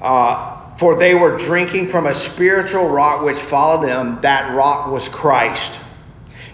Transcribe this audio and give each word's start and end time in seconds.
Uh, 0.00 0.76
for 0.76 0.96
they 0.96 1.14
were 1.14 1.36
drinking 1.36 1.88
from 1.88 2.06
a 2.06 2.14
spiritual 2.14 2.88
rock 2.88 3.22
which 3.22 3.36
followed 3.36 3.88
them. 3.88 4.20
That 4.22 4.54
rock 4.54 4.90
was 4.90 5.08
Christ. 5.08 5.72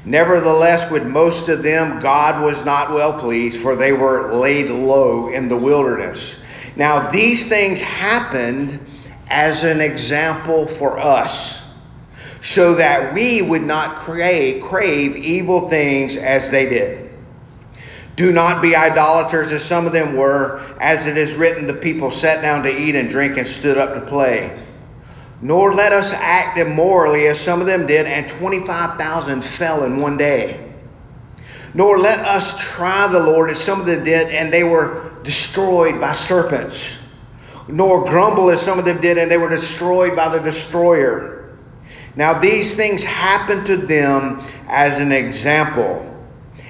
Nevertheless, 0.06 0.90
with 0.90 1.06
most 1.06 1.48
of 1.48 1.62
them, 1.62 2.00
God 2.00 2.42
was 2.42 2.64
not 2.64 2.92
well 2.92 3.18
pleased, 3.18 3.58
for 3.58 3.74
they 3.74 3.92
were 3.92 4.34
laid 4.34 4.68
low 4.68 5.28
in 5.28 5.48
the 5.48 5.56
wilderness. 5.56 6.36
Now, 6.76 7.10
these 7.10 7.46
things 7.46 7.80
happened 7.80 8.78
as 9.28 9.64
an 9.64 9.80
example 9.80 10.66
for 10.66 10.98
us, 10.98 11.62
so 12.42 12.74
that 12.74 13.14
we 13.14 13.40
would 13.40 13.62
not 13.62 13.96
crave, 13.96 14.62
crave 14.62 15.16
evil 15.16 15.70
things 15.70 16.16
as 16.16 16.50
they 16.50 16.68
did. 16.68 17.03
Do 18.16 18.30
not 18.30 18.62
be 18.62 18.76
idolaters 18.76 19.50
as 19.50 19.64
some 19.64 19.86
of 19.86 19.92
them 19.92 20.16
were, 20.16 20.60
as 20.80 21.06
it 21.08 21.16
is 21.16 21.34
written, 21.34 21.66
the 21.66 21.74
people 21.74 22.10
sat 22.10 22.42
down 22.42 22.62
to 22.62 22.76
eat 22.76 22.94
and 22.94 23.08
drink 23.08 23.36
and 23.38 23.46
stood 23.46 23.76
up 23.76 23.94
to 23.94 24.00
play. 24.00 24.56
Nor 25.42 25.74
let 25.74 25.92
us 25.92 26.12
act 26.12 26.58
immorally 26.58 27.26
as 27.26 27.40
some 27.40 27.60
of 27.60 27.66
them 27.66 27.86
did, 27.86 28.06
and 28.06 28.28
25,000 28.28 29.42
fell 29.42 29.82
in 29.84 29.96
one 29.96 30.16
day. 30.16 30.72
Nor 31.74 31.98
let 31.98 32.20
us 32.20 32.56
try 32.58 33.08
the 33.08 33.18
Lord 33.18 33.50
as 33.50 33.58
some 33.58 33.80
of 33.80 33.86
them 33.86 34.04
did, 34.04 34.30
and 34.30 34.52
they 34.52 34.62
were 34.62 35.10
destroyed 35.24 36.00
by 36.00 36.12
serpents. 36.12 36.86
Nor 37.66 38.04
grumble 38.04 38.50
as 38.50 38.62
some 38.62 38.78
of 38.78 38.84
them 38.84 39.00
did, 39.00 39.18
and 39.18 39.28
they 39.28 39.38
were 39.38 39.48
destroyed 39.48 40.14
by 40.14 40.28
the 40.28 40.38
destroyer. 40.38 41.56
Now 42.14 42.38
these 42.38 42.74
things 42.74 43.02
happened 43.02 43.66
to 43.66 43.76
them 43.76 44.40
as 44.68 45.00
an 45.00 45.10
example 45.10 46.13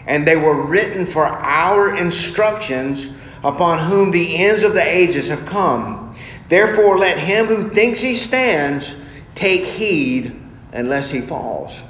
and 0.06 0.26
they 0.26 0.36
were 0.36 0.66
written 0.66 1.06
for 1.06 1.24
our 1.24 1.96
instructions 1.96 3.08
upon 3.42 3.78
whom 3.78 4.10
the 4.10 4.36
ends 4.36 4.62
of 4.62 4.74
the 4.74 4.82
ages 4.82 5.28
have 5.28 5.44
come. 5.46 6.16
Therefore, 6.48 6.98
let 6.98 7.18
him 7.18 7.46
who 7.46 7.70
thinks 7.70 8.00
he 8.00 8.16
stands 8.16 8.94
take 9.34 9.64
heed 9.64 10.40
unless 10.72 11.10
he 11.10 11.20
falls. 11.20 11.82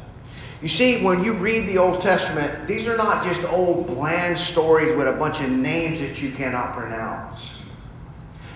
You 0.63 0.69
see, 0.69 1.03
when 1.05 1.23
you 1.23 1.35
read 1.35 1.69
the 1.69 1.79
Old 1.79 2.01
Testament, 2.01 2.67
these 2.67 2.89
are 2.89 2.97
not 2.97 3.25
just 3.25 3.45
old 3.53 3.87
bland 3.87 4.39
stories 4.39 4.97
with 4.97 5.07
a 5.07 5.13
bunch 5.13 5.41
of 5.41 5.51
names 5.51 6.01
that 6.01 6.23
you 6.23 6.33
cannot 6.33 6.75
pronounce. 6.75 7.41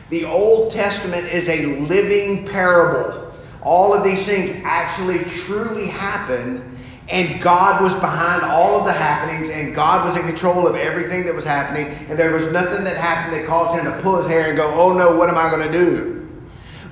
The 0.08 0.25
Old 0.25 0.72
Testament 0.72 1.27
is 1.27 1.48
a 1.48 1.66
living 1.80 2.47
parable. 2.47 3.30
All 3.62 3.92
of 3.92 4.04
these 4.04 4.25
things 4.25 4.50
actually 4.64 5.22
truly 5.25 5.86
happened 5.86 6.77
and 7.08 7.40
God 7.40 7.82
was 7.82 7.94
behind 7.94 8.42
all 8.42 8.78
of 8.78 8.84
the 8.84 8.92
happenings, 8.92 9.48
and 9.48 9.74
God 9.74 10.06
was 10.06 10.16
in 10.16 10.26
control 10.26 10.66
of 10.66 10.76
everything 10.76 11.24
that 11.24 11.34
was 11.34 11.44
happening, 11.44 11.86
and 12.08 12.18
there 12.18 12.32
was 12.32 12.46
nothing 12.48 12.84
that 12.84 12.96
happened 12.96 13.34
that 13.34 13.46
caused 13.46 13.80
him 13.80 13.90
to 13.90 13.98
pull 14.02 14.16
his 14.18 14.26
hair 14.26 14.48
and 14.48 14.56
go, 14.56 14.72
oh 14.74 14.92
no, 14.92 15.16
what 15.16 15.30
am 15.30 15.38
I 15.38 15.48
going 15.50 15.70
to 15.70 15.72
do? 15.72 16.28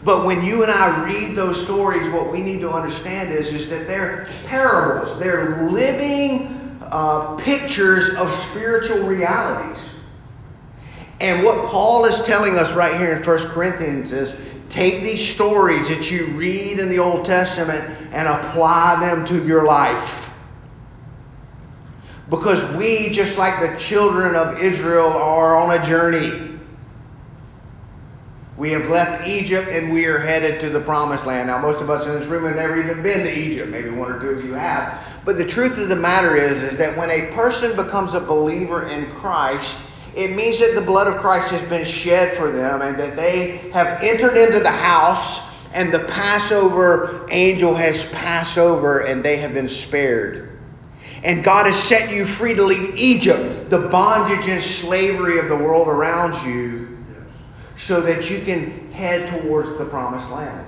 But 0.05 0.25
when 0.25 0.45
you 0.45 0.63
and 0.63 0.73
I 0.73 1.05
read 1.05 1.37
those 1.37 1.61
stories, 1.61 2.09
what 2.11 2.31
we 2.31 2.41
need 2.41 2.61
to 2.61 2.71
understand 2.71 3.31
is, 3.31 3.53
is 3.53 3.69
that 3.69 3.87
they're 3.87 4.27
parables, 4.47 5.19
they're 5.19 5.69
living 5.69 6.79
uh, 6.83 7.35
pictures 7.37 8.15
of 8.15 8.33
spiritual 8.33 9.03
realities. 9.07 9.83
And 11.21 11.43
what 11.45 11.67
Paul 11.67 12.05
is 12.05 12.21
telling 12.23 12.57
us 12.57 12.73
right 12.75 12.95
here 12.95 13.15
in 13.15 13.23
1 13.23 13.39
Corinthians 13.49 14.13
is 14.13 14.35
take 14.69 15.03
these 15.03 15.27
stories 15.27 15.89
that 15.89 16.11
you 16.11 16.27
read 16.27 16.79
in 16.79 16.89
the 16.89 16.99
Old 16.99 17.25
Testament 17.25 18.06
and 18.13 18.29
apply 18.29 19.01
them 19.01 19.25
to 19.27 19.47
your 19.47 19.65
life. 19.65 20.31
Because 22.29 22.63
we, 22.77 23.11
just 23.11 23.39
like 23.39 23.61
the 23.61 23.79
children 23.79 24.35
of 24.35 24.59
Israel, 24.59 25.09
are 25.09 25.57
on 25.57 25.79
a 25.79 25.85
journey. 25.85 26.59
We 28.57 28.71
have 28.71 28.89
left 28.89 29.29
Egypt 29.29 29.69
and 29.69 29.93
we 29.93 30.07
are 30.07 30.19
headed 30.19 30.61
to 30.63 30.71
the 30.71 30.81
promised 30.81 31.27
land. 31.27 31.49
Now, 31.49 31.59
most 31.61 31.81
of 31.81 31.91
us 31.91 32.07
in 32.07 32.13
this 32.15 32.27
room 32.27 32.45
have 32.45 32.57
never 32.57 32.83
even 32.83 33.03
been 33.03 33.21
to 33.25 33.39
Egypt. 33.39 33.71
Maybe 33.71 33.91
one 33.91 34.11
or 34.11 34.19
two 34.19 34.31
of 34.31 34.45
you 34.45 34.55
have. 34.55 34.99
But 35.25 35.37
the 35.37 35.45
truth 35.45 35.79
of 35.79 35.89
the 35.89 35.97
matter 35.97 36.37
is, 36.37 36.63
is 36.63 36.79
that 36.79 36.97
when 36.97 37.11
a 37.11 37.33
person 37.33 37.77
becomes 37.77 38.15
a 38.15 38.21
believer 38.21 38.89
in 38.89 39.11
Christ, 39.13 39.77
it 40.17 40.35
means 40.35 40.59
that 40.61 40.75
the 40.75 40.81
blood 40.81 41.07
of 41.07 41.19
Christ 41.21 41.51
has 41.51 41.69
been 41.69 41.85
shed 41.85 42.37
for 42.37 42.51
them 42.51 42.81
and 42.81 42.99
that 42.99 43.15
they 43.15 43.59
have 43.73 44.03
entered 44.03 44.37
into 44.37 44.61
the 44.61 44.71
house 44.71 45.46
and 45.77 45.93
the 45.93 46.01
Passover 46.01 47.29
angel 47.31 47.75
has 47.75 48.07
passed 48.07 48.57
over 48.57 49.01
and 49.01 49.23
they 49.23 49.37
have 49.37 49.53
been 49.53 49.69
spared. 49.69 50.59
And 51.23 51.45
God 51.45 51.67
has 51.67 51.79
set 51.79 52.11
you 52.11 52.25
free 52.25 52.55
to 52.55 52.65
leave 52.65 52.97
Egypt, 52.97 53.69
the 53.69 53.81
bondage 53.89 54.49
and 54.49 54.63
slavery 54.63 55.39
of 55.39 55.51
the 55.51 55.57
world 55.57 55.89
around 55.89 56.49
you, 56.49 56.97
so 57.77 58.01
that 58.01 58.31
you 58.31 58.41
can 58.41 58.91
head 58.91 59.43
towards 59.43 59.77
the 59.77 59.85
promised 59.85 60.31
land. 60.31 60.67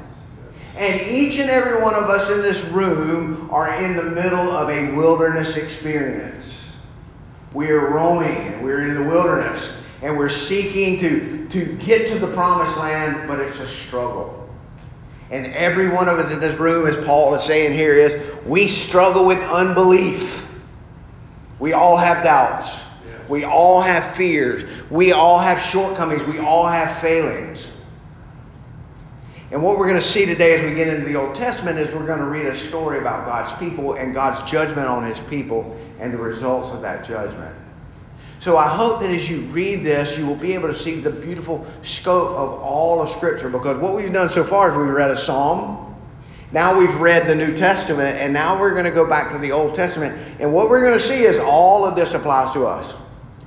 And 0.77 1.01
each 1.11 1.39
and 1.39 1.49
every 1.49 1.81
one 1.81 1.95
of 1.95 2.11
us 2.11 2.31
in 2.31 2.43
this 2.43 2.63
room 2.67 3.49
are 3.51 3.83
in 3.83 3.97
the 3.97 4.03
middle 4.03 4.51
of 4.51 4.69
a 4.69 4.93
wilderness 4.93 5.57
experience. 5.57 6.55
We 7.55 7.71
are 7.71 7.89
roaming 7.89 8.63
we're 8.63 8.83
in 8.83 8.95
the 8.95 9.05
wilderness 9.05 9.73
and 10.03 10.19
we're 10.19 10.29
seeking 10.29 11.01
to, 11.01 11.49
to 11.49 11.65
get 11.77 12.09
to 12.09 12.19
the 12.19 12.31
promised 12.35 12.77
land, 12.77 13.27
but 13.27 13.41
it's 13.41 13.59
a 13.59 13.69
struggle. 13.69 14.38
And 15.31 15.47
every 15.47 15.89
one 15.89 16.09
of 16.09 16.19
us 16.19 16.33
in 16.33 16.41
this 16.41 16.59
room, 16.59 16.87
as 16.87 16.97
Paul 17.05 17.35
is 17.35 17.43
saying 17.43 17.73
here, 17.73 17.95
is 17.95 18.17
we 18.47 18.67
struggle 18.67 19.27
with 19.27 19.39
unbelief. 19.39 20.47
We 21.59 21.73
all 21.73 21.97
have 21.97 22.25
doubts. 22.25 22.71
We 23.29 23.45
all 23.45 23.83
have 23.83 24.17
fears. 24.17 24.65
We 24.91 25.13
all 25.13 25.39
have 25.39 25.61
shortcomings. 25.61 26.25
We 26.25 26.39
all 26.39 26.67
have 26.67 26.99
failings. 26.99 27.67
And 29.51 29.63
what 29.63 29.79
we're 29.79 29.89
going 29.89 30.01
to 30.01 30.07
see 30.07 30.27
today 30.27 30.55
as 30.55 30.65
we 30.65 30.75
get 30.75 30.89
into 30.89 31.07
the 31.07 31.17
Old 31.17 31.35
Testament 31.35 31.79
is 31.79 31.95
we're 31.95 32.07
going 32.07 32.19
to 32.19 32.27
read 32.27 32.47
a 32.47 32.55
story 32.55 32.99
about 32.99 33.25
God's 33.25 33.59
people 33.59 33.95
and 33.95 34.15
God's 34.15 34.49
judgment 34.51 34.89
on 34.89 35.05
his 35.05 35.21
people 35.23 35.79
and 36.01 36.13
the 36.13 36.19
results 36.19 36.69
of 36.69 36.83
that 36.83 37.07
judgment. 37.07 37.55
So 38.41 38.57
I 38.57 38.69
hope 38.69 39.01
that 39.01 39.11
as 39.11 39.29
you 39.29 39.41
read 39.43 39.85
this, 39.85 40.17
you 40.17 40.25
will 40.25 40.37
be 40.37 40.55
able 40.55 40.69
to 40.69 40.75
see 40.75 41.01
the 41.01 41.11
beautiful 41.11 41.67
scope 41.83 42.31
of 42.31 42.61
all 42.61 43.03
of 43.03 43.09
Scripture 43.11 43.49
because 43.49 43.79
what 43.79 43.95
we've 43.95 44.13
done 44.13 44.29
so 44.29 44.45
far 44.45 44.71
is 44.71 44.77
we've 44.77 44.89
read 44.89 45.11
a 45.11 45.17
psalm. 45.17 45.85
Now 46.53 46.79
we've 46.79 46.95
read 46.97 47.27
the 47.27 47.35
New 47.35 47.57
Testament, 47.57 48.17
and 48.17 48.33
now 48.33 48.59
we're 48.59 48.71
going 48.71 48.85
to 48.85 48.91
go 48.91 49.07
back 49.07 49.33
to 49.33 49.39
the 49.39 49.53
Old 49.53 49.75
Testament. 49.75 50.17
And 50.41 50.53
what 50.53 50.71
we're 50.71 50.81
going 50.81 50.99
to 50.99 51.05
see 51.05 51.25
is 51.25 51.39
all 51.39 51.85
of 51.85 51.95
this 51.95 52.15
applies 52.15 52.55
to 52.55 52.65
us. 52.65 52.95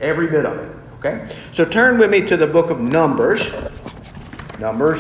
Every 0.02 0.28
bit 0.28 0.46
of 0.46 0.60
it. 0.60 0.78
Okay? 1.00 1.34
So 1.52 1.66
turn 1.66 1.98
with 1.98 2.12
me 2.12 2.22
to 2.28 2.38
the 2.38 2.46
book 2.46 2.70
of 2.70 2.80
Numbers. 2.80 3.50
Numbers. 4.60 5.00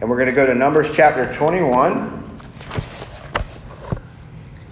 And 0.00 0.10
we're 0.10 0.16
going 0.16 0.28
to 0.28 0.34
go 0.34 0.46
to 0.46 0.54
Numbers 0.54 0.90
chapter 0.92 1.32
21. 1.34 2.17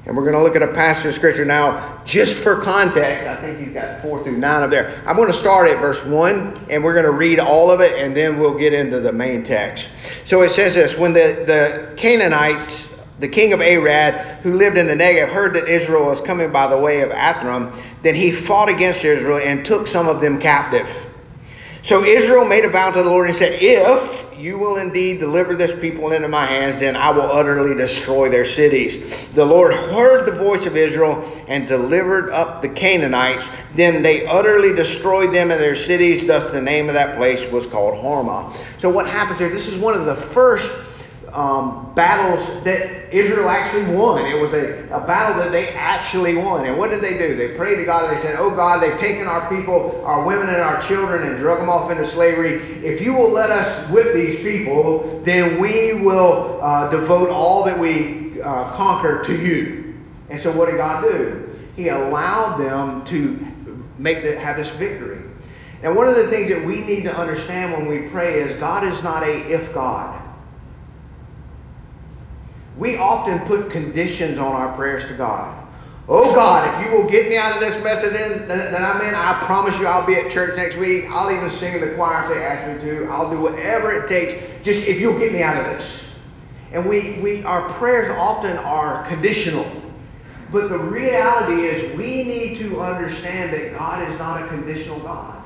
And 0.06 0.16
we're 0.16 0.22
going 0.22 0.36
to 0.36 0.42
look 0.42 0.54
at 0.54 0.62
a 0.62 0.72
passage 0.72 1.06
of 1.06 1.14
scripture 1.14 1.44
now, 1.44 2.00
just 2.04 2.32
for 2.34 2.60
context. 2.60 3.26
I 3.26 3.34
think 3.40 3.58
he's 3.58 3.72
got 3.72 4.00
four 4.02 4.22
through 4.22 4.38
nine 4.38 4.62
up 4.62 4.70
there. 4.70 5.02
I'm 5.04 5.16
going 5.16 5.28
to 5.28 5.34
start 5.34 5.68
at 5.68 5.80
verse 5.80 6.04
one, 6.04 6.64
and 6.70 6.84
we're 6.84 6.92
going 6.92 7.06
to 7.06 7.10
read 7.10 7.40
all 7.40 7.72
of 7.72 7.80
it, 7.80 7.98
and 7.98 8.16
then 8.16 8.38
we'll 8.38 8.56
get 8.56 8.72
into 8.72 9.00
the 9.00 9.10
main 9.10 9.42
text. 9.42 9.88
So 10.24 10.42
it 10.42 10.50
says 10.50 10.74
this: 10.74 10.96
When 10.96 11.12
the 11.12 11.42
the 11.44 11.94
Canaanites, 11.96 12.88
the 13.18 13.26
king 13.26 13.52
of 13.52 13.60
Arad, 13.60 14.42
who 14.42 14.54
lived 14.54 14.78
in 14.78 14.86
the 14.86 14.94
Negev, 14.94 15.28
heard 15.28 15.54
that 15.54 15.66
Israel 15.68 16.06
was 16.06 16.20
coming 16.20 16.52
by 16.52 16.68
the 16.68 16.78
way 16.78 17.00
of 17.00 17.10
Atharim, 17.10 17.76
then 18.02 18.14
he 18.14 18.30
fought 18.30 18.68
against 18.68 19.04
Israel 19.04 19.38
and 19.38 19.66
took 19.66 19.88
some 19.88 20.08
of 20.08 20.20
them 20.20 20.40
captive. 20.40 20.88
So 21.82 22.04
Israel 22.04 22.44
made 22.44 22.64
a 22.64 22.68
vow 22.68 22.92
to 22.92 23.02
the 23.02 23.10
Lord 23.10 23.26
and 23.26 23.36
said, 23.36 23.58
If 23.60 24.25
you 24.38 24.58
will 24.58 24.76
indeed 24.76 25.18
deliver 25.18 25.56
this 25.56 25.74
people 25.78 26.12
into 26.12 26.28
my 26.28 26.44
hands, 26.44 26.80
then 26.80 26.96
I 26.96 27.10
will 27.10 27.30
utterly 27.30 27.74
destroy 27.74 28.28
their 28.28 28.44
cities. 28.44 29.02
The 29.34 29.44
Lord 29.44 29.74
heard 29.74 30.26
the 30.26 30.32
voice 30.32 30.66
of 30.66 30.76
Israel 30.76 31.24
and 31.48 31.66
delivered 31.66 32.30
up 32.30 32.62
the 32.62 32.68
Canaanites. 32.68 33.48
Then 33.74 34.02
they 34.02 34.26
utterly 34.26 34.74
destroyed 34.74 35.34
them 35.34 35.50
and 35.50 35.60
their 35.60 35.76
cities. 35.76 36.26
Thus 36.26 36.52
the 36.52 36.60
name 36.60 36.88
of 36.88 36.94
that 36.94 37.16
place 37.16 37.50
was 37.50 37.66
called 37.66 38.02
Hormah. 38.02 38.56
So 38.78 38.90
what 38.90 39.06
happens 39.06 39.38
here? 39.38 39.48
This 39.48 39.68
is 39.68 39.78
one 39.78 39.94
of 39.94 40.06
the 40.06 40.16
first 40.16 40.70
um, 41.36 41.92
battles 41.94 42.64
that 42.64 43.14
Israel 43.14 43.50
actually 43.50 43.94
won. 43.94 44.24
It 44.24 44.40
was 44.40 44.54
a, 44.54 44.82
a 44.90 45.06
battle 45.06 45.38
that 45.42 45.52
they 45.52 45.68
actually 45.74 46.34
won. 46.34 46.64
And 46.64 46.78
what 46.78 46.90
did 46.90 47.02
they 47.02 47.18
do? 47.18 47.36
They 47.36 47.54
prayed 47.56 47.76
to 47.76 47.84
God 47.84 48.08
and 48.08 48.16
they 48.16 48.20
said, 48.22 48.36
Oh 48.38 48.50
God, 48.50 48.82
they've 48.82 48.98
taken 48.98 49.26
our 49.26 49.46
people, 49.54 50.02
our 50.04 50.26
women 50.26 50.48
and 50.48 50.56
our 50.56 50.80
children, 50.80 51.28
and 51.28 51.36
drug 51.36 51.58
them 51.58 51.68
off 51.68 51.90
into 51.90 52.06
slavery. 52.06 52.54
If 52.84 53.02
you 53.02 53.12
will 53.12 53.28
let 53.28 53.50
us 53.50 53.88
whip 53.90 54.14
these 54.14 54.40
people, 54.40 55.20
then 55.24 55.60
we 55.60 56.00
will 56.00 56.58
uh, 56.62 56.88
devote 56.88 57.28
all 57.28 57.64
that 57.64 57.78
we 57.78 58.40
uh, 58.40 58.72
conquer 58.74 59.22
to 59.24 59.36
you. 59.36 59.94
And 60.30 60.40
so 60.40 60.50
what 60.50 60.70
did 60.70 60.78
God 60.78 61.02
do? 61.02 61.54
He 61.76 61.88
allowed 61.88 62.56
them 62.56 63.04
to 63.06 63.46
make 63.98 64.22
the, 64.22 64.38
have 64.38 64.56
this 64.56 64.70
victory. 64.70 65.22
And 65.82 65.94
one 65.94 66.08
of 66.08 66.16
the 66.16 66.28
things 66.28 66.48
that 66.48 66.64
we 66.64 66.80
need 66.80 67.02
to 67.02 67.14
understand 67.14 67.72
when 67.72 67.86
we 67.86 68.08
pray 68.08 68.40
is 68.40 68.58
God 68.58 68.84
is 68.84 69.02
not 69.02 69.22
a 69.22 69.52
if 69.52 69.74
God. 69.74 70.15
We 72.76 72.96
often 72.96 73.38
put 73.40 73.70
conditions 73.70 74.38
on 74.38 74.52
our 74.52 74.74
prayers 74.76 75.04
to 75.04 75.14
God. 75.14 75.66
Oh 76.08 76.32
God, 76.34 76.72
if 76.72 76.86
you 76.86 76.96
will 76.96 77.08
get 77.08 77.28
me 77.28 77.36
out 77.36 77.52
of 77.52 77.60
this 77.60 77.82
mess 77.82 78.02
that, 78.02 78.80
I'm 78.80 79.00
in, 79.08 79.14
I 79.14 79.44
promise 79.44 79.76
you 79.78 79.86
I'll 79.86 80.06
be 80.06 80.14
at 80.14 80.30
church 80.30 80.56
next 80.56 80.76
week. 80.76 81.06
I'll 81.10 81.32
even 81.32 81.50
sing 81.50 81.74
in 81.74 81.80
the 81.80 81.94
choir 81.96 82.22
if 82.22 82.28
they 82.28 82.44
ask 82.44 82.80
me 82.80 82.88
to. 82.88 83.10
I'll 83.10 83.28
do 83.30 83.40
whatever 83.40 84.04
it 84.04 84.08
takes. 84.08 84.40
Just 84.62 84.86
if 84.86 85.00
you'll 85.00 85.18
get 85.18 85.32
me 85.32 85.42
out 85.42 85.56
of 85.56 85.64
this. 85.64 86.12
And 86.72 86.88
we, 86.88 87.18
we 87.20 87.42
our 87.44 87.72
prayers 87.74 88.14
often 88.18 88.56
are 88.58 89.04
conditional. 89.08 89.66
But 90.52 90.68
the 90.68 90.78
reality 90.78 91.66
is 91.66 91.96
we 91.96 92.22
need 92.22 92.58
to 92.58 92.80
understand 92.80 93.52
that 93.52 93.76
God 93.76 94.08
is 94.08 94.16
not 94.18 94.44
a 94.44 94.48
conditional 94.48 95.00
God. 95.00 95.42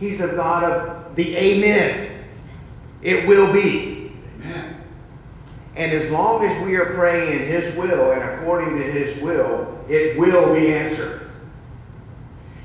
He's 0.00 0.18
the 0.18 0.28
God 0.28 0.64
of 0.64 1.14
the 1.14 1.36
amen. 1.36 2.24
It 3.02 3.26
will 3.26 3.52
be. 3.52 4.12
Amen. 4.40 4.71
And 5.74 5.92
as 5.92 6.10
long 6.10 6.44
as 6.44 6.64
we 6.64 6.76
are 6.76 6.94
praying 6.94 7.40
in 7.40 7.46
His 7.46 7.74
will 7.76 8.12
and 8.12 8.22
according 8.22 8.76
to 8.76 8.82
His 8.82 9.20
will, 9.22 9.78
it 9.88 10.18
will 10.18 10.54
be 10.54 10.72
answered. 10.72 11.22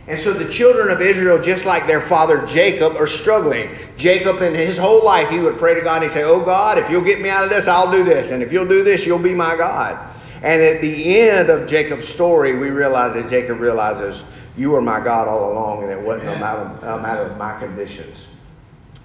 And 0.07 0.17
so 0.19 0.31
the 0.31 0.47
children 0.47 0.89
of 0.89 1.01
Israel, 1.01 1.41
just 1.41 1.65
like 1.65 1.85
their 1.85 1.99
father 1.99 2.45
Jacob, 2.45 2.95
are 2.95 3.07
struggling. 3.07 3.69
Jacob, 3.97 4.41
in 4.41 4.53
his 4.55 4.77
whole 4.77 5.03
life, 5.03 5.29
he 5.29 5.39
would 5.39 5.57
pray 5.57 5.75
to 5.75 5.81
God 5.81 6.01
and 6.01 6.05
he'd 6.05 6.13
say, 6.13 6.23
Oh 6.23 6.39
God, 6.39 6.77
if 6.77 6.89
you'll 6.89 7.01
get 7.01 7.19
me 7.19 7.29
out 7.29 7.43
of 7.43 7.49
this, 7.49 7.67
I'll 7.67 7.91
do 7.91 8.05
this. 8.05 8.31
And 8.31 8.41
if 8.41 8.53
you'll 8.53 8.67
do 8.67 8.83
this, 8.83 9.05
you'll 9.05 9.19
be 9.19 9.35
my 9.35 9.57
God. 9.57 9.99
And 10.43 10.61
at 10.61 10.81
the 10.81 11.19
end 11.19 11.49
of 11.49 11.67
Jacob's 11.67 12.07
story, 12.07 12.57
we 12.57 12.69
realize 12.69 13.15
that 13.15 13.29
Jacob 13.29 13.59
realizes, 13.59 14.23
You 14.55 14.71
were 14.71 14.81
my 14.81 15.01
God 15.01 15.27
all 15.27 15.51
along, 15.51 15.83
and 15.83 15.91
it 15.91 15.99
wasn't 15.99 16.29
a 16.29 16.39
matter, 16.39 16.87
a 16.87 17.01
matter 17.01 17.23
of 17.23 17.37
my 17.37 17.59
conditions. 17.59 18.27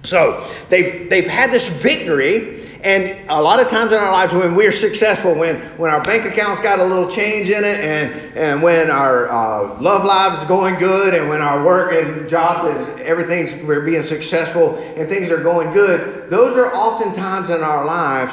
So 0.05 0.49
they've, 0.69 1.09
they've 1.09 1.27
had 1.27 1.51
this 1.51 1.69
victory 1.69 2.69
and 2.83 3.31
a 3.31 3.41
lot 3.41 3.61
of 3.61 3.69
times 3.69 3.93
in 3.93 3.99
our 3.99 4.11
lives 4.11 4.33
when 4.33 4.57
we're 4.57 4.73
successful, 4.73 5.35
when, 5.35 5.57
when 5.79 5.91
our 5.91 6.03
bank 6.03 6.25
account's 6.25 6.61
got 6.61 6.81
a 6.81 6.85
little 6.85 7.09
change 7.09 7.49
in 7.49 7.63
it, 7.63 7.79
and, 7.79 8.37
and 8.37 8.63
when 8.63 8.91
our 8.91 9.29
uh, 9.29 9.81
love 9.81 10.05
life 10.05 10.37
is 10.41 10.45
going 10.47 10.77
good, 10.79 11.15
and 11.15 11.29
when 11.29 11.41
our 11.41 11.65
work 11.65 11.93
and 11.93 12.29
job 12.29 12.67
is 12.77 13.01
everything's 13.01 13.55
we're 13.65 13.83
being 13.83 14.03
successful 14.03 14.77
and 14.97 15.09
things 15.09 15.31
are 15.31 15.41
going 15.41 15.73
good, 15.73 16.29
those 16.29 16.59
are 16.59 16.75
often 16.75 17.13
times 17.13 17.51
in 17.51 17.63
our 17.63 17.85
lives 17.85 18.33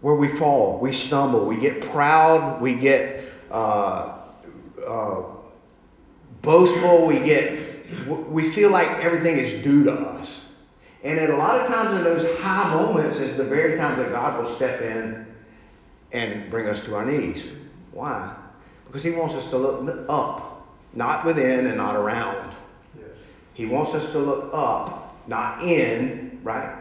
where 0.00 0.14
we 0.14 0.28
fall, 0.28 0.78
we 0.80 0.92
stumble, 0.92 1.44
we 1.44 1.56
get 1.56 1.82
proud, 1.82 2.60
we 2.60 2.74
get 2.74 3.22
uh, 3.50 4.18
uh, 4.86 5.22
boastful, 6.40 7.06
we 7.06 7.18
get 7.18 7.60
we 8.06 8.50
feel 8.50 8.70
like 8.70 8.88
everything 9.04 9.36
is 9.36 9.52
due 9.62 9.84
to 9.84 9.92
us. 9.92 10.41
And 11.02 11.18
at 11.18 11.30
a 11.30 11.36
lot 11.36 11.60
of 11.60 11.66
times 11.66 11.98
in 11.98 12.04
those 12.04 12.38
high 12.38 12.72
moments 12.74 13.18
is 13.18 13.36
the 13.36 13.44
very 13.44 13.76
time 13.76 13.98
that 13.98 14.10
God 14.10 14.42
will 14.42 14.50
step 14.50 14.80
in 14.80 15.26
and 16.12 16.48
bring 16.48 16.68
us 16.68 16.84
to 16.84 16.94
our 16.94 17.04
knees. 17.04 17.42
Why? 17.90 18.34
Because 18.86 19.02
He 19.02 19.10
wants 19.10 19.34
us 19.34 19.48
to 19.50 19.58
look 19.58 20.06
up, 20.08 20.68
not 20.92 21.24
within 21.24 21.66
and 21.66 21.76
not 21.76 21.96
around. 21.96 22.54
Yes. 22.96 23.08
He 23.54 23.66
wants 23.66 23.94
us 23.94 24.10
to 24.12 24.18
look 24.18 24.50
up, 24.52 25.16
not 25.26 25.62
in, 25.62 26.40
right? 26.44 26.76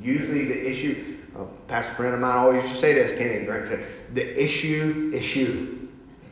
Usually 0.00 0.44
the 0.44 0.70
issue, 0.70 1.18
a 1.36 1.44
pastor 1.68 1.94
friend 1.94 2.14
of 2.14 2.20
mine 2.20 2.36
always 2.36 2.62
used 2.62 2.74
to 2.74 2.80
say 2.80 2.92
this, 2.92 3.18
Kenny 3.18 3.44
Grant 3.44 3.80
the 4.14 4.42
issue, 4.42 5.10
issue. 5.12 5.88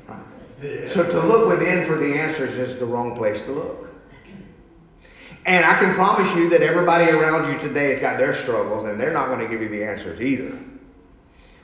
Right? 0.06 0.18
Yeah. 0.62 0.88
So 0.88 1.04
to 1.04 1.20
look 1.26 1.48
within 1.48 1.84
for 1.86 1.96
the 1.96 2.14
answers 2.14 2.56
is 2.56 2.78
the 2.78 2.86
wrong 2.86 3.16
place 3.16 3.40
to 3.40 3.52
look. 3.52 3.91
And 5.44 5.64
I 5.64 5.78
can 5.78 5.94
promise 5.94 6.32
you 6.36 6.48
that 6.50 6.62
everybody 6.62 7.10
around 7.10 7.52
you 7.52 7.58
today 7.58 7.90
has 7.90 8.00
got 8.00 8.16
their 8.16 8.34
struggles, 8.34 8.84
and 8.84 9.00
they're 9.00 9.12
not 9.12 9.26
going 9.26 9.40
to 9.40 9.48
give 9.48 9.60
you 9.60 9.68
the 9.68 9.84
answers 9.84 10.20
either. 10.20 10.56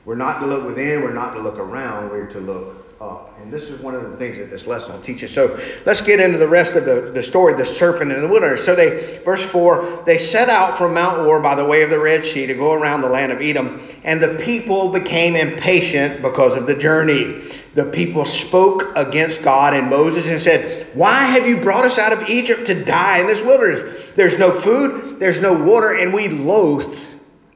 We're 0.05 0.15
not 0.15 0.39
to 0.39 0.45
look 0.45 0.65
within, 0.65 1.01
we're 1.01 1.13
not 1.13 1.33
to 1.33 1.39
look 1.39 1.57
around, 1.57 2.09
we're 2.09 2.27
to 2.27 2.39
look 2.39 2.79
up. 2.99 3.37
And 3.39 3.51
this 3.53 3.63
is 3.63 3.79
one 3.79 3.95
of 3.95 4.09
the 4.09 4.17
things 4.17 4.37
that 4.37 4.49
this 4.49 4.67
lesson 4.67 4.93
will 4.93 5.01
teach 5.01 5.23
us. 5.23 5.31
So 5.31 5.57
let's 5.85 6.01
get 6.01 6.19
into 6.19 6.37
the 6.37 6.47
rest 6.47 6.73
of 6.73 6.83
the, 6.83 7.11
the 7.13 7.23
story, 7.23 7.53
the 7.53 7.65
serpent 7.65 8.11
in 8.11 8.21
the 8.21 8.27
wilderness. 8.27 8.65
So 8.65 8.75
they, 8.75 9.19
verse 9.23 9.43
4, 9.43 10.03
they 10.05 10.17
set 10.17 10.49
out 10.49 10.77
from 10.77 10.93
Mount 10.93 11.17
Hor 11.19 11.39
by 11.39 11.55
the 11.55 11.63
way 11.63 11.81
of 11.83 11.89
the 11.89 11.99
Red 11.99 12.25
Sea 12.25 12.45
to 12.47 12.53
go 12.53 12.73
around 12.73 13.01
the 13.01 13.09
land 13.09 13.31
of 13.31 13.41
Edom, 13.41 13.81
and 14.03 14.21
the 14.21 14.35
people 14.43 14.91
became 14.91 15.35
impatient 15.35 16.21
because 16.21 16.57
of 16.57 16.67
the 16.67 16.75
journey 16.75 17.41
the 17.79 17.85
people 17.85 18.25
spoke 18.25 18.91
against 18.97 19.41
God 19.41 19.73
and 19.73 19.89
Moses 19.89 20.27
and 20.27 20.41
said, 20.41 20.85
Why 20.95 21.13
have 21.13 21.47
you 21.47 21.61
brought 21.61 21.85
us 21.85 21.97
out 21.97 22.11
of 22.11 22.27
Egypt 22.27 22.67
to 22.67 22.83
die 22.83 23.19
in 23.19 23.27
this 23.27 23.41
wilderness? 23.41 24.11
There's 24.17 24.37
no 24.37 24.51
food, 24.51 25.17
there's 25.21 25.39
no 25.39 25.53
water, 25.53 25.93
and 25.93 26.13
we 26.13 26.27
loathe, 26.27 26.99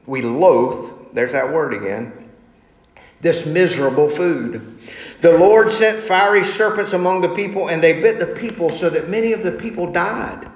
we 0.06 0.22
loathe, 0.22 0.94
there's 1.12 1.32
that 1.32 1.52
word 1.52 1.74
again, 1.74 2.30
this 3.20 3.44
miserable 3.44 4.08
food. 4.08 4.78
The 5.20 5.36
Lord 5.36 5.70
sent 5.70 6.02
fiery 6.02 6.44
serpents 6.44 6.94
among 6.94 7.20
the 7.20 7.34
people, 7.34 7.68
and 7.68 7.84
they 7.84 8.00
bit 8.00 8.18
the 8.18 8.34
people 8.40 8.70
so 8.70 8.88
that 8.88 9.10
many 9.10 9.34
of 9.34 9.42
the 9.42 9.52
people 9.52 9.92
died. 9.92 10.50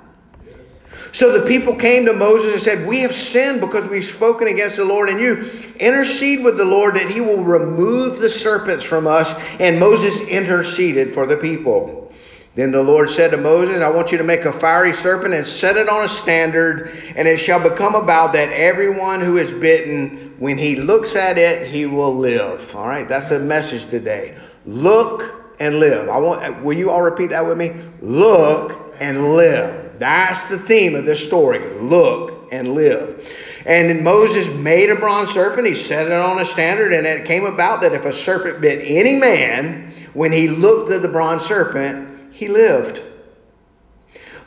So 1.12 1.32
the 1.32 1.46
people 1.46 1.74
came 1.74 2.04
to 2.06 2.12
Moses 2.12 2.52
and 2.52 2.60
said, 2.60 2.86
We 2.86 3.00
have 3.00 3.14
sinned 3.14 3.60
because 3.60 3.88
we've 3.88 4.04
spoken 4.04 4.48
against 4.48 4.76
the 4.76 4.84
Lord 4.84 5.08
and 5.08 5.20
you. 5.20 5.50
Intercede 5.78 6.44
with 6.44 6.56
the 6.56 6.64
Lord 6.64 6.94
that 6.96 7.10
he 7.10 7.20
will 7.20 7.42
remove 7.42 8.18
the 8.18 8.30
serpents 8.30 8.84
from 8.84 9.06
us. 9.06 9.32
And 9.58 9.80
Moses 9.80 10.20
interceded 10.20 11.14
for 11.14 11.26
the 11.26 11.36
people. 11.36 12.12
Then 12.54 12.72
the 12.72 12.82
Lord 12.82 13.08
said 13.08 13.30
to 13.30 13.36
Moses, 13.36 13.82
I 13.82 13.88
want 13.88 14.10
you 14.10 14.18
to 14.18 14.24
make 14.24 14.44
a 14.44 14.52
fiery 14.52 14.92
serpent 14.92 15.32
and 15.32 15.46
set 15.46 15.76
it 15.76 15.88
on 15.88 16.04
a 16.04 16.08
standard, 16.08 16.90
and 17.14 17.28
it 17.28 17.36
shall 17.36 17.60
become 17.60 17.94
about 17.94 18.32
that 18.32 18.50
everyone 18.50 19.20
who 19.20 19.36
is 19.36 19.52
bitten, 19.52 20.34
when 20.38 20.58
he 20.58 20.74
looks 20.74 21.14
at 21.14 21.38
it, 21.38 21.68
he 21.68 21.86
will 21.86 22.16
live. 22.16 22.74
All 22.74 22.88
right, 22.88 23.08
that's 23.08 23.28
the 23.28 23.38
message 23.38 23.86
today. 23.86 24.36
Look 24.66 25.54
and 25.60 25.78
live. 25.78 26.08
I 26.08 26.18
want 26.18 26.64
will 26.64 26.76
you 26.76 26.90
all 26.90 27.02
repeat 27.02 27.30
that 27.30 27.46
with 27.46 27.58
me? 27.58 27.70
Look 28.00 28.96
and 28.98 29.34
live. 29.36 29.87
That's 29.98 30.42
the 30.44 30.58
theme 30.58 30.94
of 30.94 31.04
this 31.04 31.22
story. 31.22 31.60
Look 31.80 32.48
and 32.52 32.74
live. 32.74 33.32
And 33.66 34.02
Moses 34.02 34.48
made 34.48 34.90
a 34.90 34.96
bronze 34.96 35.30
serpent. 35.30 35.66
He 35.66 35.74
set 35.74 36.06
it 36.06 36.12
on 36.12 36.40
a 36.40 36.44
standard, 36.44 36.92
and 36.92 37.06
it 37.06 37.26
came 37.26 37.44
about 37.44 37.82
that 37.82 37.92
if 37.92 38.04
a 38.04 38.12
serpent 38.12 38.60
bit 38.60 38.82
any 38.84 39.16
man, 39.16 39.92
when 40.14 40.32
he 40.32 40.48
looked 40.48 40.90
at 40.90 41.02
the 41.02 41.08
bronze 41.08 41.44
serpent, 41.44 42.32
he 42.32 42.48
lived. 42.48 43.02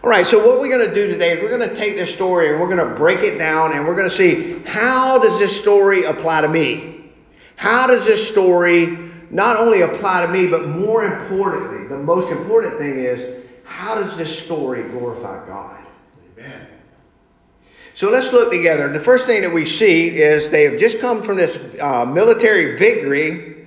All 0.04 0.10
right, 0.10 0.26
so 0.26 0.40
what 0.40 0.60
we're 0.60 0.76
going 0.76 0.88
to 0.88 0.96
do 0.96 1.08
today 1.08 1.34
is 1.34 1.42
we're 1.42 1.56
going 1.56 1.70
to 1.70 1.76
take 1.76 1.96
this 1.96 2.12
story 2.12 2.50
and 2.50 2.60
we're 2.60 2.76
going 2.76 2.90
to 2.90 2.96
break 2.96 3.20
it 3.20 3.38
down 3.38 3.74
and 3.74 3.86
we're 3.86 3.96
going 3.96 4.10
to 4.10 4.16
see 4.16 4.58
how 4.66 5.20
does 5.20 5.38
this 5.38 5.56
story 5.56 6.06
apply 6.06 6.42
to 6.42 6.50
me? 6.50 7.12
How 7.56 7.86
does 7.86 8.08
this 8.08 8.28
story 8.28 8.98
not 9.30 9.58
only 9.58 9.82
apply 9.82 10.26
to 10.26 10.32
me, 10.32 10.48
but 10.48 10.68
more 10.68 11.04
importantly, 11.04 11.88
the 11.88 12.00
most 12.00 12.32
important 12.32 12.80
thing 12.80 12.98
is 12.98 13.41
how 13.82 13.96
does 13.96 14.16
this 14.16 14.38
story 14.38 14.84
glorify 14.84 15.44
God? 15.48 15.84
Amen. 16.38 16.68
So 17.96 18.12
let's 18.12 18.32
look 18.32 18.52
together. 18.52 18.88
The 18.90 19.00
first 19.00 19.26
thing 19.26 19.42
that 19.42 19.52
we 19.52 19.66
see 19.66 20.22
is 20.22 20.50
they 20.52 20.66
have 20.66 20.80
just 20.80 21.00
come 21.00 21.24
from 21.24 21.38
this 21.38 21.58
uh, 21.80 22.06
military 22.06 22.78
victory, 22.78 23.66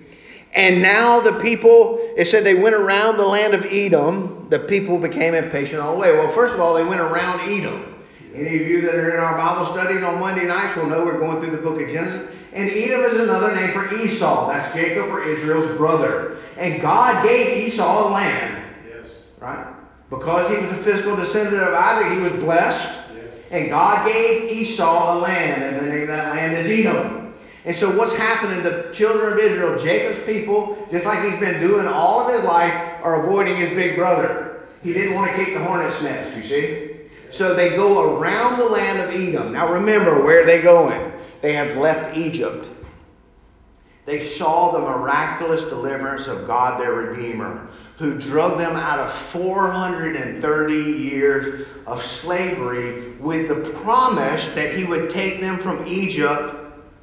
and 0.53 0.81
now 0.81 1.19
the 1.19 1.41
people, 1.41 1.99
it 2.17 2.27
said 2.27 2.45
they 2.45 2.55
went 2.55 2.77
around 2.77 3.17
the 3.17 3.27
land 3.27 3.55
of 3.55 3.65
Edom. 3.65 4.47
The 4.51 4.61
people 4.61 4.99
became 4.99 5.35
impatient 5.35 5.83
all 5.83 5.95
the 5.95 5.99
way. 5.99 6.13
Well, 6.13 6.29
first 6.29 6.55
of 6.55 6.61
all, 6.61 6.75
they 6.75 6.85
went 6.85 7.01
around 7.01 7.41
Edom. 7.51 7.97
Any 8.37 8.55
of 8.63 8.69
you 8.69 8.83
that 8.83 8.95
are 8.95 9.17
in 9.17 9.21
our 9.21 9.37
Bible 9.37 9.67
studies 9.67 10.05
on 10.05 10.21
Monday 10.21 10.47
nights 10.47 10.77
will 10.77 10.87
know 10.87 11.05
we're 11.05 11.19
going 11.19 11.41
through 11.41 11.57
the 11.57 11.63
book 11.63 11.83
of 11.83 11.89
Genesis. 11.89 12.31
And 12.53 12.71
Edom 12.71 13.13
is 13.13 13.21
another 13.21 13.53
name 13.53 13.73
for 13.73 13.93
Esau. 13.97 14.47
That's 14.47 14.73
Jacob 14.73 15.07
or 15.07 15.25
Israel's 15.25 15.77
brother. 15.77 16.39
And 16.57 16.81
God 16.81 17.27
gave 17.27 17.67
Esau 17.67 18.09
a 18.09 18.13
land. 18.13 18.65
Yes. 18.89 19.11
Right? 19.41 19.74
Because 20.19 20.49
he 20.49 20.65
was 20.65 20.73
a 20.73 20.83
physical 20.83 21.17
descendant 21.17 21.63
of 21.63 21.75
Isaac, 21.75 22.13
he 22.13 22.19
was 22.19 22.33
blessed. 22.33 23.01
And 23.51 23.69
God 23.71 24.07
gave 24.07 24.51
Esau 24.51 25.17
a 25.17 25.21
land, 25.21 25.63
and 25.63 25.77
the 25.77 25.91
name 25.91 26.03
of 26.03 26.09
that 26.09 26.35
land 26.35 26.57
is 26.57 26.67
Edom. 26.67 27.35
And 27.65 27.75
so 27.75 27.97
what's 27.97 28.15
happening? 28.15 28.63
The 28.63 28.91
children 28.93 29.33
of 29.33 29.39
Israel, 29.39 29.79
Jacob's 29.79 30.25
people, 30.27 30.87
just 30.91 31.05
like 31.07 31.23
he's 31.23 31.39
been 31.41 31.61
doing 31.61 31.87
all 31.87 32.27
of 32.27 32.35
his 32.35 32.45
life, 32.45 32.73
are 33.03 33.25
avoiding 33.25 33.57
his 33.57 33.71
big 33.71 33.97
brother. 33.97 34.67
He 34.83 34.93
didn't 34.93 35.15
want 35.15 35.31
to 35.31 35.37
kick 35.37 35.55
the 35.55 35.65
hornet's 35.65 36.03
nest, 36.03 36.37
you 36.37 36.43
see? 36.43 36.91
So 37.31 37.55
they 37.55 37.71
go 37.71 38.19
around 38.19 38.59
the 38.59 38.67
land 38.67 39.01
of 39.01 39.11
Edom. 39.11 39.53
Now 39.53 39.73
remember, 39.73 40.23
where 40.23 40.43
are 40.43 40.47
they 40.47 40.61
going? 40.61 41.13
They 41.41 41.53
have 41.55 41.77
left 41.77 42.17
Egypt. 42.17 42.69
They 44.05 44.23
saw 44.23 44.73
the 44.73 44.81
miraculous 44.81 45.63
deliverance 45.63 46.27
of 46.27 46.47
God 46.47 46.81
their 46.81 46.93
Redeemer 46.93 47.69
who 47.97 48.19
drug 48.19 48.59
them 48.59 48.77
out 48.77 48.99
of 48.99 49.13
430 49.13 50.75
years 50.75 51.67
of 51.87 52.03
slavery 52.03 53.13
with 53.13 53.49
the 53.49 53.71
promise 53.81 54.49
that 54.51 54.77
he 54.77 54.85
would 54.85 55.11
take 55.11 55.41
them 55.41 55.59
from 55.59 55.87
Egypt 55.87 56.57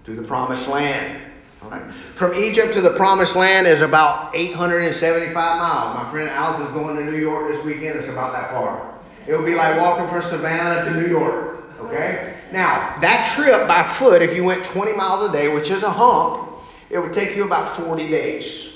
to 0.05 0.15
the 0.15 0.21
promised 0.21 0.67
land. 0.67 1.21
Right. 1.63 1.93
From 2.15 2.33
Egypt 2.33 2.73
to 2.73 2.81
the 2.81 2.91
promised 2.91 3.35
land 3.35 3.67
is 3.67 3.81
about 3.81 4.35
875 4.35 5.33
miles. 5.33 5.95
My 5.95 6.11
friend 6.11 6.29
Alice 6.29 6.67
is 6.67 6.73
going 6.73 6.97
to 6.97 7.05
New 7.05 7.17
York 7.17 7.53
this 7.53 7.63
weekend. 7.63 7.99
It's 7.99 8.09
about 8.09 8.33
that 8.33 8.49
far. 8.49 8.99
It 9.27 9.35
would 9.35 9.45
be 9.45 9.53
like 9.53 9.79
walking 9.79 10.07
from 10.07 10.23
Savannah 10.23 10.85
to 10.85 10.99
New 10.99 11.07
York. 11.07 11.63
Okay? 11.79 12.35
Now, 12.51 12.97
that 12.99 13.31
trip 13.35 13.67
by 13.67 13.83
foot, 13.83 14.21
if 14.21 14.35
you 14.35 14.43
went 14.43 14.63
20 14.65 14.93
miles 14.93 15.29
a 15.29 15.31
day, 15.31 15.53
which 15.53 15.69
is 15.69 15.83
a 15.83 15.89
hump, 15.89 16.49
it 16.89 16.99
would 16.99 17.13
take 17.13 17.35
you 17.35 17.45
about 17.45 17.77
40 17.77 18.09
days. 18.09 18.70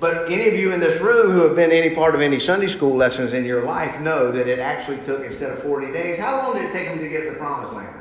But 0.00 0.32
any 0.32 0.48
of 0.48 0.54
you 0.54 0.72
in 0.72 0.80
this 0.80 0.98
room 1.00 1.30
who 1.30 1.42
have 1.42 1.54
been 1.54 1.70
any 1.70 1.94
part 1.94 2.14
of 2.14 2.22
any 2.22 2.38
Sunday 2.38 2.68
school 2.68 2.96
lessons 2.96 3.34
in 3.34 3.44
your 3.44 3.64
life 3.66 4.00
know 4.00 4.32
that 4.32 4.48
it 4.48 4.58
actually 4.58 4.96
took, 5.04 5.24
instead 5.24 5.50
of 5.50 5.62
40 5.62 5.92
days, 5.92 6.18
how 6.18 6.38
long 6.38 6.56
did 6.56 6.64
it 6.64 6.72
take 6.72 6.88
them 6.88 6.98
to 7.00 7.08
get 7.08 7.24
to 7.24 7.32
the 7.32 7.36
promised 7.36 7.74
land? 7.74 7.96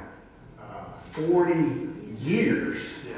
40 1.11 1.89
years. 2.21 2.79
Yeah. 3.05 3.17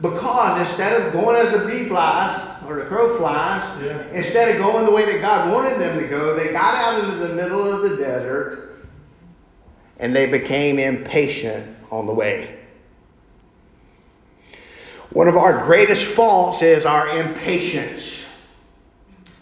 Because 0.00 0.60
instead 0.60 1.02
of 1.02 1.12
going 1.12 1.34
as 1.34 1.52
the 1.52 1.66
bee 1.66 1.88
flies 1.88 2.62
or 2.68 2.76
the 2.76 2.84
crow 2.84 3.18
flies, 3.18 3.82
yeah. 3.84 4.06
instead 4.12 4.50
of 4.50 4.58
going 4.58 4.84
the 4.84 4.92
way 4.92 5.04
that 5.04 5.20
God 5.20 5.52
wanted 5.52 5.80
them 5.80 5.98
to 5.98 6.06
go, 6.06 6.36
they 6.36 6.52
got 6.52 6.74
out 6.74 7.02
into 7.02 7.16
the 7.16 7.34
middle 7.34 7.72
of 7.72 7.82
the 7.82 7.96
desert 7.96 8.76
and 9.98 10.14
they 10.14 10.26
became 10.26 10.78
impatient 10.78 11.76
on 11.90 12.06
the 12.06 12.14
way. 12.14 12.56
One 15.16 15.28
of 15.28 15.36
our 15.38 15.64
greatest 15.64 16.04
faults 16.04 16.60
is 16.60 16.84
our 16.84 17.08
impatience. 17.08 18.26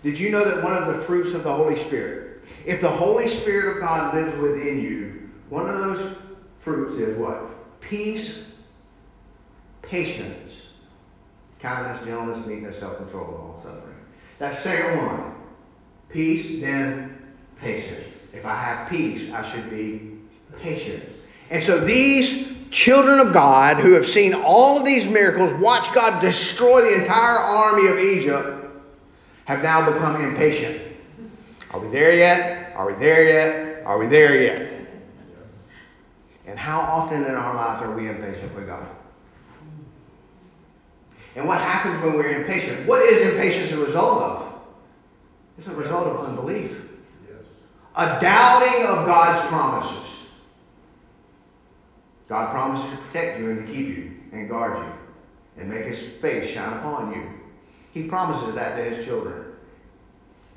Did 0.04 0.16
you 0.16 0.30
know 0.30 0.44
that 0.44 0.62
one 0.62 0.72
of 0.72 0.86
the 0.86 1.02
fruits 1.02 1.34
of 1.34 1.42
the 1.42 1.52
Holy 1.52 1.74
Spirit, 1.74 2.42
if 2.64 2.80
the 2.80 2.88
Holy 2.88 3.26
Spirit 3.26 3.74
of 3.74 3.82
God 3.82 4.14
lives 4.14 4.38
within 4.38 4.80
you, 4.80 5.30
one 5.48 5.68
of 5.68 5.76
those 5.76 6.16
fruits 6.60 7.00
is 7.00 7.18
what? 7.18 7.80
Peace, 7.80 8.38
patience, 9.82 10.52
kindness, 11.58 12.06
gentleness, 12.06 12.46
meekness, 12.46 12.78
self 12.78 12.98
control, 12.98 13.32
long 13.32 13.60
suffering. 13.64 13.96
That 14.38 14.54
second 14.56 15.04
one, 15.04 15.34
peace, 16.08 16.60
then 16.60 17.18
patience. 17.60 18.14
If 18.32 18.46
I 18.46 18.54
have 18.54 18.88
peace, 18.88 19.28
I 19.32 19.42
should 19.50 19.68
be 19.70 20.18
patient. 20.56 21.02
And 21.50 21.60
so 21.60 21.80
these 21.80 22.53
children 22.74 23.20
of 23.20 23.32
God 23.32 23.76
who 23.78 23.92
have 23.92 24.04
seen 24.04 24.34
all 24.34 24.78
of 24.78 24.84
these 24.84 25.06
miracles, 25.06 25.52
watch 25.54 25.94
God 25.94 26.20
destroy 26.20 26.82
the 26.82 27.00
entire 27.00 27.38
army 27.38 27.88
of 27.88 27.98
Egypt, 27.98 28.66
have 29.44 29.62
now 29.62 29.90
become 29.90 30.22
impatient. 30.24 30.82
Are 31.70 31.78
we 31.78 31.88
there 31.88 32.12
yet? 32.12 32.74
Are 32.74 32.92
we 32.92 32.94
there 32.98 33.24
yet? 33.24 33.86
Are 33.86 33.98
we 33.98 34.08
there 34.08 34.42
yet? 34.42 34.72
And 36.46 36.58
how 36.58 36.80
often 36.80 37.24
in 37.24 37.34
our 37.34 37.54
lives 37.54 37.80
are 37.80 37.94
we 37.94 38.08
impatient 38.08 38.52
with 38.56 38.66
God? 38.66 38.86
And 41.36 41.46
what 41.46 41.60
happens 41.60 42.02
when 42.02 42.14
we're 42.14 42.40
impatient? 42.40 42.88
What 42.88 43.02
is 43.04 43.22
impatience 43.22 43.70
a 43.70 43.78
result 43.78 44.20
of? 44.20 44.52
It's 45.58 45.68
a 45.68 45.74
result 45.74 46.08
of 46.08 46.26
unbelief. 46.26 46.76
A 47.96 48.18
doubting 48.20 48.86
of 48.86 49.06
God's 49.06 49.46
promises. 49.48 50.13
God 52.34 52.50
promises 52.50 52.90
to 52.90 52.96
protect 52.96 53.38
you 53.38 53.50
and 53.50 53.64
to 53.64 53.72
keep 53.72 53.86
you 53.96 54.12
and 54.32 54.48
guard 54.48 54.84
you 54.84 54.92
and 55.56 55.70
make 55.70 55.84
his 55.84 56.00
face 56.20 56.50
shine 56.50 56.72
upon 56.78 57.12
you. 57.12 57.30
He 57.92 58.08
promises 58.08 58.56
that 58.56 58.74
to 58.74 58.82
his 58.82 59.04
children. 59.04 59.52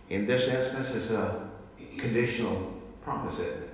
In 0.10 0.26
this 0.26 0.48
instance, 0.48 0.90
it's 0.96 1.12
a 1.12 1.48
conditional 2.00 2.74
promise, 3.04 3.38
it? 3.38 3.70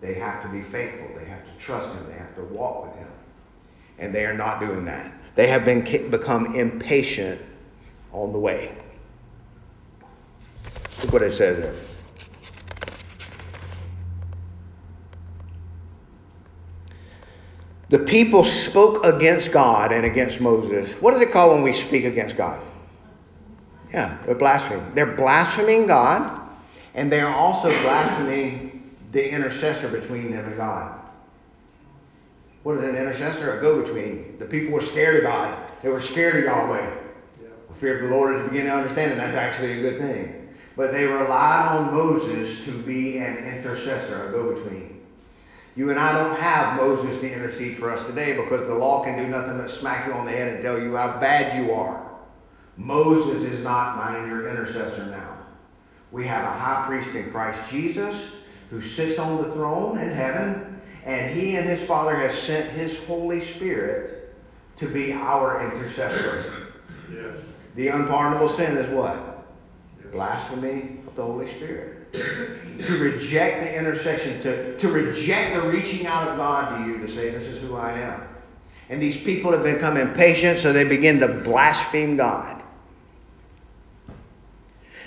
They 0.00 0.14
have 0.14 0.40
to 0.42 0.48
be 0.50 0.62
faithful. 0.62 1.08
They 1.18 1.24
have 1.24 1.44
to 1.44 1.50
trust 1.58 1.88
him. 1.88 2.06
They 2.06 2.16
have 2.16 2.36
to 2.36 2.44
walk 2.44 2.86
with 2.86 2.94
him. 3.00 3.08
And 3.98 4.14
they 4.14 4.24
are 4.24 4.34
not 4.34 4.60
doing 4.60 4.84
that. 4.84 5.12
They 5.34 5.48
have 5.48 5.64
been 5.64 5.82
become 6.12 6.54
impatient 6.54 7.42
on 8.12 8.30
the 8.30 8.38
way. 8.38 8.72
Look 11.02 11.12
what 11.12 11.22
it 11.22 11.32
says 11.32 11.58
there. 11.58 11.74
The 17.90 17.98
people 17.98 18.44
spoke 18.44 19.04
against 19.04 19.50
God 19.50 19.90
and 19.90 20.06
against 20.06 20.40
Moses. 20.40 20.88
What 21.02 21.12
is 21.14 21.20
it 21.20 21.32
called 21.32 21.54
when 21.54 21.64
we 21.64 21.72
speak 21.72 22.04
against 22.04 22.36
God? 22.36 22.60
Yeah, 23.92 24.16
they're 24.24 24.36
blaspheming. 24.36 24.94
They're 24.94 25.16
blaspheming 25.16 25.88
God, 25.88 26.40
and 26.94 27.10
they're 27.10 27.26
also 27.26 27.68
blaspheming 27.82 28.94
the 29.10 29.28
intercessor 29.28 29.88
between 29.88 30.30
them 30.30 30.44
and 30.44 30.56
God. 30.56 31.00
What 32.62 32.78
is 32.78 32.84
an 32.84 32.94
intercessor? 32.94 33.58
A 33.58 33.60
go 33.60 33.82
between. 33.82 34.38
The 34.38 34.46
people 34.46 34.72
were 34.72 34.82
scared 34.82 35.16
of 35.16 35.22
God. 35.24 35.58
They 35.82 35.88
were 35.88 35.98
scared 35.98 36.36
of 36.36 36.44
Yahweh. 36.44 36.94
The 37.40 37.74
fear 37.80 37.96
of 37.96 38.08
the 38.08 38.14
Lord 38.14 38.36
is 38.36 38.48
beginning 38.48 38.68
to 38.68 38.76
understand, 38.76 39.12
and 39.12 39.20
that's 39.20 39.36
actually 39.36 39.80
a 39.80 39.82
good 39.82 40.00
thing. 40.00 40.48
But 40.76 40.92
they 40.92 41.06
relied 41.06 41.76
on 41.76 41.92
Moses 41.92 42.64
to 42.66 42.70
be 42.70 43.18
an 43.18 43.36
intercessor, 43.38 44.28
a 44.28 44.30
go 44.30 44.54
between. 44.54 44.99
You 45.76 45.90
and 45.90 45.98
I 45.98 46.12
don't 46.12 46.36
have 46.36 46.76
Moses 46.76 47.20
to 47.20 47.32
intercede 47.32 47.78
for 47.78 47.90
us 47.90 48.04
today 48.06 48.36
because 48.36 48.66
the 48.66 48.74
law 48.74 49.04
can 49.04 49.16
do 49.16 49.28
nothing 49.28 49.58
but 49.58 49.70
smack 49.70 50.06
you 50.06 50.12
on 50.12 50.26
the 50.26 50.32
head 50.32 50.52
and 50.52 50.62
tell 50.62 50.80
you 50.80 50.96
how 50.96 51.20
bad 51.20 51.56
you 51.56 51.72
are. 51.72 52.10
Moses 52.76 53.42
is 53.42 53.62
not 53.62 53.96
mine, 53.96 54.28
your 54.28 54.48
intercessor 54.48 55.06
now. 55.06 55.38
We 56.10 56.26
have 56.26 56.44
a 56.44 56.58
high 56.58 56.86
priest 56.88 57.14
in 57.14 57.30
Christ 57.30 57.70
Jesus 57.70 58.16
who 58.70 58.82
sits 58.82 59.18
on 59.18 59.36
the 59.42 59.52
throne 59.52 59.98
in 59.98 60.10
heaven, 60.10 60.80
and 61.04 61.36
he 61.36 61.56
and 61.56 61.68
his 61.68 61.82
Father 61.86 62.16
have 62.16 62.34
sent 62.34 62.70
his 62.70 62.98
Holy 63.04 63.44
Spirit 63.54 64.34
to 64.78 64.88
be 64.88 65.12
our 65.12 65.72
intercessor. 65.72 66.72
Yes. 67.12 67.36
The 67.76 67.88
unpardonable 67.88 68.48
sin 68.48 68.76
is 68.76 68.88
what? 68.94 69.46
Yes. 69.98 70.12
Blasphemy 70.12 71.00
of 71.06 71.14
the 71.14 71.24
Holy 71.24 71.52
Spirit 71.56 71.99
to 72.12 72.98
reject 72.98 73.60
the 73.62 73.76
intercession, 73.76 74.40
to, 74.42 74.76
to 74.78 74.88
reject 74.88 75.54
the 75.54 75.68
reaching 75.68 76.06
out 76.06 76.28
of 76.28 76.36
God 76.36 76.78
to 76.78 76.86
you 76.86 77.06
to 77.06 77.12
say, 77.14 77.30
This 77.30 77.44
is 77.44 77.62
who 77.62 77.76
I 77.76 77.92
am. 77.92 78.22
And 78.88 79.00
these 79.00 79.16
people 79.16 79.52
have 79.52 79.62
become 79.62 79.96
impatient, 79.96 80.58
so 80.58 80.72
they 80.72 80.84
begin 80.84 81.20
to 81.20 81.28
blaspheme 81.28 82.16
God. 82.16 82.62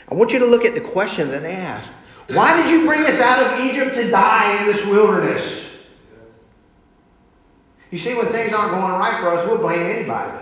I 0.10 0.15
want 0.15 0.31
you 0.31 0.39
to 0.39 0.45
look 0.45 0.63
at 0.63 0.75
the 0.75 0.81
question 0.81 1.29
that 1.29 1.43
they 1.43 1.53
asked 1.53 1.91
Why 2.29 2.55
did 2.55 2.69
you 2.69 2.86
bring 2.86 3.01
us 3.05 3.19
out 3.19 3.41
of 3.43 3.65
Egypt 3.65 3.95
to 3.95 4.10
die 4.10 4.62
in 4.62 4.72
this 4.72 4.86
wilderness? 4.86 5.63
You 7.91 8.00
see, 8.00 8.15
when 8.15 8.27
things 8.27 8.53
aren't 8.53 8.72
going 8.72 8.93
right 8.93 9.19
for 9.19 9.29
us, 9.29 9.48
we'll 9.48 9.60
blame 9.60 9.81
anybody 9.81 10.38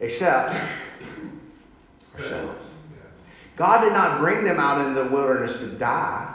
except 0.00 0.54
ourselves. 2.18 2.59
God 3.60 3.84
did 3.84 3.92
not 3.92 4.20
bring 4.20 4.42
them 4.42 4.58
out 4.58 4.80
into 4.80 5.02
the 5.02 5.10
wilderness 5.10 5.52
to 5.58 5.66
die. 5.66 6.34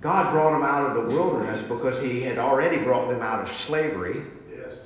God 0.00 0.30
brought 0.30 0.52
them 0.52 0.62
out 0.62 0.86
of 0.86 1.02
the 1.02 1.12
wilderness 1.12 1.60
because 1.66 2.00
He 2.00 2.20
had 2.20 2.38
already 2.38 2.76
brought 2.76 3.08
them 3.08 3.22
out 3.22 3.40
of 3.40 3.52
slavery 3.52 4.22
yes. 4.48 4.76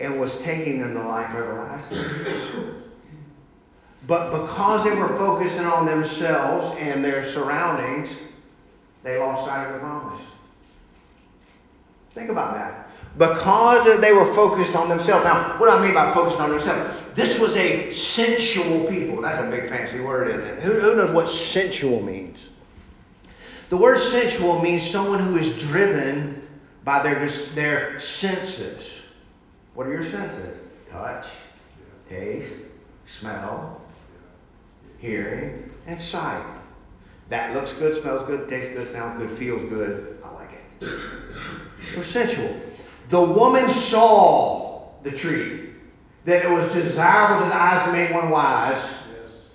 and 0.00 0.18
was 0.18 0.38
taking 0.38 0.80
them 0.80 0.94
to 0.94 1.02
life 1.02 1.28
everlasting. 1.34 2.82
but 4.06 4.30
because 4.30 4.82
they 4.82 4.96
were 4.96 5.08
focusing 5.08 5.66
on 5.66 5.84
themselves 5.84 6.74
and 6.80 7.04
their 7.04 7.22
surroundings, 7.22 8.08
they 9.02 9.18
lost 9.18 9.46
sight 9.46 9.66
of 9.66 9.74
the 9.74 9.80
promise. 9.80 10.22
Think 12.14 12.30
about 12.30 12.54
that 12.54 12.83
because 13.16 14.00
they 14.00 14.12
were 14.12 14.26
focused 14.34 14.74
on 14.74 14.88
themselves. 14.88 15.24
Now, 15.24 15.58
what 15.58 15.66
do 15.66 15.72
I 15.72 15.82
mean 15.82 15.94
by 15.94 16.12
focused 16.12 16.40
on 16.40 16.50
themselves? 16.50 16.98
This 17.14 17.38
was 17.38 17.56
a 17.56 17.92
sensual 17.92 18.86
people. 18.88 19.22
That's 19.22 19.42
a 19.42 19.50
big 19.50 19.68
fancy 19.68 20.00
word, 20.00 20.28
isn't 20.28 20.40
it? 20.40 20.62
Who, 20.62 20.72
who 20.72 20.96
knows 20.96 21.12
what 21.12 21.28
sensual 21.28 22.02
means? 22.02 22.48
The 23.68 23.76
word 23.76 23.98
sensual 23.98 24.60
means 24.60 24.88
someone 24.88 25.20
who 25.20 25.36
is 25.36 25.56
driven 25.58 26.42
by 26.82 27.02
their, 27.02 27.28
their 27.54 28.00
senses. 28.00 28.82
What 29.74 29.86
are 29.86 29.92
your 29.92 30.10
senses? 30.10 30.58
Touch, 30.90 31.26
taste, 32.08 32.52
smell, 33.18 33.80
hearing, 34.98 35.70
and 35.86 36.00
sight. 36.00 36.44
That 37.30 37.54
looks 37.54 37.72
good, 37.74 38.00
smells 38.02 38.26
good, 38.26 38.48
tastes 38.48 38.76
good, 38.76 38.92
sounds 38.92 39.22
good, 39.22 39.38
feels 39.38 39.68
good. 39.68 40.18
I 40.24 40.30
like 40.34 40.50
it. 40.80 40.88
They're 41.94 42.04
sensual. 42.04 42.54
The 43.08 43.22
woman 43.22 43.68
saw 43.68 44.88
the 45.02 45.10
tree, 45.10 45.70
that 46.24 46.44
it 46.44 46.50
was 46.50 46.72
desirable 46.72 47.44
to 47.44 47.48
the 47.50 47.54
eyes 47.54 47.86
to 47.86 47.92
make 47.92 48.12
one 48.12 48.30
wise, 48.30 48.78
yes. 48.78 49.48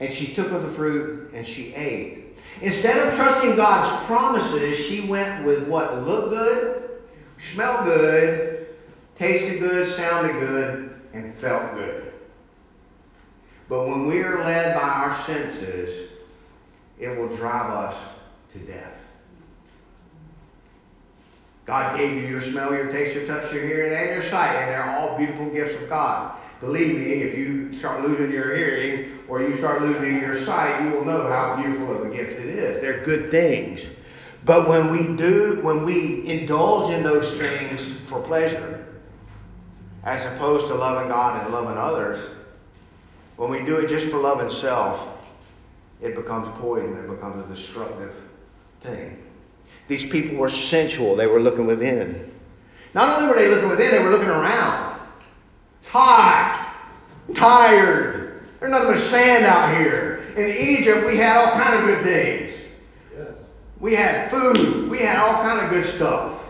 and 0.00 0.12
she 0.12 0.34
took 0.34 0.52
of 0.52 0.62
the 0.62 0.72
fruit 0.72 1.32
and 1.32 1.46
she 1.46 1.74
ate. 1.74 2.36
Instead 2.60 2.98
of 2.98 3.14
trusting 3.14 3.56
God's 3.56 4.04
promises, 4.06 4.78
she 4.78 5.00
went 5.00 5.46
with 5.46 5.66
what 5.66 6.06
looked 6.06 6.30
good, 6.30 6.90
smelled 7.52 7.86
good, 7.86 8.66
tasted 9.16 9.60
good, 9.60 9.88
sounded 9.88 10.38
good, 10.40 11.00
and 11.14 11.34
felt 11.34 11.74
good. 11.74 12.12
But 13.68 13.86
when 13.86 14.06
we 14.06 14.20
are 14.22 14.44
led 14.44 14.74
by 14.74 14.80
our 14.80 15.18
senses, 15.22 16.10
it 16.98 17.16
will 17.16 17.34
drive 17.36 17.70
us 17.70 17.96
to 18.52 18.58
death. 18.58 18.94
God 21.70 21.96
gave 21.96 22.16
you 22.16 22.26
your 22.26 22.42
smell, 22.42 22.74
your 22.74 22.90
taste, 22.90 23.14
your 23.14 23.24
touch, 23.26 23.52
your 23.52 23.64
hearing, 23.64 23.94
and 23.94 24.10
your 24.10 24.24
sight, 24.24 24.56
and 24.56 24.72
they're 24.72 24.90
all 24.90 25.16
beautiful 25.16 25.48
gifts 25.50 25.80
of 25.80 25.88
God. 25.88 26.36
Believe 26.60 26.96
me, 26.96 27.22
if 27.22 27.38
you 27.38 27.78
start 27.78 28.02
losing 28.02 28.32
your 28.32 28.56
hearing 28.56 29.20
or 29.28 29.40
you 29.40 29.56
start 29.58 29.80
losing 29.80 30.20
your 30.20 30.36
sight, 30.40 30.82
you 30.82 30.90
will 30.90 31.04
know 31.04 31.30
how 31.30 31.62
beautiful 31.62 31.94
of 31.94 32.10
a 32.10 32.12
gift 32.12 32.32
it 32.40 32.46
is. 32.46 32.80
They're 32.80 33.04
good 33.04 33.30
things. 33.30 33.88
But 34.44 34.68
when 34.68 34.90
we 34.90 35.16
do, 35.16 35.60
when 35.62 35.84
we 35.84 36.26
indulge 36.26 36.92
in 36.92 37.04
those 37.04 37.34
things 37.34 37.80
for 38.08 38.20
pleasure, 38.20 38.84
as 40.02 40.26
opposed 40.34 40.66
to 40.66 40.74
loving 40.74 41.08
God 41.08 41.40
and 41.44 41.54
loving 41.54 41.78
others, 41.78 42.20
when 43.36 43.48
we 43.48 43.64
do 43.64 43.76
it 43.76 43.88
just 43.88 44.06
for 44.06 44.18
love 44.18 44.40
and 44.40 44.50
self, 44.50 45.08
it 46.00 46.16
becomes 46.16 46.48
poison. 46.60 46.96
It 46.96 47.08
becomes 47.08 47.48
a 47.48 47.54
destructive 47.54 48.12
thing. 48.82 49.22
These 49.90 50.06
people 50.06 50.36
were 50.36 50.48
sensual. 50.48 51.16
They 51.16 51.26
were 51.26 51.40
looking 51.40 51.66
within. 51.66 52.32
Not 52.94 53.18
only 53.18 53.28
were 53.28 53.34
they 53.34 53.48
looking 53.48 53.68
within, 53.68 53.90
they 53.90 53.98
were 53.98 54.10
looking 54.10 54.28
around. 54.28 55.00
It's 55.80 55.88
hot, 55.88 56.76
tired. 57.34 58.44
There's 58.60 58.70
nothing 58.70 58.86
but 58.86 59.00
sand 59.00 59.44
out 59.44 59.76
here. 59.76 60.22
In 60.36 60.48
Egypt, 60.48 61.04
we 61.04 61.16
had 61.16 61.36
all 61.36 61.60
kind 61.60 61.80
of 61.80 61.86
good 61.86 62.04
things. 62.04 62.52
Yes. 63.18 63.32
We 63.80 63.94
had 63.94 64.30
food. 64.30 64.88
We 64.88 64.98
had 64.98 65.16
all 65.16 65.42
kind 65.42 65.66
of 65.66 65.70
good 65.70 65.92
stuff. 65.92 66.40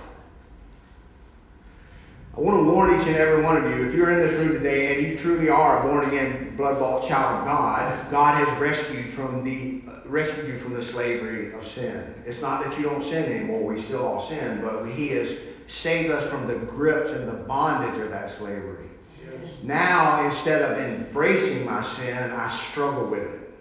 I 2.37 2.41
want 2.41 2.59
to 2.59 2.71
warn 2.71 3.01
each 3.01 3.07
and 3.07 3.17
every 3.17 3.43
one 3.43 3.57
of 3.57 3.65
you, 3.65 3.87
if 3.87 3.95
you're 3.95 4.11
in 4.11 4.19
this 4.19 4.39
room 4.39 4.53
today 4.53 4.95
and 4.95 5.07
you 5.07 5.19
truly 5.19 5.49
are 5.49 5.79
a 5.79 5.91
born 5.91 6.05
again, 6.05 6.55
blood 6.59 6.79
bought 6.79 7.09
child 7.09 7.41
of 7.41 7.47
God, 7.47 8.11
God 8.11 8.47
has 8.47 8.61
rescued 8.61 9.09
from 9.09 9.43
the 9.45 9.80
rescued 10.11 10.49
you 10.49 10.59
from 10.59 10.75
the 10.75 10.85
slavery 10.85 11.53
of 11.55 11.67
sin. 11.67 12.15
It's 12.27 12.41
not 12.41 12.65
that 12.65 12.77
you 12.77 12.85
don't 12.85 13.05
sin 13.05 13.33
anymore; 13.33 13.63
we 13.63 13.83
still 13.83 14.07
all 14.07 14.27
sin, 14.27 14.61
but 14.63 14.85
He 14.87 15.09
has 15.11 15.33
saved 15.69 16.11
us 16.11 16.29
from 16.29 16.47
the 16.47 16.55
grips 16.55 17.13
and 17.13 17.29
the 17.29 17.33
bondage 17.33 18.01
of 18.01 18.11
that 18.11 18.31
slavery. 18.33 18.89
Yes. 19.23 19.53
Now, 19.63 20.27
instead 20.27 20.63
of 20.63 20.79
embracing 20.79 21.65
my 21.65 21.83
sin, 21.83 22.17
I 22.17 22.51
struggle 22.71 23.07
with 23.07 23.23
it 23.23 23.53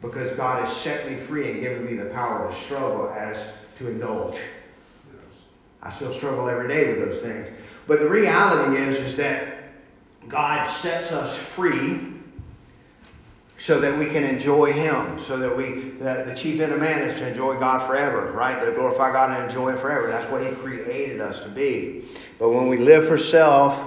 because 0.00 0.30
God 0.36 0.64
has 0.64 0.76
set 0.76 1.10
me 1.10 1.16
free 1.16 1.50
and 1.50 1.60
given 1.60 1.84
me 1.84 1.94
the 1.94 2.10
power 2.10 2.48
to 2.48 2.64
struggle 2.64 3.10
as 3.10 3.36
to 3.78 3.88
indulge. 3.88 4.34
Yes. 4.34 5.22
I 5.82 5.92
still 5.92 6.14
struggle 6.14 6.48
every 6.48 6.68
day 6.68 6.88
with 6.88 7.10
those 7.10 7.22
things. 7.22 7.48
But 7.88 8.00
the 8.00 8.08
reality 8.08 8.80
is, 8.80 8.96
is 8.98 9.16
that 9.16 9.72
God 10.28 10.66
sets 10.66 11.10
us 11.10 11.36
free 11.36 12.07
so 13.58 13.80
that 13.80 13.98
we 13.98 14.06
can 14.06 14.22
enjoy 14.22 14.72
Him, 14.72 15.18
so 15.18 15.36
that 15.36 15.54
we, 15.54 15.90
that 16.00 16.26
the 16.26 16.34
chief 16.34 16.60
end 16.60 16.72
of 16.72 16.80
man 16.80 17.08
is 17.08 17.18
to 17.18 17.28
enjoy 17.28 17.58
God 17.58 17.86
forever, 17.86 18.32
right? 18.32 18.64
To 18.64 18.70
glorify 18.72 19.12
God 19.12 19.36
and 19.36 19.50
enjoy 19.50 19.72
Him 19.72 19.78
forever. 19.78 20.06
That's 20.06 20.30
what 20.30 20.46
He 20.46 20.52
created 20.54 21.20
us 21.20 21.40
to 21.40 21.48
be. 21.48 22.04
But 22.38 22.50
when 22.50 22.68
we 22.68 22.78
live 22.78 23.08
for 23.08 23.18
self, 23.18 23.84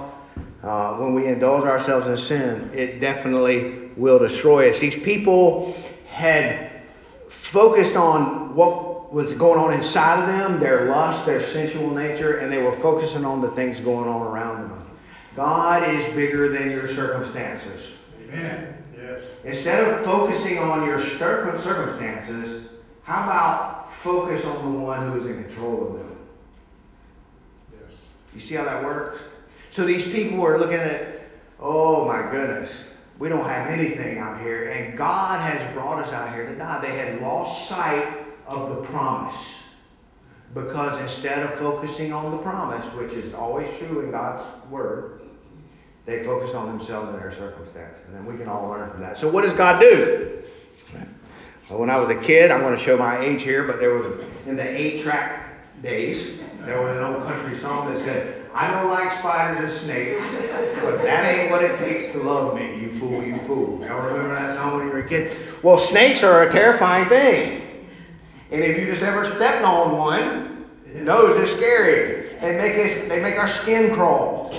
uh, 0.62 0.94
when 0.96 1.14
we 1.14 1.26
indulge 1.26 1.64
ourselves 1.64 2.06
in 2.06 2.16
sin, 2.16 2.70
it 2.74 3.00
definitely 3.00 3.90
will 3.96 4.18
destroy 4.18 4.68
us. 4.68 4.78
These 4.78 4.96
people 4.96 5.74
had 6.08 6.82
focused 7.28 7.96
on 7.96 8.54
what 8.54 9.12
was 9.12 9.32
going 9.32 9.58
on 9.58 9.72
inside 9.72 10.22
of 10.22 10.28
them, 10.28 10.60
their 10.60 10.86
lust, 10.88 11.26
their 11.26 11.42
sensual 11.42 11.90
nature, 11.90 12.38
and 12.38 12.52
they 12.52 12.62
were 12.62 12.76
focusing 12.76 13.24
on 13.24 13.40
the 13.40 13.50
things 13.52 13.80
going 13.80 14.08
on 14.08 14.22
around 14.22 14.70
them. 14.70 14.90
God 15.34 15.82
is 15.94 16.04
bigger 16.14 16.48
than 16.50 16.70
your 16.70 16.88
circumstances. 16.94 17.82
Amen. 18.28 18.81
Yes. 19.44 19.56
Instead 19.56 19.88
of 19.88 20.04
focusing 20.04 20.58
on 20.58 20.86
your 20.86 21.00
circumstances, 21.00 22.68
how 23.02 23.24
about 23.24 23.92
focus 24.02 24.44
on 24.44 24.72
the 24.72 24.78
one 24.78 25.10
who 25.10 25.20
is 25.20 25.26
in 25.26 25.44
control 25.44 25.86
of 25.86 25.92
them? 25.94 26.16
Yes. 27.72 27.92
You 28.34 28.40
see 28.40 28.54
how 28.54 28.64
that 28.64 28.82
works? 28.84 29.20
So 29.70 29.84
these 29.84 30.04
people 30.04 30.38
were 30.38 30.58
looking 30.58 30.78
at, 30.78 31.22
oh 31.58 32.04
my 32.04 32.30
goodness, 32.30 32.72
we 33.18 33.28
don't 33.28 33.44
have 33.44 33.68
anything 33.68 34.18
out 34.18 34.40
here, 34.40 34.70
and 34.70 34.98
God 34.98 35.40
has 35.40 35.72
brought 35.74 36.02
us 36.02 36.12
out 36.12 36.34
here 36.34 36.46
to 36.46 36.56
die. 36.56 36.80
They 36.80 36.96
had 36.96 37.20
lost 37.22 37.68
sight 37.68 38.26
of 38.46 38.68
the 38.70 38.82
promise. 38.86 39.54
Because 40.54 41.00
instead 41.00 41.38
of 41.38 41.58
focusing 41.58 42.12
on 42.12 42.32
the 42.32 42.42
promise, 42.42 42.84
which 42.94 43.12
is 43.12 43.32
always 43.32 43.68
true 43.78 44.00
in 44.00 44.10
God's 44.10 44.44
Word, 44.70 45.21
they 46.04 46.24
focus 46.24 46.54
on 46.54 46.66
themselves 46.66 47.10
and 47.10 47.18
their 47.18 47.32
circumstance. 47.32 47.98
And 48.06 48.14
then 48.14 48.26
we 48.26 48.36
can 48.36 48.48
all 48.48 48.68
learn 48.68 48.90
from 48.90 49.00
that. 49.00 49.18
So, 49.18 49.28
what 49.28 49.42
does 49.42 49.52
God 49.52 49.80
do? 49.80 50.42
When 51.68 51.88
I 51.88 51.98
was 51.98 52.10
a 52.10 52.20
kid, 52.20 52.50
I'm 52.50 52.60
going 52.60 52.76
to 52.76 52.82
show 52.82 52.98
my 52.98 53.18
age 53.20 53.42
here, 53.42 53.64
but 53.64 53.78
there 53.78 53.94
was, 53.94 54.22
in 54.46 54.56
the 54.56 54.62
eight 54.62 55.00
track 55.00 55.82
days, 55.82 56.38
there 56.60 56.82
was 56.82 56.96
an 56.96 57.02
old 57.02 57.24
country 57.24 57.56
song 57.56 57.92
that 57.92 57.98
said, 58.00 58.44
I 58.54 58.70
don't 58.70 58.90
like 58.90 59.10
spiders 59.18 59.72
and 59.72 59.80
snakes, 59.80 60.22
but 60.82 61.00
that 61.02 61.24
ain't 61.24 61.50
what 61.50 61.64
it 61.64 61.78
takes 61.78 62.06
to 62.12 62.18
love 62.18 62.54
me, 62.54 62.78
you 62.78 62.92
fool, 62.98 63.22
you 63.22 63.38
fool. 63.46 63.80
Y'all 63.80 64.02
remember 64.02 64.34
that 64.34 64.54
song 64.56 64.76
when 64.76 64.86
you 64.88 64.92
were 64.92 64.98
a 64.98 65.08
kid? 65.08 65.34
Well, 65.62 65.78
snakes 65.78 66.22
are 66.22 66.46
a 66.46 66.52
terrifying 66.52 67.08
thing. 67.08 67.88
And 68.50 68.62
if 68.62 68.78
you 68.78 68.84
just 68.84 69.02
ever 69.02 69.24
stepped 69.24 69.64
on 69.64 69.96
one, 69.96 70.66
knows 70.92 71.40
it's 71.40 71.52
scary. 71.52 72.36
They 72.42 72.54
make 72.56 72.74
us, 72.74 73.08
they 73.08 73.20
make 73.20 73.38
our 73.38 73.48
skin 73.48 73.94
crawl. 73.94 74.54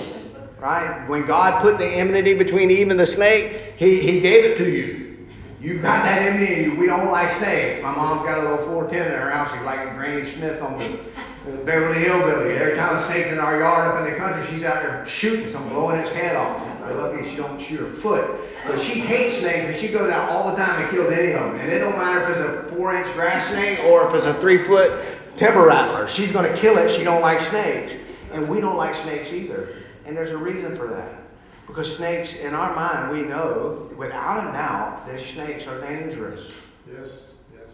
Right? 0.64 1.06
When 1.10 1.26
God 1.26 1.62
put 1.62 1.78
the 1.78 1.86
enmity 1.86 2.34
between 2.36 2.72
Eve 2.72 2.90
and 2.90 2.98
the 2.98 3.06
snake, 3.06 3.74
he, 3.76 4.00
he 4.00 4.22
gave 4.22 4.46
it 4.46 4.58
to 4.60 4.70
you. 4.72 5.28
You've 5.60 5.82
got 5.82 6.06
that 6.06 6.22
enmity 6.22 6.54
in 6.54 6.72
you. 6.72 6.80
We 6.80 6.86
don't 6.86 7.12
like 7.12 7.34
snakes. 7.34 7.84
My 7.84 7.94
mom's 7.94 8.26
got 8.26 8.38
a 8.38 8.50
little 8.50 8.66
410 8.68 9.08
in 9.08 9.12
her 9.12 9.30
house. 9.30 9.52
She's 9.52 9.62
like 9.64 9.94
Granny 9.98 10.32
Smith 10.32 10.62
on 10.62 10.80
the 10.80 11.52
Beverly 11.66 12.00
Hillbilly. 12.00 12.56
Every 12.56 12.78
time 12.78 12.96
a 12.96 13.04
snake's 13.08 13.28
in 13.28 13.40
our 13.40 13.60
yard 13.60 13.94
up 13.94 14.08
in 14.08 14.14
the 14.14 14.18
country, 14.18 14.48
she's 14.54 14.64
out 14.64 14.82
there 14.82 15.06
shooting 15.06 15.52
some, 15.52 15.68
blowing 15.68 16.00
its 16.00 16.10
head 16.12 16.38
off. 16.38 16.66
Lucky 16.96 17.30
she 17.30 17.36
don't 17.36 17.60
shoot 17.60 17.82
her 17.82 17.94
foot. 17.96 18.40
But 18.66 18.80
she 18.80 19.02
hates 19.02 19.40
snakes 19.40 19.66
and 19.66 19.76
she 19.76 19.90
goes 19.90 20.10
out 20.10 20.30
all 20.30 20.50
the 20.50 20.56
time 20.56 20.82
and 20.82 20.90
kills 20.92 21.12
any 21.12 21.34
of 21.34 21.42
them. 21.42 21.60
And 21.60 21.70
it 21.70 21.80
don't 21.80 21.98
matter 21.98 22.22
if 22.22 22.38
it's 22.38 22.72
a 22.72 22.76
four 22.78 22.96
inch 22.96 23.14
grass 23.16 23.50
snake 23.50 23.84
or 23.84 24.08
if 24.08 24.14
it's 24.14 24.28
a 24.28 24.40
three 24.40 24.64
foot 24.64 25.06
timber 25.36 25.66
rattler. 25.66 26.08
She's 26.08 26.32
going 26.32 26.50
to 26.50 26.58
kill 26.58 26.78
it. 26.78 26.90
She 26.90 27.04
don't 27.04 27.22
like 27.22 27.42
snakes. 27.42 27.92
And 28.32 28.48
we 28.48 28.62
don't 28.62 28.78
like 28.78 28.96
snakes 29.04 29.28
either. 29.34 29.83
And 30.06 30.16
there's 30.16 30.32
a 30.32 30.38
reason 30.38 30.76
for 30.76 30.88
that. 30.88 31.20
Because 31.68 31.96
snakes, 31.96 32.34
in 32.34 32.54
our 32.54 32.76
mind, 32.76 33.12
we 33.12 33.24
know 33.28 33.90
without 33.98 34.50
a 34.50 34.52
doubt 34.52 35.08
that 35.08 35.22
snakes 35.34 35.66
are 35.66 35.80
dangerous. 35.80 36.52
Yes, 36.88 37.10
yes. 37.54 37.68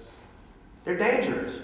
They're 0.85 0.97
dangerous. 0.97 1.55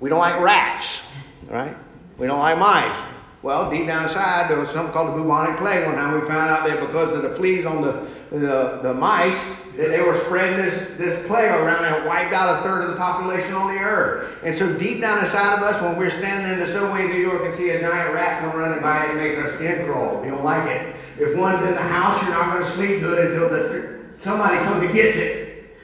We 0.00 0.08
don't 0.08 0.18
like 0.18 0.40
rats, 0.40 1.02
right? 1.48 1.76
We 2.18 2.26
don't 2.26 2.38
like 2.38 2.58
mice. 2.58 3.11
Well, 3.42 3.68
deep 3.70 3.86
down 3.86 4.04
inside, 4.04 4.48
there 4.48 4.60
was 4.60 4.70
something 4.70 4.92
called 4.92 5.08
the 5.08 5.20
bubonic 5.20 5.58
plague. 5.58 5.84
One 5.84 5.96
time 5.96 6.20
we 6.20 6.26
found 6.28 6.48
out 6.48 6.64
that 6.64 6.78
because 6.78 7.12
of 7.12 7.22
the 7.22 7.34
fleas 7.34 7.66
on 7.66 7.82
the, 7.82 8.06
the, 8.30 8.78
the 8.82 8.94
mice, 8.94 9.38
that 9.76 9.88
they 9.88 10.00
were 10.00 10.20
spreading 10.26 10.64
this, 10.64 10.74
this 10.96 11.26
plague 11.26 11.50
around 11.50 11.84
and 11.84 12.06
wiped 12.06 12.32
out 12.32 12.60
a 12.60 12.62
third 12.62 12.82
of 12.82 12.90
the 12.90 12.96
population 12.96 13.52
on 13.54 13.74
the 13.74 13.80
earth. 13.80 14.38
And 14.44 14.54
so 14.54 14.72
deep 14.78 15.00
down 15.00 15.24
inside 15.24 15.56
of 15.56 15.62
us, 15.62 15.80
when 15.82 15.96
we're 15.96 16.10
standing 16.10 16.52
in 16.52 16.60
the 16.60 16.72
subway 16.72 17.06
in 17.06 17.10
New 17.10 17.20
York 17.20 17.42
and 17.44 17.54
see 17.54 17.70
a 17.70 17.80
giant 17.80 18.14
rat 18.14 18.42
come 18.42 18.56
running 18.56 18.80
by, 18.80 19.06
it 19.06 19.16
makes 19.16 19.36
our 19.36 19.52
skin 19.54 19.86
crawl. 19.86 20.20
We 20.20 20.28
don't 20.28 20.44
like 20.44 20.68
it. 20.68 20.94
If 21.18 21.36
one's 21.36 21.60
in 21.62 21.74
the 21.74 21.80
house, 21.80 22.22
you're 22.22 22.30
not 22.30 22.52
going 22.52 22.64
to 22.64 22.70
sleep 22.70 23.00
good 23.00 23.32
until 23.32 23.48
the, 23.48 23.98
somebody 24.22 24.56
comes 24.58 24.84
and 24.84 24.94
gets 24.94 25.16
it. 25.16 25.76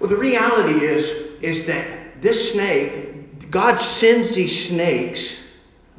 Well, 0.00 0.10
the 0.10 0.16
reality 0.16 0.84
is, 0.84 1.06
is 1.40 1.66
that 1.66 2.20
this 2.20 2.52
snake, 2.52 3.50
God 3.50 3.76
sends 3.76 4.34
these 4.34 4.68
snakes. 4.68 5.38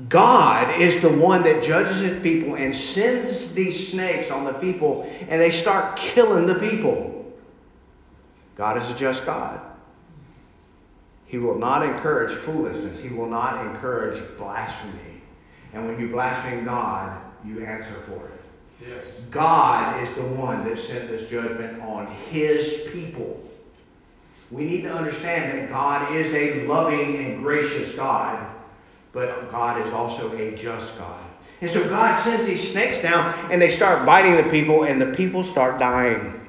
God 0.09 0.81
is 0.81 0.99
the 1.01 1.09
one 1.09 1.43
that 1.43 1.61
judges 1.61 1.99
his 1.99 2.21
people 2.23 2.55
and 2.55 2.75
sends 2.75 3.53
these 3.53 3.91
snakes 3.91 4.31
on 4.31 4.43
the 4.43 4.53
people, 4.53 5.03
and 5.29 5.39
they 5.39 5.51
start 5.51 5.97
killing 5.97 6.47
the 6.47 6.55
people. 6.55 7.31
God 8.55 8.81
is 8.81 8.89
a 8.89 8.95
just 8.95 9.25
God. 9.25 9.61
He 11.25 11.37
will 11.37 11.57
not 11.57 11.83
encourage 11.83 12.31
foolishness. 12.31 12.99
He 12.99 13.09
will 13.09 13.29
not 13.29 13.65
encourage 13.65 14.21
blasphemy. 14.37 15.21
And 15.73 15.87
when 15.87 15.99
you 15.99 16.09
blaspheme 16.09 16.65
God, 16.65 17.19
you 17.45 17.65
answer 17.65 17.95
for 18.07 18.27
it. 18.27 18.41
Yes. 18.87 19.05
God 19.31 20.03
is 20.03 20.13
the 20.15 20.23
one 20.23 20.63
that 20.65 20.79
sent 20.79 21.07
this 21.07 21.29
judgment 21.29 21.81
on 21.81 22.07
his 22.29 22.87
people. 22.91 23.39
We 24.51 24.65
need 24.65 24.81
to 24.83 24.93
understand 24.93 25.57
that 25.57 25.69
God 25.69 26.15
is 26.15 26.31
a 26.33 26.67
loving 26.67 27.25
and 27.25 27.43
gracious 27.43 27.95
God, 27.95 28.45
but 29.13 29.49
God 29.51 29.85
is 29.85 29.93
also 29.93 30.35
a 30.35 30.55
just 30.55 30.97
God. 30.97 31.23
And 31.61 31.69
so 31.69 31.87
God 31.87 32.19
sends 32.19 32.45
these 32.45 32.71
snakes 32.71 32.99
down 32.99 33.33
and 33.51 33.61
they 33.61 33.69
start 33.69 34.05
biting 34.05 34.35
the 34.35 34.51
people 34.51 34.83
and 34.83 34.99
the 34.99 35.13
people 35.13 35.43
start 35.43 35.79
dying. 35.79 36.41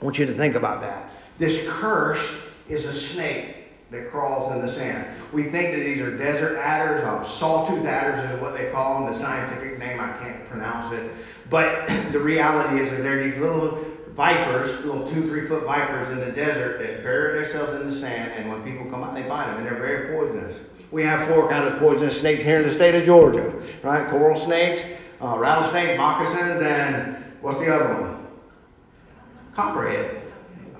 I 0.00 0.04
want 0.04 0.18
you 0.18 0.26
to 0.26 0.34
think 0.34 0.54
about 0.54 0.82
that. 0.82 1.16
This 1.38 1.66
curse 1.66 2.28
is 2.68 2.84
a 2.84 2.98
snake 2.98 3.56
that 3.90 4.10
crawls 4.10 4.52
in 4.52 4.66
the 4.66 4.72
sand. 4.72 5.06
We 5.32 5.44
think 5.44 5.74
that 5.74 5.84
these 5.84 6.00
are 6.00 6.16
desert 6.16 6.58
adders, 6.58 7.04
um, 7.04 7.24
sawtooth 7.24 7.86
adders 7.86 8.30
is 8.30 8.40
what 8.40 8.56
they 8.56 8.70
call 8.70 9.04
them. 9.04 9.12
The 9.12 9.18
scientific 9.18 9.78
name, 9.78 10.00
I 10.00 10.12
can't 10.18 10.48
pronounce 10.48 10.92
it. 10.94 11.10
But 11.48 11.86
the 12.12 12.18
reality 12.18 12.82
is 12.82 12.90
that 12.90 13.02
they're 13.02 13.22
these 13.22 13.38
little 13.38 13.84
vipers, 14.10 14.84
little 14.84 15.08
two, 15.08 15.26
three 15.26 15.46
foot 15.46 15.64
vipers 15.64 16.08
in 16.10 16.20
the 16.20 16.32
desert 16.32 16.78
that 16.78 17.02
bury 17.02 17.40
themselves 17.40 17.80
in 17.80 17.90
the 17.90 17.98
sand, 17.98 18.32
and 18.32 18.50
when 18.50 18.62
people 18.62 18.90
come 18.90 19.02
out, 19.02 19.14
they 19.14 19.22
bite 19.22 19.46
them, 19.46 19.58
and 19.58 19.66
they're 19.66 19.80
very 19.80 20.14
poisonous. 20.14 20.56
We 20.94 21.02
have 21.02 21.26
four 21.26 21.48
kinds 21.48 21.72
of 21.72 21.80
poisonous 21.80 22.20
snakes 22.20 22.44
here 22.44 22.58
in 22.58 22.62
the 22.62 22.70
state 22.72 22.94
of 22.94 23.04
Georgia, 23.04 23.52
right? 23.82 24.08
Coral 24.08 24.38
snakes, 24.38 24.80
uh, 25.20 25.36
rattlesnake, 25.36 25.98
moccasins, 25.98 26.62
and 26.62 27.16
what's 27.40 27.58
the 27.58 27.74
other 27.74 28.00
one? 28.00 28.24
Copperhead. 29.56 30.22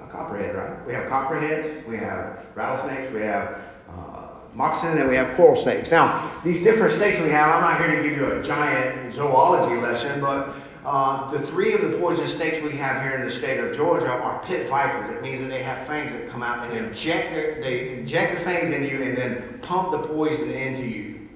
Uh, 0.01 0.07
copperhead, 0.07 0.55
right? 0.55 0.87
We 0.87 0.93
have 0.93 1.11
copperheads, 1.11 1.85
we 1.89 1.97
have 1.97 2.47
rattlesnakes, 2.55 3.13
we 3.13 3.23
have 3.23 3.59
uh, 3.89 4.29
moccasin, 4.55 4.99
and 4.99 5.09
we 5.09 5.17
have 5.17 5.37
coral 5.37 5.57
snakes. 5.57 5.91
Now, 5.91 6.31
these 6.45 6.63
different 6.63 6.95
snakes 6.95 7.19
we 7.19 7.31
have, 7.31 7.53
I'm 7.53 7.63
not 7.63 7.81
here 7.81 7.97
to 7.97 8.09
give 8.09 8.17
you 8.17 8.35
a 8.35 8.41
giant 8.41 9.13
zoology 9.13 9.81
lesson, 9.83 10.21
but 10.21 10.55
uh, 10.85 11.31
the 11.31 11.47
three 11.47 11.73
of 11.73 11.81
the 11.81 11.97
poison 11.99 12.29
snakes 12.29 12.63
we 12.63 12.73
have 12.73 13.03
here 13.03 13.13
in 13.13 13.25
the 13.25 13.31
state 13.31 13.59
of 13.59 13.75
Georgia 13.75 14.11
are 14.11 14.45
pit 14.45 14.69
vipers. 14.69 15.17
It 15.17 15.23
means 15.23 15.41
that 15.41 15.49
they 15.49 15.63
have 15.63 15.87
fangs 15.87 16.13
that 16.13 16.31
come 16.31 16.43
out 16.43 16.69
and 16.69 16.77
inject 16.77 17.31
their, 17.31 17.61
they 17.61 17.95
inject 17.95 18.39
the 18.39 18.45
fangs 18.45 18.75
in 18.75 18.85
you 18.85 19.03
and 19.03 19.17
then 19.17 19.61
pump 19.63 19.93
the 19.93 20.07
poison 20.09 20.51
into 20.51 20.85
you. 20.85 21.29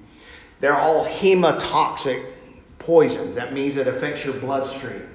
They're 0.59 0.77
all 0.77 1.05
hemotoxic 1.05 2.33
poisons. 2.77 3.35
That 3.35 3.53
means 3.53 3.75
it 3.77 3.87
affects 3.87 4.23
your 4.23 4.35
bloodstream. 4.35 5.09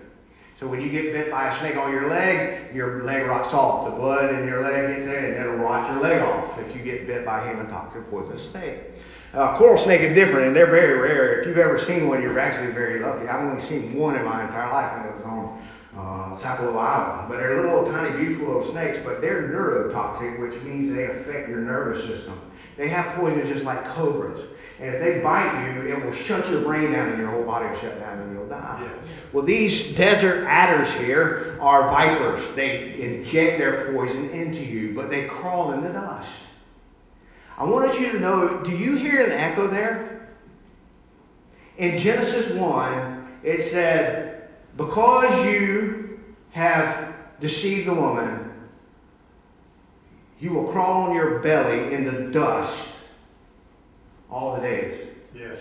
So 0.58 0.66
when 0.66 0.80
you 0.80 0.90
get 0.90 1.12
bit 1.12 1.30
by 1.30 1.54
a 1.54 1.58
snake 1.60 1.76
on 1.76 1.92
your 1.92 2.08
leg, 2.08 2.74
your 2.74 3.02
leg 3.02 3.26
rots 3.26 3.52
off. 3.52 3.84
The 3.84 3.90
blood 3.92 4.34
in 4.34 4.48
your 4.48 4.62
leg 4.62 4.96
gets 4.96 5.06
there 5.06 5.32
and 5.32 5.44
it'll 5.44 5.56
rot 5.56 5.92
your 5.92 6.02
leg 6.02 6.22
off 6.22 6.58
if 6.58 6.74
you 6.74 6.82
get 6.82 7.06
bit 7.06 7.24
by 7.24 7.40
a 7.40 7.54
hemotoxic 7.54 8.08
poisonous 8.10 8.50
snake. 8.50 8.80
Uh, 9.34 9.58
coral 9.58 9.76
snake 9.76 10.00
is 10.00 10.14
different 10.14 10.46
and 10.46 10.54
they're 10.54 10.70
very 10.70 10.96
rare. 10.96 11.40
If 11.40 11.48
you've 11.48 11.58
ever 11.58 11.76
seen 11.76 12.06
one, 12.06 12.22
you're 12.22 12.38
actually 12.38 12.70
very 12.70 13.00
lucky. 13.00 13.26
I've 13.26 13.44
only 13.44 13.60
seen 13.60 13.92
one 13.94 14.14
in 14.14 14.24
my 14.24 14.44
entire 14.44 14.72
life 14.72 14.92
and 14.96 15.06
it 15.06 15.16
was 15.16 15.24
on 15.24 15.68
uh, 15.96 16.38
Sapelo 16.38 16.76
Island. 16.76 17.28
But 17.28 17.38
they're 17.38 17.60
little 17.60 17.84
tiny 17.84 18.16
beautiful 18.16 18.46
little 18.46 18.70
snakes, 18.70 18.98
but 19.02 19.20
they're 19.20 19.48
neurotoxic, 19.48 20.38
which 20.38 20.62
means 20.62 20.94
they 20.94 21.06
affect 21.06 21.48
your 21.48 21.58
nervous 21.58 22.06
system. 22.06 22.40
They 22.76 22.86
have 22.88 23.16
poison 23.16 23.44
just 23.52 23.64
like 23.64 23.84
cobras. 23.86 24.40
And 24.78 24.94
if 24.94 25.00
they 25.00 25.20
bite 25.20 25.74
you, 25.74 25.82
it 25.82 26.04
will 26.04 26.14
shut 26.14 26.48
your 26.48 26.62
brain 26.62 26.92
down 26.92 27.08
and 27.08 27.18
your 27.18 27.30
whole 27.30 27.44
body 27.44 27.68
will 27.68 27.78
shut 27.80 27.98
down 27.98 28.20
and 28.20 28.32
you'll 28.32 28.48
die. 28.48 28.82
Yes. 28.82 29.10
Well, 29.32 29.44
these 29.44 29.96
desert 29.96 30.46
adders 30.46 30.92
here 30.92 31.56
are 31.60 31.90
vipers. 31.90 32.40
They 32.54 33.00
inject 33.00 33.58
their 33.58 33.92
poison 33.92 34.30
into 34.30 34.62
you, 34.62 34.94
but 34.94 35.10
they 35.10 35.26
crawl 35.26 35.72
in 35.72 35.82
the 35.82 35.92
dust. 35.92 36.28
I 37.56 37.64
wanted 37.64 38.00
you 38.00 38.10
to 38.12 38.20
know 38.20 38.62
do 38.62 38.70
you 38.70 38.96
hear 38.96 39.24
an 39.24 39.32
echo 39.32 39.66
there? 39.66 40.28
In 41.78 41.98
Genesis 41.98 42.48
1, 42.52 43.28
it 43.42 43.62
said, 43.62 44.48
Because 44.76 45.46
you 45.46 46.20
have 46.50 47.14
deceived 47.40 47.88
the 47.88 47.94
woman, 47.94 48.52
you 50.40 50.52
will 50.52 50.70
crawl 50.72 51.04
on 51.04 51.14
your 51.14 51.40
belly 51.40 51.92
in 51.92 52.04
the 52.04 52.30
dust 52.30 52.88
all 54.30 54.56
the 54.56 54.62
days. 54.62 55.08
Yes. 55.34 55.58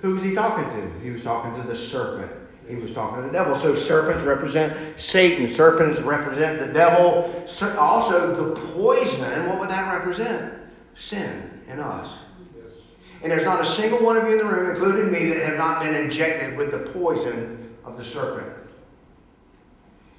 Who 0.00 0.14
was 0.14 0.22
he 0.22 0.34
talking 0.34 0.64
to? 0.64 1.00
He 1.00 1.10
was 1.10 1.22
talking 1.22 1.60
to 1.60 1.66
the 1.66 1.76
serpent. 1.76 2.30
He 2.68 2.76
was 2.76 2.92
talking 2.92 3.22
to 3.22 3.22
the 3.26 3.32
devil. 3.32 3.56
So 3.56 3.74
serpents 3.74 4.24
represent 4.24 4.98
Satan. 4.98 5.48
Serpents 5.48 6.00
represent 6.00 6.60
the 6.60 6.72
devil. 6.72 7.44
Also, 7.78 8.34
the 8.34 8.60
poison, 8.72 9.48
what 9.48 9.60
would 9.60 9.70
that 9.70 9.92
represent? 9.92 10.59
Sin 10.96 11.62
in 11.68 11.80
us. 11.80 12.18
And 13.22 13.30
there's 13.30 13.44
not 13.44 13.60
a 13.60 13.66
single 13.66 14.02
one 14.02 14.16
of 14.16 14.24
you 14.24 14.32
in 14.32 14.38
the 14.38 14.44
room, 14.44 14.70
including 14.70 15.12
me, 15.12 15.28
that 15.28 15.42
have 15.46 15.58
not 15.58 15.82
been 15.82 15.94
injected 15.94 16.56
with 16.56 16.72
the 16.72 16.90
poison 16.90 17.76
of 17.84 17.98
the 17.98 18.04
serpent. 18.04 18.50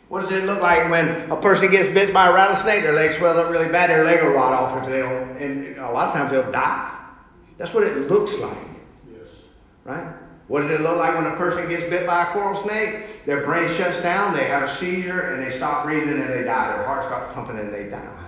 What 0.07 0.23
does 0.23 0.31
it 0.33 0.43
look 0.43 0.61
like 0.61 0.89
when 0.89 1.31
a 1.31 1.37
person 1.37 1.71
gets 1.71 1.87
bit 1.87 2.13
by 2.13 2.27
a 2.27 2.33
rattlesnake? 2.33 2.83
Their 2.83 2.93
leg 2.93 3.13
swells 3.13 3.37
up 3.37 3.49
really 3.49 3.69
bad, 3.69 3.89
their 3.89 4.03
leg 4.03 4.21
will 4.21 4.31
rot 4.31 4.53
off 4.53 4.83
if 4.83 4.89
they 4.89 4.99
don't, 4.99 5.37
and 5.37 5.77
a 5.77 5.89
lot 5.89 6.09
of 6.09 6.13
times 6.13 6.31
they'll 6.31 6.51
die. 6.51 6.99
That's 7.57 7.73
what 7.73 7.83
it 7.83 8.09
looks 8.09 8.33
like. 8.35 8.57
Yes. 9.09 9.29
Right? 9.85 10.13
What 10.47 10.61
does 10.61 10.71
it 10.71 10.81
look 10.81 10.97
like 10.97 11.15
when 11.15 11.25
a 11.25 11.35
person 11.37 11.69
gets 11.69 11.83
bit 11.83 12.05
by 12.05 12.23
a 12.23 12.33
coral 12.33 12.61
snake? 12.61 13.25
Their 13.25 13.45
brain 13.45 13.69
shuts 13.69 13.99
down, 13.99 14.35
they 14.35 14.43
have 14.43 14.63
a 14.63 14.67
seizure, 14.67 15.33
and 15.33 15.41
they 15.41 15.55
stop 15.55 15.85
breathing 15.85 16.19
and 16.19 16.29
they 16.29 16.43
die. 16.43 16.75
Their 16.75 16.85
heart 16.85 17.05
stops 17.05 17.33
pumping 17.33 17.57
and 17.57 17.73
they 17.73 17.89
die. 17.89 18.25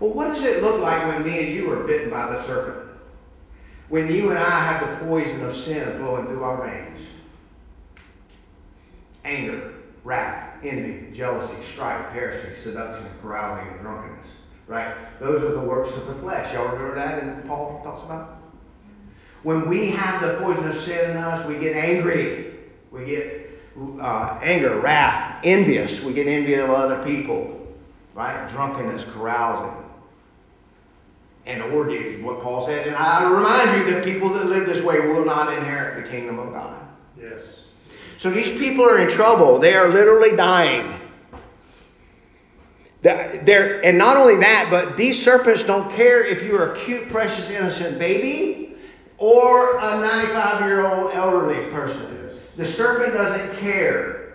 Well, 0.00 0.12
what 0.12 0.28
does 0.28 0.42
it 0.42 0.62
look 0.62 0.80
like 0.80 1.06
when 1.06 1.24
me 1.24 1.44
and 1.44 1.54
you 1.54 1.70
are 1.72 1.84
bitten 1.84 2.10
by 2.10 2.32
the 2.32 2.46
serpent? 2.46 2.90
When 3.88 4.10
you 4.12 4.30
and 4.30 4.38
I 4.38 4.64
have 4.64 5.00
the 5.00 5.06
poison 5.06 5.44
of 5.44 5.56
sin 5.56 5.98
flowing 5.98 6.26
through 6.26 6.42
our 6.42 6.66
veins? 6.66 7.06
Anger, 9.24 9.74
wrath, 10.02 10.58
envy, 10.64 11.14
jealousy, 11.14 11.54
strife, 11.72 12.10
heresy, 12.12 12.60
seduction, 12.62 13.06
carousing, 13.22 13.68
and 13.72 13.80
drunkenness. 13.80 14.26
Right? 14.66 14.96
Those 15.20 15.42
are 15.42 15.52
the 15.52 15.60
works 15.60 15.92
of 15.94 16.06
the 16.06 16.14
flesh. 16.14 16.52
Y'all 16.54 16.66
remember 16.66 16.94
that 16.94 17.22
and 17.22 17.44
Paul 17.44 17.80
talks 17.84 18.02
about? 18.02 18.38
When 19.42 19.68
we 19.68 19.90
have 19.90 20.22
the 20.22 20.38
poison 20.38 20.68
of 20.68 20.80
sin 20.80 21.10
in 21.10 21.16
us, 21.18 21.46
we 21.46 21.58
get 21.58 21.76
angry. 21.76 22.54
We 22.90 23.04
get 23.04 23.50
uh, 24.00 24.40
anger, 24.42 24.80
wrath, 24.80 25.40
envious. 25.44 26.02
We 26.02 26.14
get 26.14 26.26
envy 26.26 26.54
of 26.54 26.70
other 26.70 27.04
people. 27.04 27.74
Right? 28.14 28.48
Drunkenness, 28.48 29.04
carousing. 29.12 29.83
And 31.46 31.62
orgies, 31.62 32.22
what 32.22 32.42
Paul 32.42 32.66
said. 32.66 32.86
And 32.86 32.96
I 32.96 33.30
remind 33.30 33.78
you 33.86 33.94
that 33.94 34.04
people 34.04 34.30
that 34.30 34.46
live 34.46 34.66
this 34.66 34.82
way 34.82 35.00
will 35.00 35.24
not 35.24 35.52
inherit 35.52 36.02
the 36.02 36.10
kingdom 36.10 36.38
of 36.38 36.52
God. 36.54 36.88
Yes. 37.20 37.42
So 38.16 38.30
these 38.30 38.50
people 38.50 38.84
are 38.88 38.98
in 38.98 39.10
trouble. 39.10 39.58
They 39.58 39.74
are 39.74 39.88
literally 39.88 40.36
dying. 40.36 41.00
They're, 43.02 43.84
and 43.84 43.98
not 43.98 44.16
only 44.16 44.36
that, 44.36 44.68
but 44.70 44.96
these 44.96 45.22
serpents 45.22 45.62
don't 45.62 45.92
care 45.92 46.24
if 46.24 46.42
you're 46.42 46.72
a 46.72 46.78
cute, 46.78 47.10
precious, 47.10 47.50
innocent 47.50 47.98
baby 47.98 48.76
or 49.18 49.76
a 49.78 50.00
95 50.00 50.66
year 50.66 50.86
old 50.86 51.12
elderly 51.12 51.70
person. 51.70 52.38
The 52.56 52.64
serpent 52.64 53.12
doesn't 53.12 53.58
care. 53.58 54.34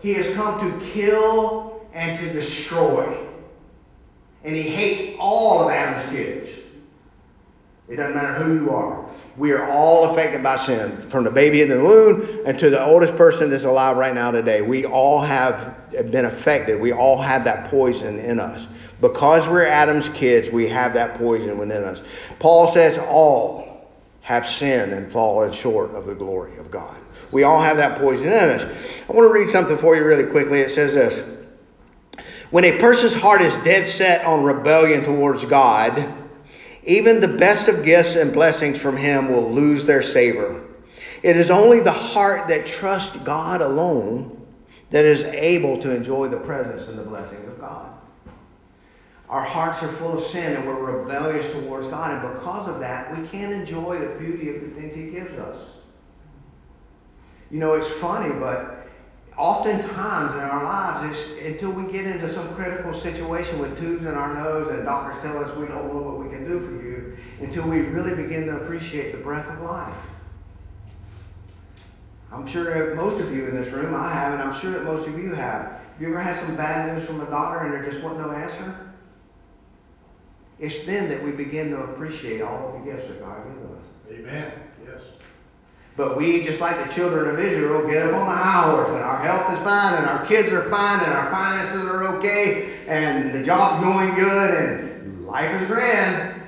He 0.00 0.14
has 0.14 0.34
come 0.34 0.58
to 0.60 0.86
kill 0.86 1.86
and 1.92 2.18
to 2.20 2.32
destroy. 2.32 3.25
And 4.46 4.54
he 4.54 4.62
hates 4.62 5.16
all 5.18 5.64
of 5.64 5.72
Adam's 5.72 6.08
kids. 6.10 6.48
It 7.88 7.96
doesn't 7.96 8.14
matter 8.14 8.34
who 8.34 8.64
you 8.64 8.70
are. 8.70 9.04
We 9.36 9.50
are 9.50 9.68
all 9.68 10.10
affected 10.10 10.42
by 10.42 10.56
sin, 10.56 10.96
from 11.08 11.24
the 11.24 11.32
baby 11.32 11.62
in 11.62 11.68
the 11.68 11.82
womb 11.82 12.42
and 12.46 12.56
to 12.60 12.70
the 12.70 12.84
oldest 12.84 13.16
person 13.16 13.50
that's 13.50 13.64
alive 13.64 13.96
right 13.96 14.14
now 14.14 14.30
today. 14.30 14.62
We 14.62 14.86
all 14.86 15.20
have 15.20 15.74
been 16.12 16.26
affected. 16.26 16.80
We 16.80 16.92
all 16.92 17.20
have 17.20 17.42
that 17.44 17.68
poison 17.70 18.20
in 18.20 18.38
us. 18.38 18.68
Because 19.00 19.48
we're 19.48 19.66
Adam's 19.66 20.08
kids, 20.10 20.48
we 20.50 20.68
have 20.68 20.94
that 20.94 21.18
poison 21.18 21.58
within 21.58 21.82
us. 21.82 22.00
Paul 22.38 22.72
says 22.72 22.98
all 22.98 23.90
have 24.22 24.46
sinned 24.46 24.92
and 24.92 25.10
fallen 25.10 25.52
short 25.52 25.90
of 25.90 26.06
the 26.06 26.14
glory 26.14 26.56
of 26.58 26.70
God. 26.70 26.96
We 27.32 27.42
all 27.42 27.60
have 27.60 27.78
that 27.78 27.98
poison 27.98 28.28
in 28.28 28.32
us. 28.32 28.62
I 29.08 29.12
want 29.12 29.28
to 29.28 29.32
read 29.32 29.50
something 29.50 29.76
for 29.76 29.96
you 29.96 30.04
really 30.04 30.30
quickly. 30.30 30.60
It 30.60 30.70
says 30.70 30.94
this 30.94 31.35
When 32.50 32.64
a 32.64 32.78
person's 32.78 33.14
heart 33.14 33.42
is 33.42 33.56
dead 33.56 33.88
set 33.88 34.24
on 34.24 34.44
rebellion 34.44 35.02
towards 35.02 35.44
God, 35.44 36.14
even 36.84 37.20
the 37.20 37.28
best 37.28 37.66
of 37.66 37.84
gifts 37.84 38.14
and 38.14 38.32
blessings 38.32 38.78
from 38.78 38.96
Him 38.96 39.28
will 39.28 39.50
lose 39.50 39.84
their 39.84 40.02
savor. 40.02 40.62
It 41.22 41.36
is 41.36 41.50
only 41.50 41.80
the 41.80 41.90
heart 41.90 42.46
that 42.48 42.66
trusts 42.66 43.16
God 43.24 43.60
alone 43.60 44.32
that 44.90 45.04
is 45.04 45.24
able 45.24 45.78
to 45.78 45.90
enjoy 45.94 46.28
the 46.28 46.36
presence 46.36 46.86
and 46.88 46.96
the 46.96 47.02
blessings 47.02 47.48
of 47.48 47.60
God. 47.60 47.92
Our 49.28 49.42
hearts 49.42 49.82
are 49.82 49.88
full 49.88 50.18
of 50.18 50.24
sin 50.24 50.52
and 50.54 50.64
we're 50.64 51.02
rebellious 51.02 51.52
towards 51.52 51.88
God, 51.88 52.12
and 52.12 52.34
because 52.34 52.68
of 52.68 52.78
that, 52.78 53.18
we 53.18 53.26
can't 53.26 53.52
enjoy 53.52 53.98
the 53.98 54.14
beauty 54.20 54.50
of 54.50 54.60
the 54.60 54.68
things 54.80 54.94
He 54.94 55.10
gives 55.10 55.32
us. 55.32 55.58
You 57.50 57.58
know, 57.58 57.74
it's 57.74 57.90
funny, 57.94 58.32
but 58.38 58.75
oftentimes 59.36 60.34
in 60.34 60.40
our 60.40 60.64
lives, 60.64 61.18
until 61.42 61.70
we 61.70 61.90
get 61.92 62.06
into 62.06 62.32
some 62.32 62.54
critical 62.54 62.94
situation 62.94 63.58
with 63.58 63.78
tubes 63.78 64.06
in 64.06 64.14
our 64.14 64.34
nose 64.34 64.68
and 64.68 64.84
doctors 64.84 65.22
tell 65.22 65.42
us 65.42 65.54
we 65.56 65.66
don't 65.66 65.92
know 65.92 66.00
what 66.00 66.18
we 66.18 66.30
can 66.30 66.46
do 66.46 66.60
for 66.60 66.82
you, 66.82 67.16
until 67.40 67.64
we 67.68 67.80
really 67.80 68.14
begin 68.22 68.46
to 68.46 68.56
appreciate 68.56 69.12
the 69.12 69.18
breath 69.18 69.46
of 69.48 69.60
life. 69.60 69.94
I'm 72.32 72.46
sure 72.46 72.94
most 72.94 73.20
of 73.20 73.34
you 73.34 73.46
in 73.46 73.54
this 73.54 73.72
room, 73.72 73.94
I 73.94 74.12
have, 74.12 74.32
and 74.34 74.42
I'm 74.42 74.58
sure 74.60 74.70
that 74.72 74.84
most 74.84 75.06
of 75.06 75.18
you 75.18 75.34
have. 75.34 75.80
Have 75.96 76.00
you 76.00 76.08
ever 76.08 76.20
had 76.20 76.38
some 76.44 76.56
bad 76.56 76.94
news 76.94 77.06
from 77.06 77.20
a 77.20 77.26
doctor 77.26 77.64
and 77.64 77.72
there 77.72 77.90
just 77.90 78.02
wasn't 78.02 78.26
no 78.26 78.32
answer? 78.32 78.92
It's 80.58 80.84
then 80.86 81.08
that 81.08 81.22
we 81.22 81.30
begin 81.30 81.70
to 81.70 81.78
appreciate 81.78 82.40
all 82.42 82.68
of 82.68 82.84
the 82.84 82.90
gifts 82.90 83.08
that 83.08 83.20
God 83.20 83.44
gives 83.44 83.64
us. 83.70 83.82
Amen. 84.10 84.65
But 85.96 86.18
we, 86.18 86.44
just 86.44 86.60
like 86.60 86.86
the 86.86 86.92
children 86.92 87.34
of 87.34 87.40
Israel, 87.40 87.88
get 87.88 88.02
up 88.02 88.14
on 88.14 88.26
the 88.26 88.36
high 88.36 88.70
horse 88.70 88.88
and 88.88 88.98
our 88.98 89.22
health 89.22 89.56
is 89.56 89.64
fine 89.64 89.94
and 89.94 90.04
our 90.04 90.26
kids 90.26 90.52
are 90.52 90.68
fine 90.68 91.02
and 91.02 91.10
our 91.10 91.30
finances 91.30 91.82
are 91.84 92.04
okay 92.16 92.86
and 92.86 93.34
the 93.34 93.42
job's 93.42 93.82
going 93.82 94.14
good 94.14 94.54
and 94.54 95.26
life 95.26 95.62
is 95.62 95.66
grand. 95.66 96.42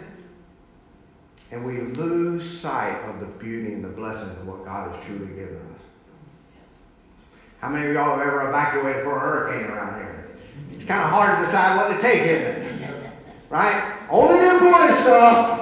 And 1.51 1.65
we 1.65 1.81
lose 1.81 2.61
sight 2.61 3.01
of 3.05 3.21
the 3.21 3.27
beauty 3.27 3.73
and 3.73 3.83
the 3.83 3.89
blessings 3.89 4.39
of 4.39 4.47
what 4.47 4.67
God 4.67 4.95
has 4.95 5.05
truly 5.07 5.29
given 5.29 5.57
us. 5.57 5.81
How 7.61 7.71
many 7.71 7.89
of 7.89 7.95
y'all 7.95 8.19
have 8.19 8.27
ever 8.27 8.49
evacuated 8.49 9.03
for 9.03 9.17
a 9.17 9.21
hurricane 9.21 9.71
around 9.71 10.03
here? 10.03 10.29
It's 10.73 10.85
kind 10.85 11.03
of 11.03 11.09
hard 11.09 11.39
to 11.39 11.45
decide 11.47 11.77
what 11.77 11.97
to 11.97 12.03
take, 12.03 12.21
isn't 12.21 12.83
it? 12.83 13.11
Right? 13.49 13.97
Only 14.11 14.41
the 14.41 14.53
important 14.53 14.95
stuff 14.99 15.58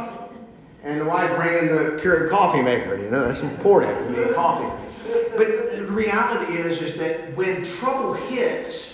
and 0.87 1.01
the 1.01 1.05
wife 1.05 1.35
bringing 1.37 1.67
the 1.67 2.01
Keurig 2.01 2.31
coffee 2.31 2.63
maker. 2.63 2.97
You 2.97 3.11
know, 3.11 3.27
that's 3.27 3.41
important. 3.41 4.09
We 4.09 4.25
need 4.25 4.35
coffee. 4.37 4.73
But 5.37 5.73
the 5.73 5.85
reality 5.91 6.55
is, 6.55 6.81
is 6.81 6.97
that 6.99 7.37
when 7.37 7.65
trouble 7.65 8.15
hits, 8.15 8.85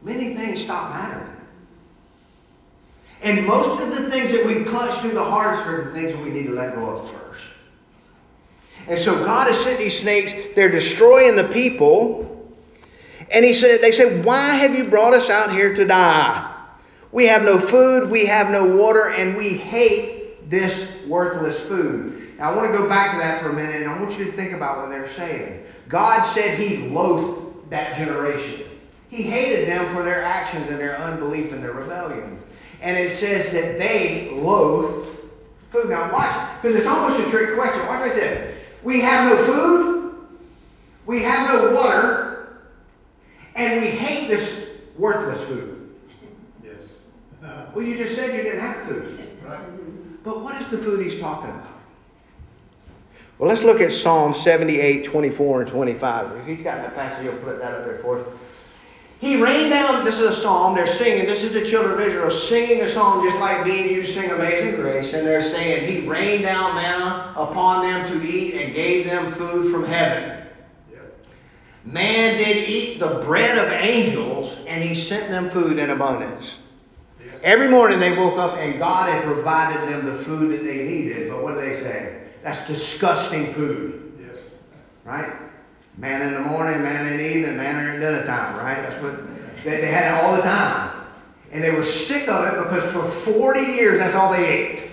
many 0.00 0.36
things 0.36 0.62
stop 0.62 0.90
mattering. 0.90 1.36
And 3.20 3.44
most 3.46 3.82
of 3.82 3.90
the 3.90 4.08
things 4.12 4.30
that 4.30 4.46
we 4.46 4.62
clutch 4.62 5.02
to 5.02 5.08
the 5.08 5.24
hardest 5.24 5.66
are 5.66 5.86
the 5.86 5.92
things 5.92 6.12
that 6.12 6.22
we 6.22 6.30
need 6.30 6.46
to 6.46 6.52
let 6.52 6.76
go 6.76 6.86
of 6.86 7.10
first. 7.10 7.42
And 8.86 8.96
so 8.96 9.24
God 9.24 9.48
has 9.48 9.58
sent 9.58 9.78
these 9.78 9.98
snakes, 9.98 10.32
they're 10.54 10.70
destroying 10.70 11.34
the 11.34 11.48
people. 11.48 12.48
And 13.32 13.44
he 13.44 13.52
said, 13.52 13.82
they 13.82 13.90
said, 13.90 14.24
Why 14.24 14.54
have 14.54 14.76
you 14.76 14.84
brought 14.84 15.14
us 15.14 15.30
out 15.30 15.50
here 15.50 15.74
to 15.74 15.84
die? 15.84 16.54
We 17.10 17.26
have 17.26 17.42
no 17.42 17.58
food, 17.58 18.08
we 18.08 18.24
have 18.26 18.50
no 18.50 18.76
water, 18.76 19.10
and 19.10 19.36
we 19.36 19.56
hate 19.56 20.17
this 20.48 20.90
worthless 21.06 21.58
food. 21.60 22.34
Now 22.38 22.52
I 22.52 22.56
want 22.56 22.72
to 22.72 22.78
go 22.78 22.88
back 22.88 23.12
to 23.12 23.18
that 23.18 23.42
for 23.42 23.50
a 23.50 23.52
minute, 23.52 23.82
and 23.82 23.90
I 23.90 24.00
want 24.00 24.18
you 24.18 24.24
to 24.26 24.32
think 24.32 24.52
about 24.52 24.78
what 24.78 24.90
they're 24.90 25.12
saying. 25.14 25.64
God 25.88 26.22
said 26.22 26.58
he 26.58 26.88
loathed 26.88 27.70
that 27.70 27.96
generation. 27.96 28.64
He 29.10 29.22
hated 29.22 29.68
them 29.68 29.94
for 29.94 30.02
their 30.02 30.22
actions 30.22 30.68
and 30.68 30.78
their 30.80 30.98
unbelief 30.98 31.52
and 31.52 31.62
their 31.62 31.72
rebellion. 31.72 32.38
And 32.80 32.96
it 32.96 33.10
says 33.10 33.50
that 33.52 33.78
they 33.78 34.30
loathe 34.32 35.06
food. 35.70 35.90
Now 35.90 36.12
watch, 36.12 36.62
because 36.62 36.76
it's 36.76 36.86
almost 36.86 37.20
a 37.20 37.30
trick 37.30 37.54
question. 37.54 37.80
Watch 37.86 38.00
what 38.00 38.10
I 38.10 38.14
said. 38.14 38.54
We 38.82 39.00
have 39.00 39.30
no 39.30 39.44
food, 39.44 40.14
we 41.06 41.22
have 41.22 41.48
no 41.48 41.74
water, 41.74 42.60
and 43.56 43.80
we 43.82 43.88
hate 43.88 44.28
this 44.28 44.68
worthless 44.96 45.40
food. 45.48 45.90
Yes. 46.62 46.76
Well, 47.74 47.84
you 47.84 47.96
just 47.96 48.14
said 48.14 48.36
you 48.36 48.42
didn't 48.42 48.60
have 48.60 48.86
food. 48.86 49.27
But 50.24 50.42
what 50.42 50.60
is 50.60 50.66
the 50.68 50.78
food 50.78 51.04
he's 51.04 51.20
talking 51.20 51.50
about? 51.50 51.68
Well, 53.38 53.48
let's 53.48 53.62
look 53.62 53.80
at 53.80 53.92
Psalm 53.92 54.34
78, 54.34 55.04
24, 55.04 55.62
and 55.62 55.70
25. 55.70 56.36
If 56.38 56.46
he's 56.46 56.64
got 56.64 56.78
that 56.78 56.94
passage, 56.96 57.22
he'll 57.22 57.40
put 57.40 57.60
that 57.60 57.72
up 57.72 57.84
there 57.84 57.98
for 57.98 58.18
us. 58.18 58.26
He 59.20 59.40
rained 59.40 59.70
down, 59.70 60.04
this 60.04 60.18
is 60.20 60.26
a 60.26 60.32
psalm, 60.32 60.76
they're 60.76 60.86
singing, 60.86 61.26
this 61.26 61.42
is 61.42 61.52
the 61.52 61.64
children 61.64 61.94
of 61.94 62.00
Israel 62.00 62.30
singing 62.30 62.82
a 62.82 62.88
song 62.88 63.26
just 63.26 63.38
like 63.40 63.66
me 63.66 63.82
and 63.82 63.90
you 63.90 64.04
sing 64.04 64.30
Amazing 64.30 64.76
Grace, 64.76 65.12
and 65.12 65.26
they're 65.26 65.42
saying, 65.42 65.90
He 65.90 66.08
rained 66.08 66.44
down 66.44 66.76
manna 66.76 67.34
upon 67.36 67.84
them 67.84 68.06
to 68.08 68.26
eat 68.26 68.54
and 68.54 68.72
gave 68.72 69.06
them 69.06 69.32
food 69.32 69.72
from 69.72 69.84
heaven. 69.84 70.46
Yep. 70.92 71.16
Man 71.84 72.38
did 72.38 72.68
eat 72.68 73.00
the 73.00 73.20
bread 73.24 73.58
of 73.58 73.72
angels, 73.72 74.56
and 74.68 74.84
He 74.84 74.94
sent 74.94 75.30
them 75.30 75.50
food 75.50 75.80
in 75.80 75.90
abundance. 75.90 76.56
Every 77.42 77.68
morning 77.68 78.00
they 78.00 78.16
woke 78.16 78.38
up 78.38 78.56
and 78.58 78.78
God 78.78 79.10
had 79.10 79.22
provided 79.24 79.88
them 79.88 80.06
the 80.06 80.22
food 80.24 80.52
that 80.52 80.64
they 80.64 80.84
needed. 80.84 81.30
But 81.30 81.42
what 81.42 81.54
do 81.54 81.60
they 81.60 81.74
say? 81.74 82.22
That's 82.42 82.66
disgusting 82.66 83.52
food, 83.52 84.12
Yes. 84.20 84.38
right? 85.04 85.32
Man 85.96 86.22
in 86.22 86.34
the 86.34 86.40
morning, 86.40 86.82
man 86.82 87.06
in 87.06 87.18
the 87.18 87.28
evening, 87.36 87.56
man 87.56 87.86
at 87.86 87.92
dinner 88.00 88.24
time, 88.24 88.56
right? 88.56 88.76
That's 88.88 89.02
what 89.02 89.64
they, 89.64 89.80
they 89.80 89.90
had 89.90 90.14
it 90.18 90.24
all 90.24 90.36
the 90.36 90.42
time. 90.42 91.06
And 91.50 91.62
they 91.62 91.70
were 91.70 91.82
sick 91.82 92.28
of 92.28 92.44
it 92.44 92.62
because 92.64 92.92
for 92.92 93.08
40 93.32 93.60
years 93.60 93.98
that's 93.98 94.14
all 94.14 94.32
they 94.32 94.46
ate. 94.46 94.90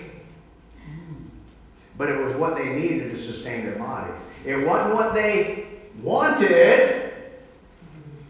But 1.98 2.08
it 2.10 2.18
was 2.18 2.34
what 2.36 2.56
they 2.56 2.68
needed 2.68 3.12
to 3.12 3.22
sustain 3.22 3.64
their 3.64 3.76
body. 3.76 4.12
It 4.44 4.66
wasn't 4.66 4.94
what 4.94 5.14
they 5.14 5.66
wanted, 6.02 7.12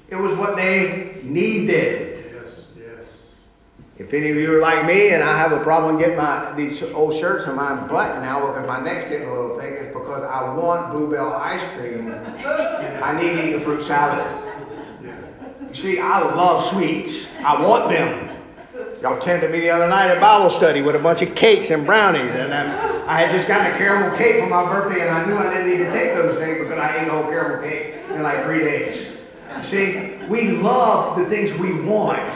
it 0.09 0.17
was 0.17 0.37
what 0.39 0.57
they 0.57 1.21
needed. 1.23 2.06
If 3.99 4.13
any 4.13 4.29
of 4.29 4.37
you 4.37 4.55
are 4.55 4.61
like 4.61 4.85
me 4.85 5.13
and 5.13 5.23
I 5.23 5.39
have 5.39 5.53
a 5.53 5.61
problem 5.61 5.99
getting 5.99 6.19
my 6.19 6.53
these 6.55 6.83
old 6.83 7.15
shirts 7.15 7.47
on 7.47 7.57
my 7.57 7.75
butt 7.87 8.21
now 8.21 8.47
because 8.47 8.67
my 8.67 8.79
neck's 8.79 9.09
getting 9.09 9.27
a 9.27 9.33
little 9.33 9.59
thick, 9.59 9.73
it's 9.73 9.95
because 9.95 10.23
I 10.23 10.53
want 10.53 10.93
Blue 10.93 11.11
Bell 11.11 11.33
ice 11.33 11.63
cream. 11.75 12.11
I 12.11 13.19
need 13.19 13.29
to 13.29 13.49
eat 13.49 13.55
a 13.55 13.61
fruit 13.61 13.87
salad. 13.87 14.27
You 15.03 15.75
see, 15.75 15.99
I 15.99 16.21
love 16.21 16.71
sweets. 16.71 17.27
I 17.39 17.61
want 17.63 17.91
them. 17.91 18.37
Y'all 19.01 19.19
tempted 19.19 19.51
me 19.51 19.61
the 19.61 19.71
other 19.71 19.89
night 19.89 20.09
at 20.09 20.21
Bible 20.21 20.51
study 20.51 20.83
with 20.83 20.97
a 20.97 20.99
bunch 20.99 21.23
of 21.23 21.35
cakes 21.35 21.71
and 21.71 21.87
brownies, 21.87 22.31
and 22.33 22.53
um, 22.53 23.05
I 23.09 23.21
had 23.21 23.31
just 23.31 23.49
gotten 23.49 23.73
a 23.73 23.79
caramel 23.79 24.17
cake 24.19 24.41
for 24.41 24.47
my 24.47 24.65
birthday, 24.65 25.03
and 25.03 25.11
I 25.11 25.25
knew 25.27 25.39
I 25.39 25.53
didn't 25.55 25.87
to 25.87 25.93
take 25.93 26.15
those 26.15 26.39
things 26.39 26.59
because 26.59 26.79
I 26.79 27.01
ate 27.01 27.05
the 27.07 27.13
whole 27.13 27.25
caramel 27.25 27.67
cake 27.67 27.95
in 28.11 28.23
like 28.23 28.43
three 28.43 28.61
days. 28.61 29.07
You 29.59 29.63
see, 29.69 30.27
we 30.29 30.51
love 30.51 31.19
the 31.19 31.27
things 31.31 31.53
we 31.59 31.73
want. 31.81 32.31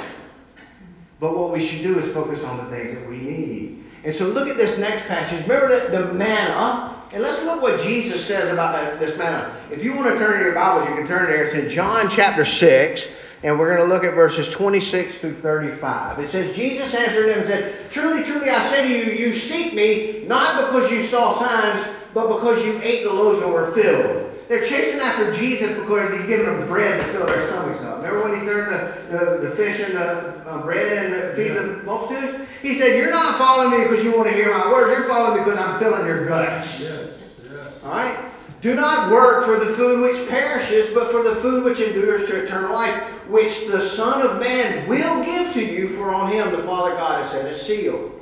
But 1.20 1.36
what 1.36 1.52
we 1.52 1.64
should 1.64 1.82
do 1.82 1.98
is 1.98 2.12
focus 2.14 2.42
on 2.42 2.56
the 2.56 2.76
things 2.76 2.94
that 2.94 3.08
we 3.08 3.18
need. 3.18 3.84
And 4.04 4.14
so 4.14 4.26
look 4.26 4.48
at 4.48 4.56
this 4.56 4.78
next 4.78 5.04
passage. 5.04 5.42
Remember 5.42 5.90
the 5.90 6.14
manna. 6.14 6.96
And 7.12 7.22
let's 7.22 7.42
look 7.42 7.60
what 7.60 7.80
Jesus 7.80 8.24
says 8.24 8.50
about 8.50 8.72
that, 8.72 8.98
this 8.98 9.16
manna. 9.18 9.54
If 9.70 9.84
you 9.84 9.94
want 9.94 10.12
to 10.12 10.18
turn 10.18 10.38
to 10.38 10.44
your 10.44 10.54
Bibles, 10.54 10.88
you 10.88 10.94
can 10.94 11.06
turn 11.06 11.26
there. 11.26 11.44
It's 11.44 11.54
in 11.54 11.68
John 11.68 12.08
chapter 12.08 12.44
6. 12.44 13.06
And 13.42 13.58
we're 13.58 13.74
going 13.74 13.86
to 13.86 13.92
look 13.92 14.04
at 14.04 14.14
verses 14.14 14.50
26 14.50 15.18
through 15.18 15.40
35. 15.40 16.20
It 16.20 16.30
says, 16.30 16.54
Jesus 16.54 16.94
answered 16.94 17.28
them 17.28 17.38
and 17.38 17.46
said, 17.46 17.90
Truly, 17.90 18.22
truly, 18.22 18.50
I 18.50 18.62
say 18.62 18.88
to 18.88 19.10
you, 19.10 19.26
you 19.26 19.34
seek 19.34 19.74
me 19.74 20.24
not 20.26 20.66
because 20.66 20.90
you 20.90 21.04
saw 21.06 21.38
signs, 21.38 21.86
but 22.14 22.34
because 22.36 22.64
you 22.64 22.78
ate 22.82 23.04
the 23.04 23.12
loaves 23.12 23.42
and 23.42 23.52
were 23.52 23.72
filled. 23.72 24.30
They're 24.48 24.66
chasing 24.66 25.00
after 25.00 25.32
Jesus 25.32 25.76
because 25.78 26.12
he's 26.12 26.26
giving 26.26 26.46
them 26.46 26.66
bread 26.68 27.04
to 27.04 27.12
fill 27.12 27.26
their 27.26 27.48
stomachs 27.48 27.80
up. 27.80 27.89
Remember 28.10 28.30
when 28.30 28.40
he 28.40 28.46
turned 28.46 28.72
the, 28.72 29.16
the, 29.16 29.48
the 29.48 29.56
fish 29.56 29.80
and 29.80 29.94
the 29.94 30.50
uh, 30.50 30.62
bread 30.62 31.04
and 31.04 31.14
the, 31.14 31.36
feed 31.36 31.54
the 31.54 31.82
multitudes? 31.84 32.48
He 32.62 32.78
said, 32.78 32.96
You're 32.96 33.10
not 33.10 33.38
following 33.38 33.80
me 33.80 33.88
because 33.88 34.04
you 34.04 34.16
want 34.16 34.28
to 34.28 34.34
hear 34.34 34.50
my 34.50 34.70
words. 34.70 34.98
You're 34.98 35.08
following 35.08 35.38
me 35.38 35.44
because 35.44 35.58
I'm 35.58 35.78
filling 35.78 36.06
your 36.06 36.26
guts. 36.26 36.80
Yes. 36.80 37.20
Yes. 37.44 37.72
All 37.84 37.90
right? 37.90 38.26
Do 38.60 38.74
not 38.74 39.10
work 39.10 39.46
for 39.46 39.58
the 39.64 39.74
food 39.74 40.02
which 40.02 40.28
perishes, 40.28 40.92
but 40.92 41.10
for 41.10 41.22
the 41.22 41.36
food 41.36 41.64
which 41.64 41.80
endures 41.80 42.28
to 42.28 42.44
eternal 42.44 42.72
life, 42.72 43.02
which 43.26 43.66
the 43.68 43.80
Son 43.80 44.20
of 44.20 44.38
Man 44.38 44.86
will 44.86 45.24
give 45.24 45.52
to 45.54 45.64
you, 45.64 45.96
for 45.96 46.10
on 46.10 46.30
him 46.30 46.50
the 46.52 46.62
Father 46.64 46.94
God 46.96 47.22
has 47.22 47.30
set 47.30 47.46
his 47.46 47.60
seal. 47.60 48.12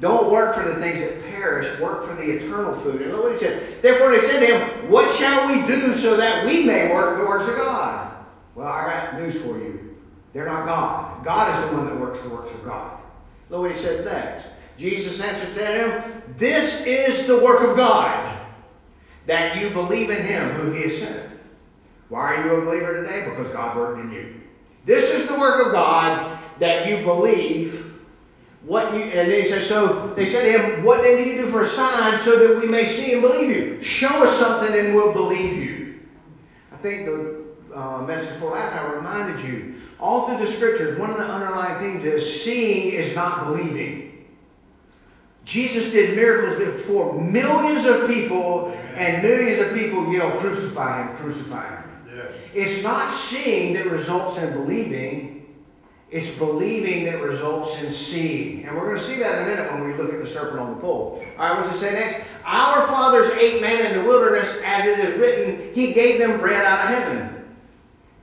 Don't 0.00 0.32
work 0.32 0.56
for 0.56 0.64
the 0.68 0.74
things 0.80 0.98
that 1.00 1.22
perish, 1.22 1.78
work 1.78 2.06
for 2.06 2.14
the 2.14 2.28
eternal 2.28 2.74
food. 2.80 3.02
And 3.02 3.12
look 3.12 3.22
what 3.22 3.32
he 3.34 3.38
said. 3.38 3.82
Therefore 3.82 4.10
they 4.10 4.20
said 4.20 4.40
to 4.40 4.46
him, 4.46 4.90
What 4.90 5.14
shall 5.14 5.46
we 5.46 5.66
do 5.66 5.94
so 5.94 6.16
that 6.16 6.44
we 6.44 6.64
may 6.64 6.90
work 6.90 7.18
the 7.18 7.24
works 7.24 7.48
of 7.48 7.56
God? 7.56 8.15
Well, 8.56 8.66
I 8.66 8.86
got 8.86 9.20
news 9.20 9.36
for 9.42 9.58
you. 9.58 9.96
They're 10.32 10.46
not 10.46 10.64
God. 10.64 11.24
God 11.24 11.54
is 11.54 11.70
the 11.70 11.76
one 11.76 11.86
that 11.86 12.00
works 12.00 12.20
the 12.22 12.30
works 12.30 12.52
of 12.52 12.64
God. 12.64 12.98
Look 13.50 13.60
what 13.60 13.70
he 13.70 13.78
says 13.80 14.04
next. 14.04 14.46
Jesus 14.78 15.20
answered 15.20 15.54
to 15.54 15.66
him, 15.66 16.22
This 16.38 16.80
is 16.86 17.26
the 17.26 17.38
work 17.38 17.60
of 17.60 17.76
God, 17.76 18.40
that 19.26 19.58
you 19.58 19.70
believe 19.70 20.08
in 20.08 20.24
him 20.24 20.50
who 20.52 20.72
he 20.72 20.82
has 20.88 20.98
sent. 20.98 21.30
Why 22.08 22.34
are 22.34 22.46
you 22.46 22.54
a 22.54 22.64
believer 22.64 23.02
today? 23.02 23.28
Because 23.28 23.52
God 23.52 23.76
worked 23.76 24.00
in 24.00 24.10
you. 24.10 24.40
This 24.86 25.10
is 25.10 25.28
the 25.28 25.38
work 25.38 25.66
of 25.66 25.72
God, 25.72 26.38
that 26.58 26.86
you 26.86 27.04
believe 27.04 27.94
what 28.62 28.94
you, 28.94 29.02
and 29.02 29.30
then 29.30 29.42
he 29.42 29.48
says, 29.48 29.68
so 29.68 30.14
they 30.16 30.26
said 30.26 30.44
to 30.44 30.58
him, 30.58 30.84
What 30.84 31.02
then 31.02 31.22
do 31.22 31.28
you 31.28 31.42
do 31.42 31.50
for 31.50 31.60
a 31.60 31.66
sign 31.66 32.18
so 32.20 32.38
that 32.38 32.60
we 32.60 32.68
may 32.68 32.86
see 32.86 33.12
and 33.12 33.20
believe 33.20 33.50
you? 33.50 33.82
Show 33.82 34.24
us 34.24 34.38
something 34.38 34.74
and 34.74 34.94
we'll 34.94 35.12
believe 35.12 35.56
you. 35.56 36.00
I 36.72 36.76
think 36.78 37.06
the 37.06 37.35
uh, 37.76 38.02
message 38.02 38.32
before 38.34 38.52
last 38.52 38.74
I 38.74 38.92
reminded 38.94 39.44
you, 39.44 39.74
all 40.00 40.26
through 40.26 40.44
the 40.44 40.50
scriptures, 40.50 40.98
one 40.98 41.10
of 41.10 41.18
the 41.18 41.24
underlying 41.24 41.78
things 41.80 42.04
is 42.04 42.42
seeing 42.42 42.92
is 42.92 43.14
not 43.14 43.44
believing. 43.44 44.26
Jesus 45.44 45.92
did 45.92 46.16
miracles 46.16 46.56
before 46.56 47.20
millions 47.20 47.86
of 47.86 48.08
people, 48.08 48.68
and 48.94 49.22
millions 49.22 49.60
of 49.60 49.74
people 49.74 50.12
yell, 50.12 50.38
Crucify 50.40 51.06
him, 51.06 51.16
crucify 51.18 51.76
him. 51.76 51.86
It's 52.52 52.82
not 52.82 53.12
seeing 53.12 53.74
that 53.74 53.86
results 53.86 54.38
in 54.38 54.52
believing. 54.54 55.46
It's 56.10 56.28
believing 56.30 57.04
that 57.04 57.20
results 57.20 57.76
in 57.76 57.92
seeing. 57.92 58.64
And 58.64 58.74
we're 58.74 58.86
going 58.86 58.96
to 58.96 59.02
see 59.02 59.16
that 59.16 59.42
in 59.42 59.44
a 59.44 59.46
minute 59.46 59.72
when 59.72 59.84
we 59.84 59.94
look 59.94 60.14
at 60.14 60.20
the 60.20 60.26
serpent 60.26 60.60
on 60.60 60.74
the 60.74 60.80
pole. 60.80 61.22
All 61.38 61.48
right, 61.48 61.60
what's 61.60 61.76
it 61.76 61.78
say 61.78 61.92
next? 61.92 62.24
Our 62.44 62.86
fathers 62.86 63.28
ate 63.32 63.60
manna 63.60 63.90
in 63.90 63.98
the 63.98 64.04
wilderness, 64.04 64.48
as 64.64 64.88
it 64.88 64.98
is 65.00 65.18
written, 65.18 65.72
He 65.74 65.92
gave 65.92 66.18
them 66.18 66.40
bread 66.40 66.64
out 66.64 66.86
of 66.86 66.94
heaven. 66.94 67.35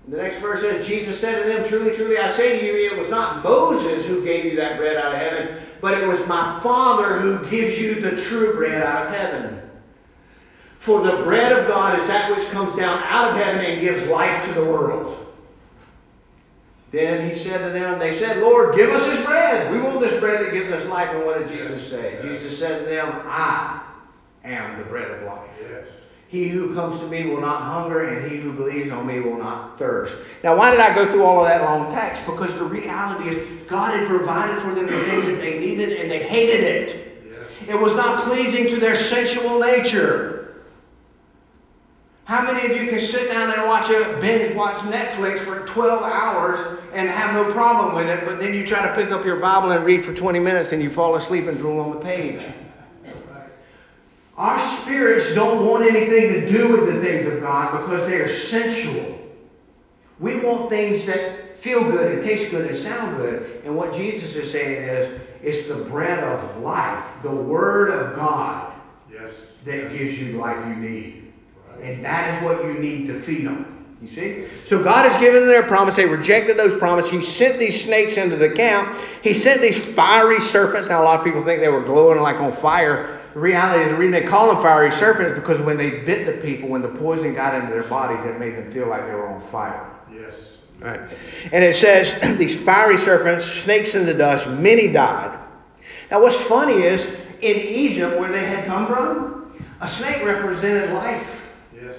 The 0.08 0.18
next 0.18 0.40
verse 0.40 0.62
says, 0.62 0.86
Jesus 0.86 1.20
said 1.20 1.42
to 1.42 1.50
them, 1.50 1.68
Truly, 1.68 1.96
truly, 1.96 2.18
I 2.18 2.30
say 2.30 2.60
to 2.60 2.66
you, 2.66 2.92
it 2.92 2.98
was 2.98 3.10
not 3.10 3.44
Moses 3.44 4.06
who 4.06 4.24
gave 4.24 4.46
you 4.46 4.56
that 4.58 4.78
bread 4.78 4.98
out 4.98 5.14
of 5.14 5.20
heaven, 5.20 5.58
but 5.80 5.98
it 5.98 6.06
was 6.06 6.20
my 6.28 6.60
Father 6.60 7.20
who 7.20 7.50
gives 7.50 7.80
you 7.80 7.96
the 7.96 8.22
true 8.22 8.54
bread 8.54 8.84
out 8.84 9.08
of 9.08 9.14
heaven. 9.14 9.62
For 10.80 11.02
the 11.02 11.24
bread 11.24 11.54
of 11.54 11.68
God 11.68 11.98
is 12.00 12.08
that 12.08 12.36
which 12.36 12.46
comes 12.50 12.76
down 12.76 13.02
out 13.04 13.32
of 13.32 13.38
heaven 13.38 13.64
and 13.64 13.80
gives 13.80 14.06
life 14.08 14.46
to 14.48 14.54
the 14.54 14.66
world. 14.66 15.18
Then 16.92 17.28
he 17.28 17.36
said 17.36 17.60
to 17.60 17.70
them, 17.70 17.98
they 17.98 18.20
said, 18.20 18.38
Lord, 18.38 18.76
give 18.76 18.90
us 18.90 19.06
this 19.06 19.26
bread. 19.26 19.72
We 19.72 19.80
want 19.80 20.02
this 20.02 20.20
bread 20.20 20.46
that 20.46 20.52
gives 20.52 20.70
us 20.72 20.86
life. 20.90 21.10
And 21.12 21.26
what 21.26 21.40
did 21.40 21.48
Jesus 21.48 21.90
say? 21.90 22.20
Jesus 22.22 22.60
said 22.60 22.84
to 22.84 22.86
them, 22.86 23.22
I 23.26 23.82
am 24.44 24.78
the 24.78 24.86
bread 24.86 25.10
of 25.10 25.24
life. 25.24 25.50
Yes. 25.62 25.88
He 26.34 26.48
who 26.48 26.74
comes 26.74 27.00
to 27.00 27.08
me 27.08 27.28
will 27.28 27.42
not 27.42 27.62
hunger, 27.62 28.06
and 28.06 28.28
he 28.28 28.38
who 28.38 28.54
believes 28.54 28.92
on 28.92 29.06
me 29.06 29.20
will 29.20 29.38
not 29.38 29.78
thirst. 29.78 30.18
Now, 30.44 30.58
why 30.58 30.72
did 30.72 30.80
I 30.80 30.92
go 30.92 31.06
through 31.06 31.24
all 31.24 31.40
of 31.40 31.48
that 31.48 31.62
long 31.62 31.94
text? 31.94 32.26
Because 32.26 32.52
the 32.56 32.66
reality 32.66 33.30
is 33.30 33.68
God 33.70 33.94
had 33.94 34.08
provided 34.08 34.60
for 34.64 34.74
them 34.74 34.88
the 34.88 35.04
things 35.04 35.28
that 35.28 35.40
they 35.40 35.60
needed, 35.60 35.92
and 36.00 36.10
they 36.10 36.24
hated 36.24 36.62
it. 36.64 37.24
Yes. 37.30 37.70
It 37.70 37.80
was 37.80 37.94
not 37.94 38.24
pleasing 38.24 38.68
to 38.70 38.80
their 38.80 38.96
sensual 38.96 39.60
nature. 39.60 40.56
How 42.24 42.42
How 42.44 42.52
many 42.52 42.74
of 42.74 42.82
you 42.82 42.90
can 42.90 43.00
sit 43.00 43.30
down 43.30 43.52
and 43.52 43.68
watch 43.68 43.92
a 43.92 44.18
binge 44.20 44.56
watch 44.56 44.78
Netflix 44.92 45.40
for 45.46 45.68
12 45.68 46.04
hours 46.04 46.80
and 46.94 47.08
have 47.08 47.36
no 47.36 47.54
problem 47.54 47.94
with 47.96 48.10
it, 48.10 48.26
but 48.26 48.40
then 48.40 48.56
you 48.56 48.66
try 48.66 48.82
to 48.86 48.94
pick 48.96 49.12
up 49.12 49.24
your 49.24 49.36
Bible 49.36 49.72
and 49.72 49.86
read 49.86 50.04
for 50.04 50.14
20 50.16 50.40
minutes 50.40 50.72
and 50.72 50.82
you 50.82 50.90
fall 50.90 51.16
asleep 51.16 51.48
and 51.48 51.60
drool 51.60 51.80
on 51.80 51.92
the 51.92 52.00
page? 52.00 52.44
Our 54.38 54.60
spirits 54.82 55.34
don't 55.36 55.66
want 55.66 55.86
anything 55.86 56.30
to 56.34 56.52
do 56.52 56.76
with 56.76 56.94
the 56.94 57.02
things 57.02 57.28
of 57.32 57.42
God 57.42 57.82
because 57.82 58.08
they 58.10 58.16
are 58.16 58.30
sensual. 58.30 59.20
We 60.20 60.40
want 60.40 60.70
things 60.70 61.06
that 61.06 61.58
feel 61.60 61.84
good 61.84 62.14
and 62.14 62.24
taste 62.24 62.52
good 62.52 62.68
and 62.68 62.78
sound 62.78 63.18
good. 63.18 63.62
And 63.64 63.76
what 63.76 63.94
Jesus 63.94 64.36
is 64.36 64.52
saying 64.52 64.84
is, 64.84 65.22
it's 65.44 65.68
the 65.68 65.76
bread 65.76 66.24
of 66.24 66.62
life, 66.62 67.04
the 67.22 67.32
Word 67.32 67.92
of 67.92 68.16
God, 68.16 68.74
Yes. 69.12 69.32
that 69.66 69.92
gives 69.92 70.20
you 70.20 70.38
life 70.38 70.58
you 70.68 70.76
need. 70.76 71.34
And 71.82 72.04
that 72.04 72.36
is 72.36 72.44
what 72.44 72.64
you 72.64 72.74
need 72.74 73.08
to 73.08 73.22
feed 73.22 73.48
on. 73.48 73.86
You 74.02 74.08
see? 74.10 74.48
So 74.66 74.84
God 74.84 75.10
has 75.10 75.20
given 75.22 75.42
them 75.42 75.50
their 75.50 75.64
promise. 75.64 75.96
They 75.96 76.06
rejected 76.06 76.58
those 76.58 76.78
promises. 76.78 77.12
He 77.12 77.22
sent 77.22 77.60
these 77.60 77.82
snakes 77.84 78.18
into 78.18 78.36
the 78.36 78.50
camp. 78.50 78.98
He 79.22 79.34
sent 79.34 79.62
these 79.62 79.78
fiery 79.78 80.42
serpents. 80.42 80.90
Now, 80.90 81.02
a 81.02 81.06
lot 81.06 81.20
of 81.20 81.26
people 81.26 81.44
think 81.44 81.62
they 81.62 81.70
were 81.70 81.84
glowing 81.84 82.20
like 82.20 82.38
on 82.42 82.52
fire. 82.52 83.22
The 83.34 83.40
reality 83.40 83.86
is, 83.86 83.90
the 83.90 83.98
reason 83.98 84.12
they 84.12 84.22
call 84.22 84.54
them 84.54 84.62
fiery 84.62 84.92
serpents 84.92 85.34
is 85.34 85.40
because 85.40 85.60
when 85.60 85.76
they 85.76 85.90
bit 85.90 86.26
the 86.26 86.46
people, 86.46 86.70
when 86.70 86.84
the 86.84 86.90
poison 86.90 87.34
got 87.34 87.56
into 87.56 87.72
their 87.72 87.84
bodies, 87.84 88.24
it 88.26 88.40
made 88.40 88.56
them 88.56 88.72
feel 88.72 88.88
like 88.88 89.06
they 89.06 89.14
were 89.14 89.28
on 89.28 89.42
fire. 89.42 89.90
Yes. 90.14 90.34
Right. 90.80 91.00
And 91.52 91.64
it 91.64 91.76
says, 91.76 92.14
these 92.38 92.62
fiery 92.62 92.98
serpents, 92.98 93.46
snakes 93.46 93.96
in 93.96 94.06
the 94.06 94.14
dust, 94.14 94.48
many 94.50 94.92
died. 94.92 95.40
Now, 96.12 96.22
what's 96.22 96.40
funny 96.40 96.84
is, 96.84 97.06
in 97.42 97.58
Egypt, 97.58 98.20
where 98.20 98.32
they 98.32 98.46
had 98.46 98.66
come 98.66 98.86
from, 98.86 99.52
a 99.82 99.88
snake 99.88 100.24
represented 100.24 100.92
life. 100.92 101.28
Yes. 101.76 101.96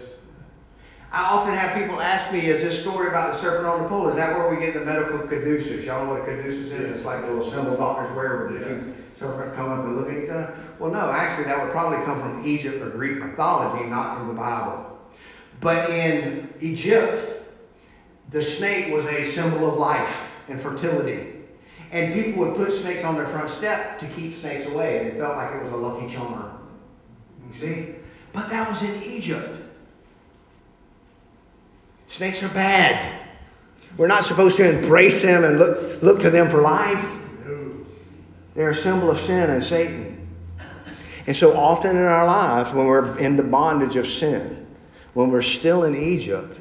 I 1.12 1.23
often 1.23 1.55
have 1.55 1.77
people 1.77 2.01
ask 2.01 2.33
me, 2.33 2.47
is 2.47 2.62
this 2.62 2.81
story 2.81 3.09
about 3.09 3.35
the 3.35 3.40
serpent 3.40 3.66
on 3.66 3.83
the 3.83 3.88
pole, 3.88 4.09
is 4.09 4.16
that 4.16 4.37
where 4.37 4.49
we 4.51 4.64
get 4.64 4.75
the 4.75 4.85
medical 4.85 5.18
caduceus? 5.18 5.85
Y'all 5.85 6.05
know 6.05 6.12
what 6.12 6.23
a 6.23 6.25
caduceus 6.25 6.70
is? 6.70 6.97
It's 6.97 7.05
like 7.05 7.23
a 7.25 7.27
little 7.27 7.51
symbol 7.51 7.77
doctors 7.77 8.14
wear 8.16 8.49
where 8.49 8.53
the 8.53 8.64
two 8.64 8.94
serpents 9.16 9.55
come 9.55 9.70
up 9.70 9.85
and 9.85 9.97
look 9.97 10.11
at 10.11 10.25
each 10.25 10.31
other. 10.31 10.57
Well, 10.79 10.91
no, 10.91 11.11
actually, 11.11 11.45
that 11.45 11.63
would 11.63 11.73
probably 11.73 12.05
come 12.05 12.21
from 12.21 12.47
Egypt 12.47 12.83
or 12.83 12.91
Greek 12.91 13.19
mythology, 13.19 13.87
not 13.89 14.19
from 14.19 14.29
the 14.29 14.35
Bible. 14.35 14.99
But 15.61 15.91
in 15.91 16.53
Egypt, 16.61 17.47
the 18.31 18.43
snake 18.43 18.93
was 18.93 19.07
a 19.07 19.25
symbol 19.33 19.71
of 19.71 19.79
life 19.79 20.15
and 20.49 20.61
fertility. 20.61 21.33
And 21.93 22.13
people 22.13 22.45
would 22.45 22.57
put 22.57 22.73
snakes 22.81 23.05
on 23.05 23.15
their 23.15 23.29
front 23.29 23.51
step 23.51 24.01
to 24.01 24.07
keep 24.09 24.41
snakes 24.41 24.67
away. 24.67 24.99
And 24.99 25.09
it 25.09 25.19
felt 25.19 25.37
like 25.37 25.55
it 25.55 25.63
was 25.63 25.73
a 25.73 25.77
lucky 25.77 26.13
charm. 26.13 26.59
You 27.53 27.61
see? 27.61 27.95
But 28.33 28.51
that 28.51 28.69
was 28.69 28.83
in 28.83 29.03
Egypt. 29.05 29.61
Snakes 32.09 32.43
are 32.43 32.49
bad. 32.49 33.21
We're 33.97 34.09
not 34.09 34.25
supposed 34.25 34.57
to 34.57 34.69
embrace 34.69 35.23
them 35.23 35.45
and 35.45 35.59
look, 35.59 36.03
look 36.03 36.21
to 36.21 36.31
them 36.31 36.51
for 36.51 36.61
life. 36.61 37.05
They're 38.55 38.71
a 38.71 38.75
symbol 38.75 39.11
of 39.11 39.21
sin 39.21 39.51
and 39.51 39.63
Satan. 39.63 40.13
And 41.27 41.35
so 41.35 41.57
often 41.57 41.97
in 41.97 42.03
our 42.03 42.27
lives, 42.27 42.73
when 42.75 42.87
we're 42.87 43.17
in 43.19 43.37
the 43.37 43.43
bondage 43.43 43.97
of 43.97 44.07
sin, 44.07 44.67
when 45.15 45.31
we're 45.31 45.43
still 45.43 45.85
in 45.85 45.95
Egypt, 45.97 46.61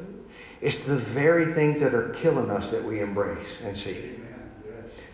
it's 0.62 0.78
the 0.78 0.98
very 0.98 1.54
things 1.54 1.82
that 1.82 1.94
are 1.94 2.10
killing 2.10 2.50
us 2.50 2.70
that 2.70 2.84
we 2.84 3.02
embrace 3.02 3.58
and 3.64 3.76
seek. 3.76 4.20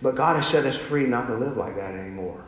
But 0.02 0.16
God 0.16 0.36
has 0.36 0.48
set 0.48 0.66
us 0.66 0.78
free 0.78 1.06
not 1.06 1.28
to 1.28 1.36
live 1.36 1.58
like 1.58 1.76
that 1.76 1.94
anymore. 1.96 2.46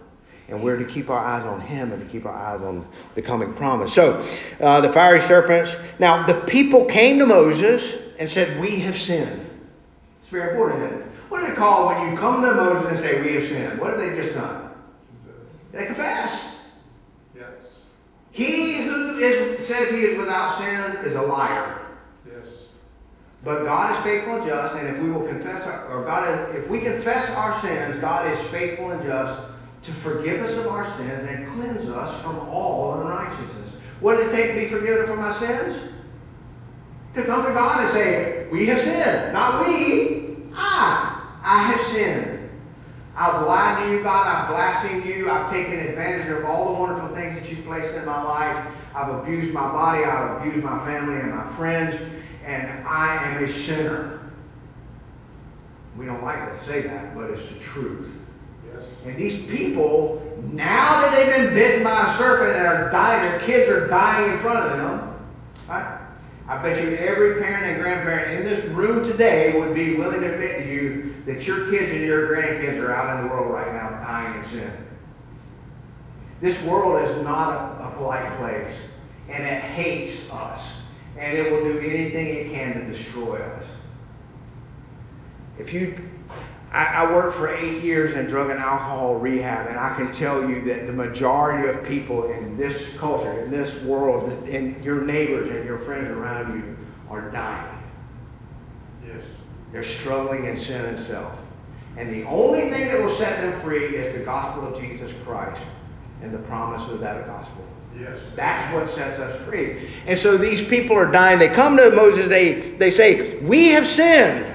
And 0.47 0.61
we're 0.61 0.77
to 0.77 0.85
keep 0.85 1.09
our 1.09 1.19
eyes 1.19 1.45
on 1.45 1.61
Him 1.61 1.91
and 1.91 2.01
to 2.03 2.11
keep 2.11 2.25
our 2.25 2.33
eyes 2.33 2.61
on 2.61 2.85
the 3.15 3.21
coming 3.21 3.53
promise. 3.53 3.93
So, 3.93 4.25
uh, 4.59 4.81
the 4.81 4.91
fiery 4.91 5.21
serpents. 5.21 5.75
Now, 5.97 6.25
the 6.25 6.41
people 6.41 6.85
came 6.85 7.19
to 7.19 7.25
Moses 7.25 7.99
and 8.19 8.29
said, 8.29 8.59
We 8.59 8.79
have 8.81 8.97
sinned. 8.97 9.47
It's 10.21 10.29
very 10.29 10.51
important? 10.51 11.03
What 11.29 11.41
do 11.41 11.47
they 11.47 11.53
call 11.53 11.87
when 11.87 12.11
you 12.11 12.17
come 12.17 12.41
to 12.41 12.53
Moses 12.53 12.89
and 12.89 12.99
say, 12.99 13.21
We 13.21 13.33
have 13.35 13.47
sinned? 13.47 13.79
What 13.79 13.91
have 13.91 13.99
they 13.99 14.13
just 14.15 14.33
done? 14.33 14.69
They 15.71 15.85
confess. 15.85 16.50
He 18.31 18.77
who 18.83 19.17
is, 19.17 19.67
says 19.67 19.89
he 19.91 19.97
is 19.97 20.17
without 20.17 20.57
sin 20.57 21.05
is 21.05 21.15
a 21.15 21.21
liar. 21.21 21.85
Yes. 22.25 22.47
But 23.43 23.65
God 23.65 23.95
is 23.95 24.03
faithful 24.03 24.35
and 24.35 24.47
just, 24.47 24.75
and 24.75 24.87
if 24.87 25.01
we 25.01 25.09
will 25.09 25.27
confess 25.27 25.65
our, 25.65 25.87
or 25.87 26.05
God 26.05 26.55
is, 26.55 26.63
if 26.63 26.69
we 26.69 26.79
confess 26.79 27.29
our 27.31 27.59
sins, 27.61 27.99
God 27.99 28.31
is 28.31 28.39
faithful 28.49 28.91
and 28.91 29.03
just 29.03 29.39
to 29.83 29.93
forgive 29.95 30.41
us 30.43 30.55
of 30.57 30.67
our 30.67 30.85
sins 30.97 31.27
and 31.29 31.47
cleanse 31.53 31.89
us 31.89 32.21
from 32.21 32.39
all 32.39 33.01
unrighteousness. 33.01 33.69
What 33.99 34.17
does 34.17 34.27
it 34.27 34.31
take 34.31 34.53
to 34.53 34.59
be 34.61 34.67
forgiven 34.67 35.07
from 35.07 35.19
my 35.19 35.33
sins? 35.33 35.91
To 37.15 37.23
come 37.23 37.45
to 37.45 37.51
God 37.51 37.81
and 37.81 37.89
say, 37.91 38.47
We 38.49 38.65
have 38.67 38.79
sinned. 38.79 39.33
Not 39.33 39.65
we, 39.65 40.37
I. 40.53 41.17
I 41.43 41.63
have 41.63 41.81
sinned. 41.81 42.40
I've 43.21 43.45
lied 43.45 43.85
to 43.85 43.91
you, 43.93 44.01
God. 44.01 44.25
I've 44.25 44.49
blasphemed 44.49 45.05
you. 45.05 45.29
I've 45.29 45.51
taken 45.51 45.77
advantage 45.77 46.27
of 46.29 46.43
all 46.43 46.73
the 46.73 46.79
wonderful 46.79 47.15
things 47.15 47.39
that 47.39 47.47
you've 47.47 47.63
placed 47.65 47.93
in 47.93 48.03
my 48.03 48.19
life. 48.23 48.65
I've 48.95 49.13
abused 49.13 49.53
my 49.53 49.61
body. 49.71 50.03
I've 50.03 50.41
abused 50.41 50.65
my 50.65 50.83
family 50.87 51.19
and 51.19 51.29
my 51.29 51.55
friends. 51.55 51.95
And 52.43 52.87
I 52.87 53.23
am 53.23 53.43
a 53.43 53.51
sinner. 53.51 54.31
We 55.95 56.07
don't 56.07 56.23
like 56.23 56.39
to 56.39 56.65
say 56.65 56.81
that, 56.81 57.13
but 57.13 57.29
it's 57.29 57.47
the 57.47 57.59
truth. 57.59 58.09
Yes. 58.73 58.85
And 59.05 59.15
these 59.17 59.45
people, 59.45 60.19
now 60.51 61.01
that 61.01 61.15
they've 61.15 61.45
been 61.45 61.53
bitten 61.53 61.83
by 61.83 62.11
a 62.11 62.17
serpent 62.17 62.57
and 62.57 62.65
are 62.65 62.89
dying, 62.89 63.29
their 63.29 63.39
kids 63.41 63.69
are 63.69 63.87
dying 63.87 64.33
in 64.33 64.39
front 64.39 64.65
of 64.65 64.77
them. 64.79 65.27
Right? 65.69 66.00
I 66.51 66.61
bet 66.61 66.83
you 66.83 66.97
every 66.97 67.41
parent 67.41 67.63
and 67.63 67.81
grandparent 67.81 68.37
in 68.37 68.43
this 68.43 68.65
room 68.71 69.09
today 69.09 69.57
would 69.57 69.73
be 69.73 69.95
willing 69.95 70.19
to 70.19 70.33
admit 70.33 70.57
to 70.57 70.69
you 70.69 71.15
that 71.25 71.47
your 71.47 71.71
kids 71.71 71.93
and 71.93 72.01
your 72.01 72.27
grandkids 72.27 72.77
are 72.77 72.91
out 72.91 73.17
in 73.17 73.23
the 73.25 73.33
world 73.33 73.53
right 73.53 73.73
now 73.73 73.89
dying 74.05 74.43
in 74.43 74.49
sin. 74.49 74.87
This 76.41 76.61
world 76.63 77.07
is 77.07 77.23
not 77.23 77.53
a, 77.53 77.85
a 77.85 77.91
polite 77.95 78.37
place, 78.37 78.75
and 79.29 79.45
it 79.45 79.61
hates 79.61 80.29
us, 80.29 80.61
and 81.17 81.37
it 81.37 81.49
will 81.53 81.63
do 81.63 81.79
anything 81.79 82.27
it 82.27 82.51
can 82.51 82.73
to 82.73 82.97
destroy 82.97 83.37
us. 83.37 83.63
If 85.57 85.71
you, 85.71 85.95
I, 86.71 86.85
I 86.85 87.13
worked 87.13 87.37
for 87.37 87.53
eight 87.53 87.83
years 87.83 88.15
in 88.15 88.27
drug 88.27 88.49
and 88.49 88.59
alcohol 88.59 89.15
rehab, 89.15 89.67
and 89.67 89.77
I 89.77 89.93
can 89.95 90.11
tell 90.13 90.49
you 90.49 90.61
that 90.63 90.87
the 90.87 90.93
majority 90.93 91.67
of 91.67 91.83
people 91.83 92.31
in 92.31 92.55
this 92.55 92.95
culture, 92.97 93.41
in 93.41 93.51
this 93.51 93.81
world, 93.83 94.31
and 94.47 94.83
your 94.83 95.01
neighbors 95.01 95.49
and 95.49 95.65
your 95.65 95.79
friends 95.79 96.09
around 96.09 96.57
you 96.57 96.77
are 97.09 97.29
dying. 97.31 97.77
Yes. 99.05 99.23
They're 99.73 99.83
struggling 99.83 100.45
in 100.45 100.57
sin 100.57 100.85
and 100.85 101.05
self. 101.05 101.37
And 101.97 102.13
the 102.13 102.23
only 102.23 102.69
thing 102.69 102.87
that 102.87 103.03
will 103.03 103.11
set 103.11 103.41
them 103.41 103.59
free 103.61 103.97
is 103.97 104.17
the 104.17 104.23
gospel 104.23 104.73
of 104.73 104.81
Jesus 104.81 105.11
Christ 105.25 105.61
and 106.21 106.33
the 106.33 106.39
promise 106.39 106.89
of 106.89 107.01
that 107.01 107.27
gospel. 107.27 107.65
Yes. 107.99 108.17
That's 108.37 108.73
what 108.73 108.89
sets 108.89 109.19
us 109.19 109.45
free. 109.45 109.89
And 110.07 110.17
so 110.17 110.37
these 110.37 110.63
people 110.63 110.97
are 110.97 111.11
dying. 111.11 111.37
They 111.37 111.49
come 111.49 111.75
to 111.75 111.91
Moses, 111.91 112.27
they, 112.27 112.71
they 112.77 112.91
say, 112.91 113.39
We 113.39 113.69
have 113.69 113.85
sinned. 113.85 114.50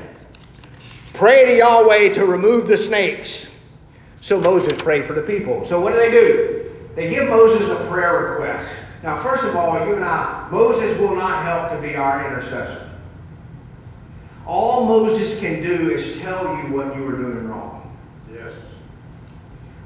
Pray 1.16 1.46
to 1.46 1.57
Yahweh 1.57 2.12
to 2.14 2.26
remove 2.26 2.68
the 2.68 2.76
snakes. 2.76 3.46
So 4.20 4.38
Moses 4.38 4.76
prayed 4.76 5.05
for 5.07 5.14
the 5.14 5.22
people. 5.22 5.64
So 5.64 5.81
what 5.81 5.92
do 5.92 5.98
they 5.98 6.11
do? 6.11 6.70
They 6.94 7.09
give 7.09 7.29
Moses 7.29 7.68
a 7.70 7.76
prayer 7.88 8.33
request. 8.33 8.70
Now, 9.02 9.22
first 9.22 9.44
of 9.44 9.57
all, 9.57 9.87
you 9.87 9.94
and 9.94 10.05
I, 10.05 10.46
Moses 10.50 10.98
will 10.98 11.14
not 11.14 11.42
help 11.42 11.70
to 11.70 11.87
be 11.87 11.96
our 11.96 12.26
intercessor. 12.26 12.90
All 14.46 14.87
Moses 14.87 15.38
can 15.40 15.62
do 15.62 15.90
is 15.90 16.18
tell 16.18 16.44
you 16.57 16.74
what 16.74 16.94
you 16.96 17.07
are 17.09 17.16
doing 17.16 17.48
wrong. 17.48 17.96
Yes. 18.33 18.52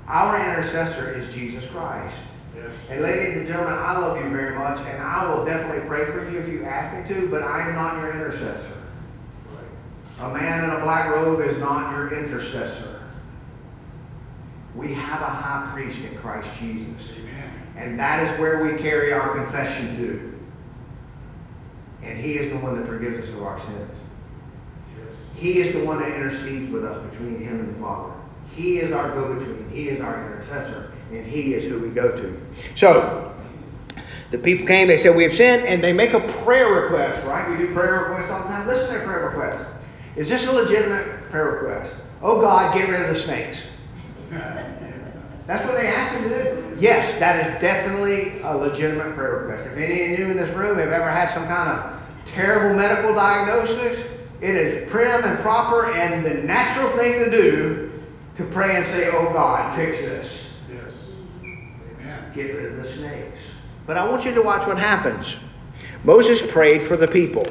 Our 0.08 0.36
intercessor 0.36 1.14
is 1.14 1.32
Jesus 1.32 1.64
Christ. 1.66 2.16
Yes. 2.56 2.70
And 2.88 3.02
ladies 3.02 3.36
and 3.36 3.46
gentlemen, 3.46 3.74
I 3.74 3.98
love 3.98 4.16
you 4.22 4.28
very 4.30 4.58
much, 4.58 4.78
and 4.80 5.00
I 5.00 5.32
will 5.32 5.44
definitely 5.44 5.86
pray 5.88 6.06
for 6.06 6.28
you 6.28 6.38
if 6.38 6.48
you 6.48 6.64
ask 6.64 7.08
me 7.08 7.14
to, 7.14 7.28
but 7.28 7.42
I 7.42 7.68
am 7.68 7.74
not 7.76 7.98
your 7.98 8.12
intercessor. 8.12 8.79
A 10.20 10.28
man 10.28 10.64
in 10.64 10.70
a 10.70 10.80
black 10.80 11.08
robe 11.10 11.40
is 11.40 11.56
not 11.58 11.92
your 11.92 12.12
intercessor. 12.12 13.00
We 14.74 14.92
have 14.92 15.22
a 15.22 15.24
high 15.24 15.70
priest 15.72 15.98
in 15.98 16.16
Christ 16.18 16.48
Jesus. 16.58 17.10
Amen. 17.18 17.52
And 17.76 17.98
that 17.98 18.26
is 18.26 18.38
where 18.38 18.62
we 18.62 18.78
carry 18.78 19.12
our 19.12 19.34
confession 19.34 19.96
to. 19.96 20.38
And 22.02 22.18
he 22.18 22.34
is 22.34 22.52
the 22.52 22.58
one 22.58 22.78
that 22.78 22.86
forgives 22.86 23.26
us 23.26 23.34
of 23.34 23.42
our 23.42 23.58
sins. 23.60 23.90
Yes. 24.98 25.16
He 25.34 25.60
is 25.60 25.72
the 25.72 25.84
one 25.84 26.00
that 26.00 26.14
intercedes 26.14 26.70
with 26.70 26.84
us 26.84 27.10
between 27.10 27.40
him 27.40 27.60
and 27.60 27.74
the 27.74 27.80
Father. 27.80 28.12
He 28.54 28.78
is 28.78 28.92
our 28.92 29.10
go-between. 29.14 29.70
He 29.70 29.88
is 29.88 30.00
our 30.02 30.32
intercessor. 30.32 30.92
And 31.12 31.24
he 31.24 31.54
is 31.54 31.64
who 31.64 31.80
we 31.80 31.88
go 31.88 32.14
to. 32.14 32.40
So, 32.74 33.34
the 34.30 34.38
people 34.38 34.66
came, 34.66 34.88
they 34.88 34.96
said, 34.96 35.16
We 35.16 35.24
have 35.24 35.32
sinned, 35.32 35.66
and 35.66 35.82
they 35.82 35.92
make 35.92 36.12
a 36.12 36.20
prayer 36.20 36.82
request, 36.82 37.26
right? 37.26 37.50
We 37.50 37.66
do 37.66 37.72
prayer 37.72 38.04
requests 38.04 38.30
all 38.30 38.42
the 38.42 38.48
time. 38.48 38.68
Listen 38.68 38.86
to 38.86 38.92
their 38.92 39.06
prayer 39.06 39.28
request. 39.28 39.79
Is 40.16 40.28
this 40.28 40.46
a 40.46 40.52
legitimate 40.52 41.30
prayer 41.30 41.52
request? 41.52 41.92
Oh 42.22 42.40
God, 42.40 42.74
get 42.74 42.88
rid 42.88 43.00
of 43.00 43.08
the 43.08 43.14
snakes. 43.14 43.58
That's 45.46 45.66
what 45.66 45.76
they 45.76 45.88
asked 45.88 46.14
him 46.14 46.28
to 46.28 46.44
do? 46.44 46.76
Yes, 46.78 47.18
that 47.18 47.54
is 47.54 47.60
definitely 47.60 48.40
a 48.42 48.56
legitimate 48.56 49.14
prayer 49.16 49.38
request. 49.38 49.66
If 49.66 49.76
any 49.76 50.12
of 50.12 50.18
you 50.18 50.26
in 50.26 50.36
this 50.36 50.54
room 50.54 50.78
have 50.78 50.90
ever 50.90 51.10
had 51.10 51.30
some 51.30 51.46
kind 51.46 51.78
of 51.78 52.00
terrible 52.26 52.76
medical 52.76 53.14
diagnosis, 53.14 53.98
it 54.40 54.54
is 54.54 54.90
prim 54.90 55.24
and 55.24 55.38
proper 55.40 55.92
and 55.92 56.24
the 56.24 56.34
natural 56.34 56.96
thing 56.96 57.24
to 57.24 57.30
do 57.30 57.92
to 58.36 58.44
pray 58.44 58.76
and 58.76 58.84
say, 58.86 59.08
Oh 59.08 59.32
God, 59.32 59.74
fix 59.76 59.98
this. 59.98 60.44
Yes. 60.72 60.92
Amen. 61.42 62.32
Get 62.34 62.54
rid 62.54 62.72
of 62.72 62.76
the 62.84 62.92
snakes. 62.94 63.38
But 63.86 63.96
I 63.96 64.08
want 64.08 64.24
you 64.24 64.32
to 64.32 64.42
watch 64.42 64.66
what 64.66 64.78
happens. 64.78 65.36
Moses 66.04 66.40
prayed 66.50 66.82
for 66.82 66.96
the 66.96 67.08
people. 67.08 67.46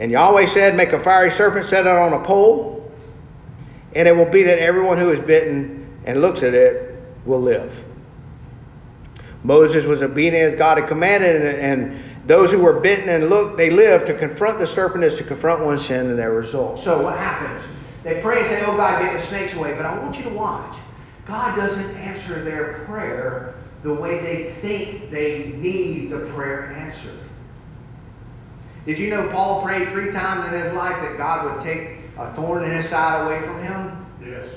And 0.00 0.10
Yahweh 0.10 0.46
said, 0.46 0.74
Make 0.74 0.92
a 0.92 0.98
fiery 0.98 1.30
serpent, 1.30 1.66
set 1.66 1.86
it 1.86 1.92
on 1.92 2.14
a 2.14 2.24
pole, 2.24 2.90
and 3.94 4.08
it 4.08 4.16
will 4.16 4.30
be 4.30 4.42
that 4.44 4.58
everyone 4.58 4.96
who 4.96 5.10
is 5.10 5.20
bitten 5.20 6.00
and 6.04 6.20
looks 6.20 6.42
at 6.42 6.54
it 6.54 7.00
will 7.26 7.40
live. 7.40 7.84
Moses 9.44 9.84
was 9.84 10.02
obedient 10.02 10.54
as 10.54 10.58
God 10.58 10.78
had 10.78 10.88
commanded, 10.88 11.42
and, 11.42 11.58
and 11.58 12.02
those 12.26 12.50
who 12.50 12.60
were 12.60 12.80
bitten 12.80 13.08
and 13.08 13.28
looked, 13.28 13.58
they 13.58 13.70
lived. 13.70 14.06
To 14.06 14.14
confront 14.14 14.58
the 14.58 14.66
serpent 14.66 15.04
is 15.04 15.14
to 15.16 15.24
confront 15.24 15.64
one's 15.64 15.84
sin 15.84 16.08
and 16.08 16.18
their 16.18 16.32
results. 16.32 16.82
So 16.82 17.02
what 17.02 17.18
happens? 17.18 17.62
They 18.02 18.20
pray 18.22 18.40
and 18.40 18.48
say, 18.48 18.62
Oh 18.64 18.76
God, 18.76 19.02
get 19.02 19.20
the 19.20 19.26
snakes 19.26 19.54
away. 19.54 19.74
But 19.74 19.84
I 19.84 19.98
want 19.98 20.16
you 20.16 20.24
to 20.24 20.30
watch. 20.30 20.78
God 21.26 21.56
doesn't 21.56 21.96
answer 21.96 22.42
their 22.42 22.84
prayer 22.86 23.54
the 23.82 23.92
way 23.92 24.20
they 24.20 24.60
think 24.60 25.10
they 25.10 25.52
need 25.56 26.10
the 26.10 26.20
prayer 26.32 26.72
answered. 26.72 27.18
Did 28.90 28.98
you 28.98 29.08
know 29.08 29.28
Paul 29.30 29.62
prayed 29.62 29.90
three 29.90 30.10
times 30.10 30.52
in 30.52 30.60
his 30.60 30.72
life 30.72 31.00
that 31.00 31.16
God 31.16 31.44
would 31.44 31.62
take 31.62 31.98
a 32.18 32.34
thorn 32.34 32.64
in 32.64 32.72
his 32.72 32.88
side 32.88 33.24
away 33.24 33.40
from 33.40 33.62
him? 33.62 34.04
Yes. 34.20 34.48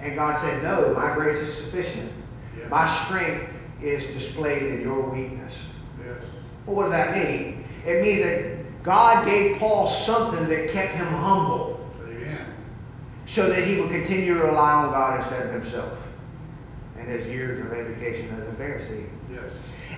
And 0.00 0.16
God 0.16 0.40
said, 0.40 0.60
No, 0.64 0.92
my 0.94 1.14
grace 1.14 1.38
is 1.38 1.54
sufficient. 1.54 2.10
Yeah. 2.58 2.66
My 2.66 2.92
strength 3.04 3.48
is 3.80 4.04
displayed 4.12 4.64
in 4.64 4.80
your 4.80 5.00
weakness. 5.08 5.54
Yes. 6.04 6.16
Well, 6.66 6.74
what 6.74 6.82
does 6.82 6.90
that 6.90 7.14
mean? 7.14 7.64
It 7.86 8.02
means 8.02 8.24
that 8.24 8.82
God 8.82 9.24
gave 9.24 9.58
Paul 9.58 9.88
something 9.88 10.48
that 10.48 10.72
kept 10.72 10.96
him 10.96 11.06
humble 11.06 11.88
Amen. 12.02 12.52
so 13.28 13.48
that 13.48 13.62
he 13.62 13.80
would 13.80 13.90
continue 13.92 14.34
to 14.34 14.46
rely 14.46 14.72
on 14.72 14.90
God 14.90 15.20
instead 15.20 15.46
of 15.46 15.62
himself 15.62 15.96
and 16.98 17.08
his 17.08 17.24
years 17.28 17.64
of 17.64 17.72
education 17.72 18.30
as 18.30 18.48
a 18.48 18.52
Pharisee. 18.60 19.08
Yes. 19.32 19.44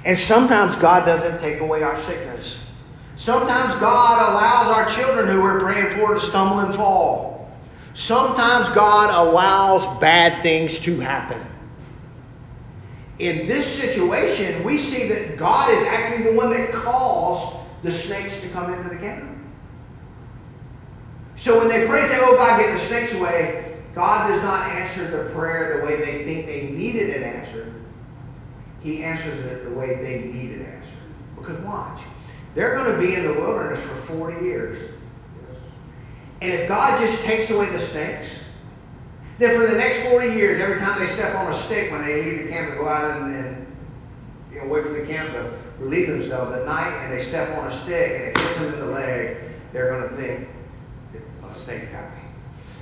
And 0.05 0.19
sometimes 0.19 0.77
God 0.77 1.07
doesn't 1.07 1.41
take 1.41 1.61
away 1.61 1.83
our 1.83 1.99
sickness. 2.03 2.59
Sometimes 3.23 3.79
God 3.79 4.33
allows 4.33 4.67
our 4.77 4.91
children 4.91 5.29
who 5.29 5.43
we're 5.43 5.61
praying 5.61 5.97
for 5.97 6.13
to 6.15 6.21
stumble 6.21 6.59
and 6.59 6.75
fall. 6.75 7.49
Sometimes 7.95 8.69
God 8.71 9.15
allows 9.15 9.87
bad 10.01 10.43
things 10.43 10.81
to 10.81 10.99
happen. 10.99 11.41
In 13.21 13.47
this 13.47 13.65
situation, 13.65 14.65
we 14.65 14.77
see 14.77 15.07
that 15.07 15.39
God 15.39 15.71
is 15.71 15.87
actually 15.87 16.33
the 16.33 16.37
one 16.37 16.51
that 16.51 16.73
caused 16.73 17.55
the 17.85 17.93
snakes 17.93 18.41
to 18.41 18.49
come 18.49 18.75
into 18.75 18.89
the 18.89 18.97
camp. 18.97 19.39
So 21.37 21.61
when 21.61 21.69
they 21.69 21.87
pray, 21.87 22.09
say, 22.09 22.19
Oh 22.21 22.35
God, 22.35 22.59
get 22.59 22.77
the 22.77 22.85
snakes 22.87 23.13
away, 23.13 23.77
God 23.95 24.31
does 24.31 24.43
not 24.43 24.69
answer 24.73 25.09
the 25.09 25.31
prayer 25.31 25.79
the 25.79 25.87
way 25.87 25.97
they 25.97 26.25
think 26.25 26.47
they 26.47 26.71
needed 26.77 27.11
it 27.11 27.23
answered. 27.23 27.73
He 28.83 29.05
answers 29.05 29.39
it 29.47 29.63
the 29.63 29.71
way 29.71 29.95
they 30.03 30.23
need 30.23 30.59
it 30.59 30.67
answered. 30.67 30.91
Because 31.37 31.59
watch, 31.59 32.01
they're 32.55 32.75
going 32.75 32.93
to 32.93 32.99
be 32.99 33.15
in 33.15 33.25
the 33.25 33.33
wilderness 33.33 33.85
for 33.85 34.17
40 34.19 34.45
years. 34.45 34.91
And 36.41 36.53
if 36.53 36.69
God 36.69 37.01
just 37.01 37.23
takes 37.23 37.51
away 37.51 37.71
the 37.71 37.81
snakes, 37.81 38.27
then 39.39 39.59
for 39.59 39.67
the 39.67 39.77
next 39.77 40.09
40 40.09 40.29
years, 40.29 40.61
every 40.61 40.79
time 40.79 41.01
they 41.01 41.11
step 41.13 41.35
on 41.35 41.53
a 41.53 41.63
stick 41.63 41.91
when 41.91 42.05
they 42.05 42.23
leave 42.23 42.45
the 42.45 42.49
camp 42.49 42.71
to 42.71 42.77
go 42.77 42.89
out 42.89 43.23
and, 43.23 43.35
and 43.35 43.67
you 44.53 44.59
know, 44.59 44.67
away 44.67 44.83
from 44.83 44.93
the 44.95 45.07
camp 45.07 45.33
to 45.33 45.53
relieve 45.79 46.09
themselves 46.09 46.53
at 46.53 46.65
night, 46.67 46.93
and 47.05 47.13
they 47.13 47.25
step 47.25 47.57
on 47.57 47.71
a 47.71 47.83
stick 47.83 48.13
and 48.13 48.23
it 48.25 48.39
hits 48.39 48.59
them 48.59 48.75
in 48.75 48.81
the 48.81 48.87
leg, 48.87 49.37
they're 49.73 49.91
going 49.91 50.09
to 50.09 50.17
think, 50.17 50.49
a 51.15 51.47
oh, 51.47 51.55
snake's 51.65 51.91
got 51.91 52.05
me. 52.05 52.23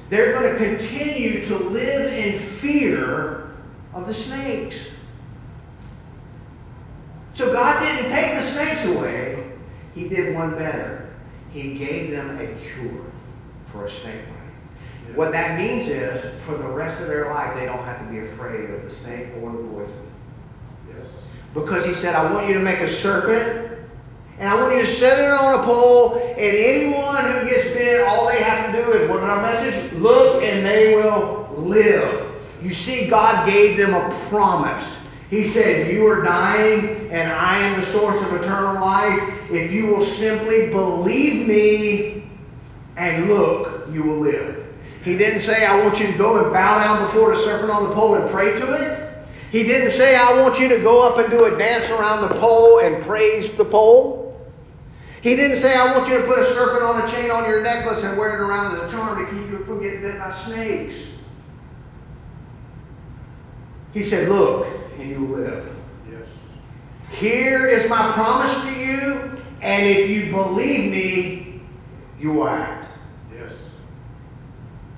They're 0.09 0.33
going 0.33 0.53
to 0.53 0.59
continue 0.59 1.47
to 1.47 1.57
live 1.57 2.13
in 2.13 2.41
fear 2.59 3.53
of 3.95 4.07
the 4.07 4.15
snakes. 4.15 4.77
So 7.35 7.53
God 7.53 7.81
didn't 7.81 8.11
take 8.11 8.35
the 8.35 8.43
snakes 8.43 8.87
away. 8.87 9.40
He 9.95 10.09
did 10.09 10.35
one 10.35 10.57
better. 10.57 11.09
He 11.53 11.75
gave 11.75 12.11
them 12.11 12.39
a 12.39 12.47
cure 12.61 13.05
for 13.73 13.87
a 13.87 13.91
snake 13.91 14.23
bite. 14.27 15.17
What 15.17 15.33
that 15.33 15.59
means 15.59 15.89
is, 15.89 16.23
for 16.45 16.57
the 16.57 16.69
rest 16.69 17.01
of 17.01 17.09
their 17.09 17.31
life, 17.31 17.57
they 17.57 17.67
don't 17.67 17.83
have 17.83 17.99
to 17.99 18.13
be 18.13 18.21
afraid 18.21 18.71
of 18.71 18.85
the 18.85 18.95
snake 18.97 19.29
or 19.41 19.51
the 19.51 19.59
poison. 19.59 20.07
Yes. 20.89 21.09
Because 21.53 21.85
he 21.85 21.93
said, 21.93 22.15
I 22.15 22.33
want 22.33 22.47
you 22.47 22.55
to 22.55 22.61
make 22.61 22.79
a 22.79 22.89
serpent, 22.89 23.79
and 24.39 24.49
I 24.49 24.55
want 24.55 24.75
you 24.77 24.83
to 24.83 24.87
set 24.87 25.19
it 25.19 25.31
on 25.31 25.61
a 25.61 25.63
pole, 25.65 26.15
and 26.15 26.57
anyone 26.57 27.25
who 27.25 27.51
gets 27.51 27.65
bit, 27.75 28.03
all 28.07 28.29
they 28.29 28.41
have 28.41 28.73
to 28.73 28.83
do 28.83 28.93
is, 28.93 29.09
what 29.11 29.21
our 29.21 29.43
message? 29.43 29.93
Look, 29.95 30.45
and 30.45 30.65
they 30.65 30.95
will 30.95 31.53
live. 31.59 32.41
You 32.63 32.73
see, 32.73 33.09
God 33.09 33.47
gave 33.47 33.77
them 33.77 33.95
a 33.95 34.11
promise. 34.29 34.97
He 35.31 35.45
said, 35.45 35.93
You 35.93 36.07
are 36.09 36.25
dying, 36.25 37.09
and 37.11 37.33
I 37.33 37.59
am 37.59 37.81
the 37.81 37.87
source 37.87 38.21
of 38.21 38.35
eternal 38.35 38.75
life. 38.75 39.33
If 39.51 39.71
you 39.71 39.87
will 39.87 40.05
simply 40.05 40.69
believe 40.69 41.47
me 41.47 42.29
and 42.97 43.29
look, 43.29 43.89
you 43.93 44.03
will 44.03 44.19
live. 44.19 44.67
He 45.05 45.17
didn't 45.17 45.41
say, 45.41 45.65
I 45.65 45.79
want 45.85 46.01
you 46.01 46.09
to 46.09 46.19
go 46.19 46.43
and 46.43 46.53
bow 46.53 46.83
down 46.83 47.07
before 47.07 47.35
the 47.35 47.43
serpent 47.43 47.71
on 47.71 47.89
the 47.89 47.95
pole 47.95 48.17
and 48.17 48.29
pray 48.31 48.59
to 48.59 48.75
it. 48.75 49.09
He 49.53 49.63
didn't 49.63 49.93
say, 49.93 50.17
I 50.17 50.43
want 50.43 50.59
you 50.59 50.69
to 50.69 50.79
go 50.79 51.09
up 51.09 51.19
and 51.19 51.31
do 51.31 51.45
a 51.45 51.57
dance 51.57 51.89
around 51.91 52.29
the 52.29 52.35
pole 52.41 52.81
and 52.81 53.03
praise 53.05 53.51
the 53.53 53.65
pole. 53.65 54.37
He 55.23 55.37
didn't 55.37 55.57
say, 55.57 55.77
I 55.77 55.97
want 55.97 56.09
you 56.09 56.19
to 56.19 56.25
put 56.25 56.39
a 56.39 56.47
serpent 56.47 56.83
on 56.83 57.03
a 57.03 57.11
chain 57.11 57.31
on 57.31 57.49
your 57.49 57.63
necklace 57.63 58.03
and 58.03 58.19
wear 58.19 58.35
it 58.35 58.41
around 58.41 58.77
as 58.77 58.89
a 58.89 58.97
charm 58.97 59.25
to 59.25 59.31
keep 59.31 59.51
you 59.51 59.65
from 59.65 59.81
getting 59.83 60.03
bit 60.03 60.19
by 60.19 60.33
snakes. 60.33 60.95
He 63.93 64.03
said, 64.05 64.29
Look, 64.29 64.67
and 65.01 65.11
you 65.11 65.19
live. 65.35 65.77
Yes. 66.11 66.27
Here 67.11 67.67
is 67.69 67.89
my 67.89 68.13
promise 68.13 68.55
to 68.65 68.73
you, 68.79 69.43
and 69.63 69.87
if 69.87 70.11
you 70.11 70.31
believe 70.31 70.91
me, 70.91 71.61
you 72.19 72.33
will 72.33 72.49
act. 72.49 72.87
Yes. 73.35 73.53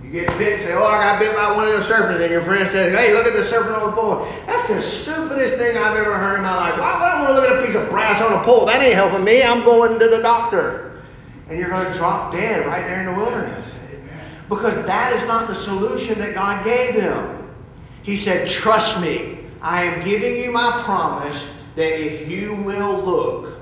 You 0.03 0.11
get 0.11 0.27
bit 0.39 0.55
and 0.55 0.63
say, 0.63 0.73
Oh, 0.73 0.85
I 0.85 0.99
got 0.99 1.21
bit 1.21 1.35
by 1.35 1.53
one 1.53 1.69
of 1.69 1.75
the 1.75 1.85
serpents, 1.87 2.21
and 2.21 2.31
your 2.31 2.43
friend 2.43 2.69
says, 2.69 2.97
Hey, 2.97 3.15
look 3.15 3.27
at 3.27 3.35
the 3.35 3.45
serpent 3.45 3.77
on 3.77 3.91
the 3.91 3.97
pole. 3.97 4.27
That's 4.47 4.67
the 4.69 4.83
stupidest 4.83 5.55
thing 5.55 5.77
I've 5.77 5.97
ever 5.97 6.15
heard 6.15 6.37
in 6.37 6.43
my 6.43 6.57
life. 6.57 6.79
Why 6.79 6.95
would 6.95 7.05
I 7.05 7.23
want 7.23 7.29
to 7.29 7.41
look 7.41 7.51
at 7.51 7.63
a 7.63 7.67
piece 7.67 7.77
of 7.77 7.89
brass 7.89 8.21
on 8.21 8.33
a 8.33 8.45
pole? 8.45 8.67
That 8.67 8.83
ain't 8.83 8.95
helping 8.95 9.25
me. 9.25 9.43
I'm 9.43 9.65
going 9.65 9.99
to 9.99 10.09
the 10.09 10.21
doctor. 10.21 11.03
And 11.49 11.59
you're 11.59 11.69
going 11.69 11.91
to 11.91 11.99
drop 11.99 12.33
dead 12.33 12.67
right 12.67 12.87
there 12.87 13.01
in 13.01 13.07
the 13.07 13.15
wilderness. 13.15 13.67
Amen. 13.91 14.25
Because 14.49 14.75
that 14.87 15.13
is 15.13 15.23
not 15.29 15.49
the 15.49 15.55
solution 15.55 16.19
that 16.19 16.35
God 16.35 16.65
gave 16.65 16.95
them. 16.95 17.55
He 18.03 18.17
said, 18.17 18.49
Trust 18.49 19.01
me. 19.01 19.42
I 19.63 19.85
am 19.85 20.05
giving 20.05 20.37
you 20.37 20.51
my 20.51 20.83
promise 20.85 21.43
that 21.77 21.99
if 21.99 22.29
you 22.29 22.57
will 22.57 23.01
look, 23.01 23.55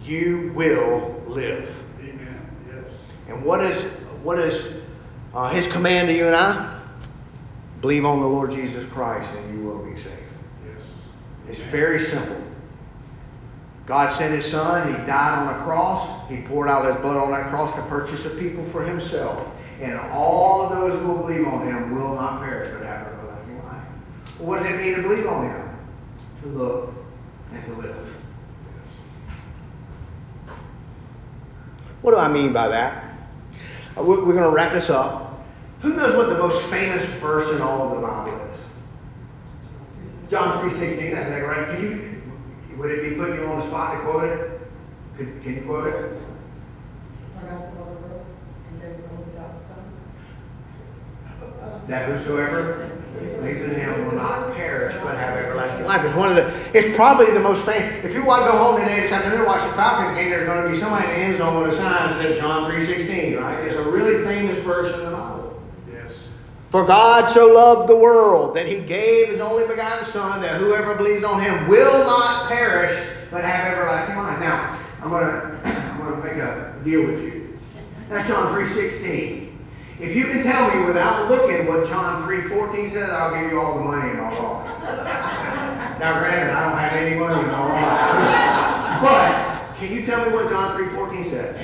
you 0.00 0.52
will 0.54 1.20
live. 1.26 1.68
Amen. 1.98 2.40
Yes. 2.68 2.84
And 3.28 3.44
what 3.44 3.60
is 3.60 3.92
what 4.22 4.38
is 4.38 4.82
uh, 5.34 5.50
his 5.50 5.66
command 5.66 6.08
to 6.08 6.14
you 6.14 6.26
and 6.26 6.36
I? 6.36 6.80
Believe 7.80 8.04
on 8.04 8.20
the 8.20 8.26
Lord 8.26 8.52
Jesus 8.52 8.88
Christ 8.92 9.28
and 9.36 9.58
you 9.58 9.64
will 9.64 9.84
be 9.84 9.96
saved. 9.96 10.06
Yes. 10.64 10.86
It's 11.48 11.60
very 11.70 11.98
simple. 11.98 12.40
God 13.84 14.12
sent 14.12 14.32
his 14.32 14.46
son, 14.46 14.86
he 14.86 15.06
died 15.06 15.40
on 15.40 15.60
a 15.60 15.64
cross, 15.64 16.30
he 16.30 16.40
poured 16.42 16.68
out 16.68 16.86
his 16.86 16.94
blood 16.98 17.16
on 17.16 17.32
that 17.32 17.50
cross 17.50 17.74
to 17.74 17.82
purchase 17.82 18.24
a 18.26 18.30
people 18.30 18.64
for 18.66 18.84
himself. 18.84 19.44
And 19.80 19.98
all 20.12 20.62
of 20.62 20.78
those 20.78 21.00
who 21.00 21.08
will 21.08 21.18
believe 21.18 21.48
on 21.48 21.66
him 21.66 21.92
will 21.92 22.14
not 22.14 22.40
perish 22.42 22.68
but 22.72 22.86
have 22.86 22.91
everlasting 22.91 22.91
life. 22.91 22.91
Well, 24.42 24.48
what 24.48 24.62
does 24.64 24.72
it 24.72 24.76
mean 24.76 24.96
to 24.96 25.02
believe 25.02 25.26
on 25.26 25.48
him? 25.48 25.68
To 26.42 26.48
look 26.48 26.92
and 27.52 27.64
to 27.64 27.72
live. 27.74 28.08
What 32.00 32.10
do 32.10 32.16
I 32.16 32.26
mean 32.26 32.52
by 32.52 32.66
that? 32.66 33.04
Uh, 33.96 34.02
We're 34.02 34.16
going 34.16 34.38
to 34.38 34.50
wrap 34.50 34.72
this 34.72 34.90
up. 34.90 35.44
Who 35.82 35.94
knows 35.94 36.16
what 36.16 36.28
the 36.28 36.38
most 36.38 36.60
famous 36.66 37.04
verse 37.20 37.54
in 37.54 37.62
all 37.62 37.88
of 37.88 38.00
the 38.00 38.06
Bible 38.06 38.32
is? 38.32 38.60
John 40.28 40.68
3.16, 40.68 41.12
that's 41.12 41.28
that 41.28 41.38
right? 41.38 41.68
Can 41.68 41.84
you, 41.84 42.22
would 42.78 42.90
it 42.90 43.08
be 43.08 43.14
putting 43.14 43.36
you 43.36 43.44
on 43.46 43.60
the 43.60 43.66
spot 43.68 43.94
to 43.96 44.00
quote 44.02 44.24
it? 44.24 44.60
Could, 45.16 45.40
can 45.44 45.54
you 45.54 45.60
quote 45.62 45.86
it? 45.86 45.94
For 47.38 47.46
God 47.46 47.60
so 47.60 47.80
loved 47.80 48.02
the 48.02 48.08
world, 48.08 48.26
and 48.70 48.80
gave 48.80 48.96
his 48.96 49.04
only 49.12 49.24
begotten 49.24 49.60
Son. 51.60 51.84
That 51.86 52.08
whosoever 52.08 52.91
believes 53.30 53.62
in 53.62 53.74
him 53.74 54.06
will 54.06 54.16
not 54.16 54.54
perish 54.54 54.94
but 55.02 55.16
have 55.16 55.36
everlasting 55.36 55.86
life. 55.86 56.04
It's 56.04 56.14
one 56.14 56.28
of 56.28 56.36
the, 56.36 56.52
it's 56.76 56.94
probably 56.96 57.30
the 57.32 57.40
most 57.40 57.64
famous. 57.64 58.04
If 58.04 58.14
you 58.14 58.24
want 58.24 58.44
to 58.44 58.52
go 58.52 58.58
home 58.58 58.80
today 58.80 59.00
this 59.00 59.12
afternoon 59.12 59.40
and 59.40 59.46
watch 59.46 59.68
the 59.68 59.74
Falcons 59.74 60.16
game, 60.16 60.30
there's 60.30 60.46
going 60.46 60.64
to 60.64 60.70
be 60.70 60.76
somebody 60.76 61.04
in 61.04 61.10
the 61.10 61.16
end 61.18 61.38
zone 61.38 61.62
with 61.62 61.74
a 61.74 61.76
sign 61.76 62.10
that 62.10 62.22
says 62.22 62.38
John 62.38 62.70
3.16, 62.70 63.40
right? 63.40 63.58
It's 63.64 63.76
a 63.76 63.82
really 63.82 64.24
famous 64.24 64.58
verse 64.60 64.94
in 64.98 65.04
the 65.04 65.10
Bible. 65.10 65.62
Yes. 65.90 66.12
For 66.70 66.84
God 66.84 67.28
so 67.28 67.52
loved 67.52 67.88
the 67.88 67.96
world 67.96 68.56
that 68.56 68.66
he 68.66 68.80
gave 68.80 69.28
his 69.28 69.40
only 69.40 69.66
begotten 69.66 70.06
Son, 70.06 70.40
that 70.40 70.60
whoever 70.60 70.94
believes 70.94 71.24
on 71.24 71.40
him 71.40 71.68
will 71.68 72.04
not 72.04 72.48
perish, 72.48 73.08
but 73.30 73.44
have 73.44 73.72
everlasting 73.72 74.16
life. 74.16 74.40
Now, 74.40 74.78
I'm 75.02 75.10
gonna 75.10 75.60
I'm 75.64 75.98
gonna 75.98 76.24
make 76.24 76.36
a 76.36 76.74
deal 76.84 77.06
with 77.06 77.22
you. 77.22 77.58
That's 78.08 78.28
John 78.28 78.54
3:16. 78.54 79.41
If 80.02 80.16
you 80.16 80.24
can 80.24 80.42
tell 80.42 80.74
me 80.74 80.84
without 80.84 81.30
looking 81.30 81.64
what 81.64 81.86
John 81.86 82.26
3:14 82.26 82.90
says, 82.90 83.08
I'll 83.08 83.40
give 83.40 83.52
you 83.52 83.60
all 83.60 83.78
the 83.78 83.84
money 83.84 84.10
in 84.10 84.16
my 84.16 84.36
wallet. 84.36 84.66
now, 86.00 86.18
granted, 86.18 86.52
I 86.52 86.68
don't 86.68 86.76
have 86.76 86.92
any 86.94 87.16
money 87.16 87.40
in 87.40 87.46
my 87.46 87.60
wallet, 87.60 89.00
but 89.00 89.76
can 89.76 89.94
you 89.94 90.04
tell 90.04 90.26
me 90.26 90.32
what 90.32 90.50
John 90.50 90.76
3:14 90.76 91.30
says? 91.30 91.56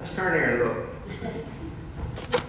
Let's 0.00 0.14
turn 0.14 0.32
there 0.32 0.54
and 0.54 0.64
look. 0.64 2.42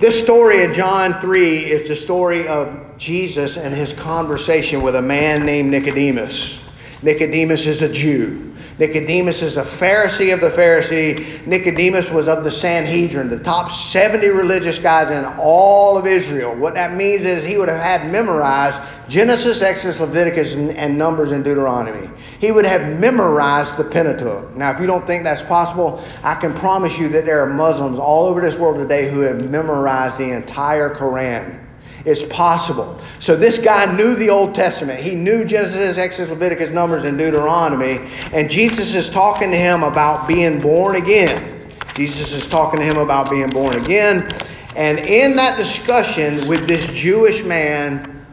This 0.00 0.18
story 0.18 0.62
in 0.62 0.72
John 0.72 1.20
3 1.20 1.70
is 1.70 1.88
the 1.88 1.96
story 1.96 2.48
of 2.48 2.96
Jesus 2.96 3.58
and 3.58 3.74
his 3.74 3.92
conversation 3.92 4.80
with 4.80 4.94
a 4.94 5.02
man 5.02 5.44
named 5.44 5.70
Nicodemus. 5.70 6.58
Nicodemus 7.02 7.66
is 7.66 7.82
a 7.82 7.88
Jew. 7.92 8.45
Nicodemus 8.78 9.40
is 9.40 9.56
a 9.56 9.62
Pharisee 9.62 10.34
of 10.34 10.42
the 10.42 10.50
Pharisee. 10.50 11.46
Nicodemus 11.46 12.10
was 12.10 12.28
of 12.28 12.44
the 12.44 12.50
Sanhedrin, 12.50 13.30
the 13.30 13.38
top 13.38 13.70
70 13.70 14.28
religious 14.28 14.78
guys 14.78 15.10
in 15.10 15.24
all 15.38 15.96
of 15.96 16.06
Israel. 16.06 16.54
What 16.54 16.74
that 16.74 16.94
means 16.94 17.24
is 17.24 17.42
he 17.42 17.56
would 17.56 17.68
have 17.68 17.80
had 17.80 18.12
memorized 18.12 18.82
Genesis, 19.08 19.62
Exodus, 19.62 19.98
Leviticus, 19.98 20.54
and, 20.54 20.70
and 20.72 20.98
Numbers 20.98 21.32
and 21.32 21.42
Deuteronomy. 21.42 22.10
He 22.38 22.52
would 22.52 22.66
have 22.66 22.98
memorized 23.00 23.78
the 23.78 23.84
Pentateuch. 23.84 24.54
Now, 24.54 24.72
if 24.72 24.80
you 24.80 24.86
don't 24.86 25.06
think 25.06 25.24
that's 25.24 25.42
possible, 25.42 26.04
I 26.22 26.34
can 26.34 26.52
promise 26.52 26.98
you 26.98 27.08
that 27.10 27.24
there 27.24 27.40
are 27.42 27.46
Muslims 27.46 27.98
all 27.98 28.26
over 28.26 28.42
this 28.42 28.56
world 28.56 28.76
today 28.76 29.10
who 29.10 29.20
have 29.20 29.48
memorized 29.48 30.18
the 30.18 30.30
entire 30.30 30.94
Quran. 30.94 31.65
It's 32.06 32.22
possible. 32.22 33.00
So 33.18 33.34
this 33.34 33.58
guy 33.58 33.92
knew 33.96 34.14
the 34.14 34.30
Old 34.30 34.54
Testament. 34.54 35.00
He 35.00 35.16
knew 35.16 35.44
Genesis, 35.44 35.98
Exodus, 35.98 36.30
Leviticus, 36.30 36.70
Numbers, 36.70 37.02
and 37.02 37.18
Deuteronomy. 37.18 37.98
And 38.32 38.48
Jesus 38.48 38.94
is 38.94 39.10
talking 39.10 39.50
to 39.50 39.56
him 39.56 39.82
about 39.82 40.28
being 40.28 40.60
born 40.60 40.94
again. 40.94 41.68
Jesus 41.96 42.32
is 42.32 42.48
talking 42.48 42.78
to 42.78 42.86
him 42.86 42.96
about 42.96 43.28
being 43.28 43.50
born 43.50 43.74
again. 43.74 44.30
And 44.76 45.00
in 45.00 45.34
that 45.34 45.56
discussion 45.58 46.46
with 46.46 46.68
this 46.68 46.86
Jewish 46.88 47.42
man, 47.42 48.24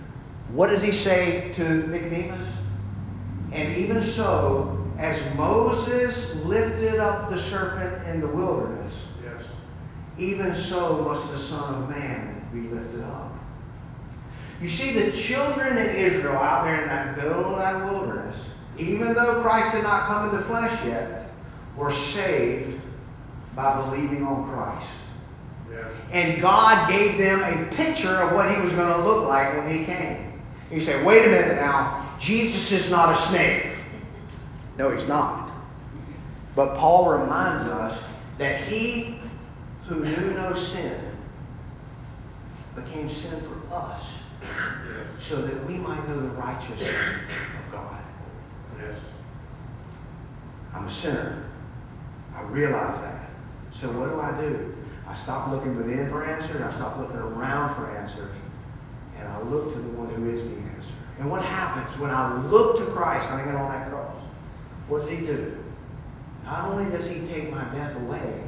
what 0.51 0.67
does 0.67 0.83
he 0.83 0.91
say 0.91 1.51
to 1.55 1.87
Nicodemus? 1.87 2.47
And 3.53 3.75
even 3.75 4.03
so, 4.03 4.85
as 4.99 5.19
Moses 5.35 6.35
lifted 6.45 6.99
up 6.99 7.31
the 7.31 7.41
serpent 7.41 8.07
in 8.07 8.21
the 8.21 8.27
wilderness, 8.27 8.93
Yes. 9.23 9.43
even 10.19 10.55
so 10.55 11.05
must 11.05 11.31
the 11.31 11.39
Son 11.39 11.73
of 11.73 11.89
Man 11.89 12.45
be 12.53 12.67
lifted 12.69 13.01
up. 13.01 13.32
You 14.63 14.69
see, 14.69 14.93
the 14.93 15.11
children 15.11 15.77
in 15.77 15.93
Israel 15.93 16.37
out 16.37 16.63
there 16.63 16.83
in 16.83 16.87
that 16.87 17.17
middle 17.17 17.53
of 17.53 17.57
that 17.57 17.83
wilderness, 17.83 18.33
even 18.77 19.13
though 19.13 19.41
Christ 19.41 19.67
had 19.71 19.83
not 19.83 20.07
come 20.07 20.29
into 20.29 20.41
flesh 20.45 20.85
yet, 20.85 21.29
were 21.75 21.91
saved 21.91 22.79
by 23.57 23.81
believing 23.81 24.25
on 24.25 24.49
Christ. 24.49 24.87
Yes. 25.69 25.85
And 26.13 26.41
God 26.41 26.87
gave 26.87 27.17
them 27.17 27.43
a 27.43 27.75
picture 27.75 28.15
of 28.21 28.31
what 28.31 28.55
he 28.55 28.61
was 28.61 28.71
going 28.71 28.87
to 28.87 29.05
look 29.05 29.27
like 29.27 29.53
when 29.57 29.67
he 29.67 29.83
came. 29.83 30.41
You 30.71 30.79
say, 30.79 31.03
wait 31.03 31.25
a 31.25 31.29
minute 31.29 31.57
now, 31.57 32.15
Jesus 32.17 32.71
is 32.71 32.89
not 32.89 33.11
a 33.11 33.19
snake. 33.19 33.67
No, 34.77 34.95
he's 34.95 35.09
not. 35.09 35.51
But 36.55 36.77
Paul 36.77 37.19
reminds 37.19 37.69
us 37.69 38.01
that 38.37 38.61
he 38.61 39.19
who 39.87 40.05
knew 40.05 40.33
no 40.35 40.55
sin 40.55 40.97
became 42.75 43.09
sin 43.09 43.41
for 43.41 43.75
us 43.75 44.01
so 45.19 45.41
that 45.41 45.65
we 45.67 45.75
might 45.75 46.07
know 46.07 46.19
the 46.19 46.29
righteousness 46.29 46.81
of 46.81 47.71
God. 47.71 48.03
Yes. 48.79 48.99
I'm 50.73 50.87
a 50.87 50.91
sinner. 50.91 51.45
I 52.35 52.41
realize 52.43 52.99
that. 53.01 53.29
So 53.71 53.87
what 53.91 54.09
do 54.09 54.19
I 54.19 54.39
do? 54.39 54.75
I 55.07 55.15
stop 55.23 55.49
looking 55.51 55.77
within 55.77 56.09
for 56.09 56.23
answers. 56.23 56.61
I 56.61 56.73
stop 56.75 56.97
looking 56.97 57.17
around 57.17 57.75
for 57.75 57.89
answers. 57.95 58.35
And 59.17 59.27
I 59.27 59.41
look 59.41 59.73
to 59.73 59.79
the 59.79 59.89
one 59.89 60.09
who 60.09 60.29
is 60.29 60.43
the 60.43 60.55
answer. 60.75 60.93
And 61.19 61.29
what 61.29 61.43
happens 61.43 61.97
when 61.99 62.09
I 62.09 62.41
look 62.47 62.79
to 62.79 62.85
Christ 62.91 63.27
hanging 63.27 63.55
on 63.55 63.71
that 63.71 63.89
cross? 63.89 64.15
What 64.87 65.01
does 65.01 65.09
he 65.09 65.25
do? 65.25 65.57
Not 66.43 66.69
only 66.69 66.91
does 66.91 67.07
he 67.07 67.19
take 67.27 67.51
my 67.51 67.63
death 67.73 67.95
away, 67.95 68.43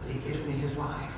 but 0.00 0.10
he 0.10 0.18
gives 0.20 0.44
me 0.46 0.52
his 0.52 0.76
life. 0.76 1.12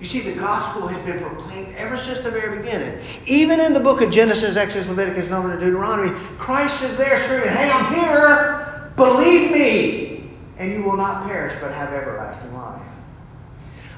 You 0.00 0.06
see, 0.06 0.20
the 0.20 0.32
gospel 0.32 0.88
has 0.88 1.04
been 1.04 1.20
proclaimed 1.20 1.74
ever 1.76 1.98
since 1.98 2.20
the 2.20 2.30
very 2.30 2.56
beginning. 2.56 2.98
Even 3.26 3.60
in 3.60 3.74
the 3.74 3.80
book 3.80 4.00
of 4.00 4.10
Genesis, 4.10 4.56
Exodus, 4.56 4.88
Leviticus, 4.88 5.28
Numbers, 5.28 5.52
and 5.52 5.60
Deuteronomy, 5.60 6.10
Christ 6.38 6.82
is 6.82 6.96
there 6.96 7.22
screaming, 7.24 7.50
Hey, 7.50 7.70
I'm 7.70 7.92
here! 7.92 8.90
Believe 8.96 9.52
me! 9.52 10.30
And 10.56 10.72
you 10.72 10.82
will 10.82 10.96
not 10.96 11.26
perish, 11.26 11.54
but 11.60 11.72
have 11.72 11.92
everlasting 11.92 12.54
life. 12.54 12.80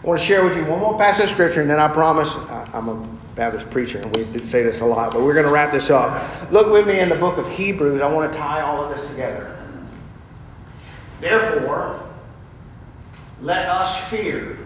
I 0.02 0.06
want 0.06 0.18
to 0.18 0.26
share 0.26 0.44
with 0.44 0.56
you 0.56 0.64
one 0.64 0.80
more 0.80 0.98
passage 0.98 1.26
of 1.26 1.30
scripture, 1.30 1.60
and 1.60 1.70
then 1.70 1.78
I 1.78 1.86
promise 1.86 2.34
I'm 2.72 2.88
a 2.88 3.08
Baptist 3.36 3.70
preacher, 3.70 3.98
and 3.98 4.14
we 4.16 4.24
did 4.24 4.48
say 4.48 4.62
this 4.62 4.80
a 4.80 4.84
lot, 4.84 5.12
but 5.12 5.22
we're 5.22 5.34
going 5.34 5.46
to 5.46 5.52
wrap 5.52 5.70
this 5.70 5.88
up. 5.88 6.50
Look 6.50 6.72
with 6.72 6.88
me 6.88 6.98
in 6.98 7.08
the 7.08 7.14
book 7.14 7.38
of 7.38 7.48
Hebrews. 7.48 8.00
I 8.00 8.12
want 8.12 8.32
to 8.32 8.36
tie 8.36 8.60
all 8.60 8.84
of 8.84 8.96
this 8.96 9.08
together. 9.08 9.56
Therefore, 11.20 12.04
let 13.40 13.68
us 13.68 13.96
fear, 14.10 14.58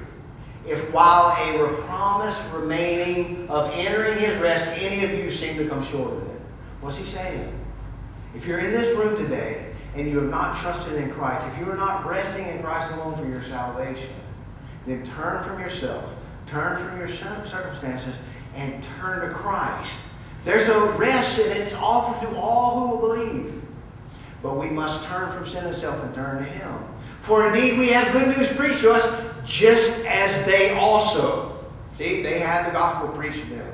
if 0.66 0.92
while 0.92 1.30
a 1.36 1.82
promise 1.82 2.36
remaining 2.52 3.48
of 3.48 3.70
entering 3.72 4.18
his 4.18 4.36
rest, 4.38 4.66
any 4.80 5.04
of 5.04 5.10
you 5.12 5.30
seem 5.30 5.56
to 5.56 5.68
come 5.68 5.84
short 5.84 6.12
of 6.12 6.22
it. 6.22 6.40
What's 6.80 6.96
he 6.96 7.04
saying? 7.04 7.52
If 8.34 8.46
you're 8.46 8.58
in 8.58 8.72
this 8.72 8.96
room 8.96 9.16
today 9.16 9.72
and 9.94 10.10
you 10.10 10.18
have 10.18 10.30
not 10.30 10.56
trusted 10.58 10.94
in 10.94 11.10
Christ, 11.12 11.46
if 11.52 11.58
you 11.58 11.72
are 11.72 11.76
not 11.76 12.06
resting 12.06 12.46
in 12.46 12.62
Christ 12.62 12.90
alone 12.92 13.16
for 13.16 13.26
your 13.26 13.42
salvation, 13.44 14.10
then 14.86 15.04
turn 15.04 15.42
from 15.44 15.60
yourself, 15.60 16.04
turn 16.46 16.84
from 16.84 16.98
your 16.98 17.08
circumstances, 17.08 18.14
and 18.54 18.84
turn 19.00 19.28
to 19.28 19.34
Christ. 19.34 19.90
There's 20.44 20.68
a 20.68 20.80
rest 20.92 21.38
and 21.38 21.50
it's 21.52 21.74
offered 21.74 22.28
to 22.28 22.36
all 22.36 22.78
who 22.78 22.96
will 22.96 23.14
believe. 23.14 23.62
But 24.42 24.58
we 24.58 24.68
must 24.68 25.04
turn 25.06 25.32
from 25.32 25.46
sin 25.46 25.64
and 25.64 25.76
self 25.76 26.00
and 26.02 26.14
turn 26.14 26.38
to 26.38 26.44
Him. 26.44 26.78
For 27.22 27.48
indeed 27.48 27.78
we 27.78 27.88
have 27.88 28.12
good 28.12 28.36
news 28.36 28.48
preached 28.52 28.82
to 28.82 28.92
us, 28.92 29.04
just 29.46 30.04
as 30.06 30.44
they 30.44 30.76
also. 30.76 31.64
See, 31.96 32.22
they 32.22 32.38
had 32.38 32.66
the 32.66 32.72
gospel 32.72 33.08
preached 33.08 33.40
to 33.40 33.46
them. 33.46 33.72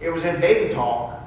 It 0.00 0.10
was 0.10 0.24
in 0.24 0.40
baby 0.40 0.72
talk, 0.72 1.20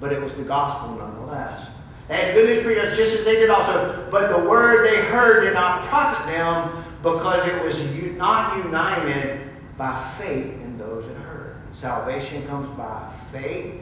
but 0.00 0.12
it 0.12 0.20
was 0.20 0.34
the 0.34 0.42
gospel 0.42 0.96
nonetheless. 0.96 1.68
They 2.08 2.16
had 2.16 2.34
good 2.34 2.48
news 2.48 2.64
preached 2.64 2.96
just 2.96 3.14
as 3.18 3.24
they 3.24 3.34
did 3.34 3.50
also. 3.50 4.08
But 4.10 4.36
the 4.36 4.48
word 4.48 4.88
they 4.88 4.96
heard 4.96 5.44
did 5.44 5.54
not 5.54 5.84
profit 5.86 6.26
them, 6.26 6.84
because 7.02 7.46
it 7.46 7.62
was 7.62 7.78
not 8.16 8.56
united 8.58 9.48
by 9.78 10.12
faith 10.18 10.46
in 10.46 10.76
those 10.78 11.06
that 11.06 11.16
heard. 11.16 11.56
Salvation 11.72 12.46
comes 12.48 12.68
by 12.76 13.10
faith. 13.32 13.80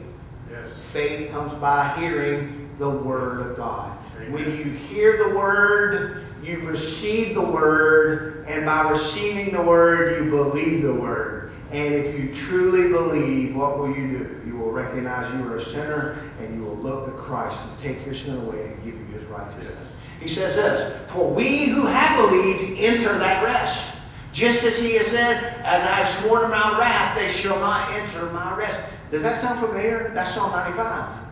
Yes. 0.49 0.65
Faith 0.91 1.31
comes 1.31 1.53
by 1.55 1.93
hearing 1.99 2.69
the 2.79 2.89
Word 2.89 3.51
of 3.51 3.57
God. 3.57 3.97
Amen. 4.15 4.31
When 4.31 4.57
you 4.57 4.63
hear 4.63 5.17
the 5.17 5.37
Word, 5.37 6.25
you 6.43 6.59
receive 6.59 7.35
the 7.35 7.41
Word, 7.41 8.45
and 8.47 8.65
by 8.65 8.89
receiving 8.89 9.53
the 9.53 9.61
Word, 9.61 10.23
you 10.23 10.29
believe 10.29 10.83
the 10.83 10.93
Word. 10.93 11.51
And 11.71 11.93
if 11.93 12.19
you 12.19 12.33
truly 12.33 12.89
believe, 12.89 13.55
what 13.55 13.77
will 13.77 13.89
you 13.89 14.07
do? 14.07 14.41
You 14.45 14.57
will 14.57 14.71
recognize 14.71 15.31
you 15.35 15.47
are 15.47 15.57
a 15.57 15.63
sinner, 15.63 16.31
and 16.39 16.55
you 16.55 16.63
will 16.63 16.77
look 16.77 17.05
to 17.05 17.11
Christ 17.11 17.59
to 17.61 17.83
take 17.83 18.05
your 18.05 18.15
sin 18.15 18.37
away 18.37 18.65
and 18.65 18.83
give 18.83 18.95
you 18.95 19.05
His 19.07 19.23
righteousness. 19.25 19.87
He 20.19 20.27
says 20.27 20.55
this 20.55 21.11
For 21.11 21.29
we 21.29 21.67
who 21.67 21.85
have 21.85 22.17
believed 22.17 22.79
enter 22.79 23.17
that 23.17 23.43
rest. 23.43 23.95
Just 24.31 24.63
as 24.63 24.77
he 24.77 24.93
has 24.95 25.07
said, 25.07 25.43
As 25.63 25.83
I 25.83 26.03
have 26.03 26.09
sworn 26.09 26.45
in 26.45 26.51
my 26.51 26.77
wrath, 26.77 27.17
they 27.17 27.29
shall 27.29 27.59
not 27.59 27.91
enter 27.93 28.25
my 28.31 28.55
rest. 28.55 28.79
Does 29.11 29.23
that 29.23 29.41
sound 29.41 29.59
familiar? 29.59 30.11
That's 30.13 30.33
Psalm 30.33 30.51
95. 30.51 31.28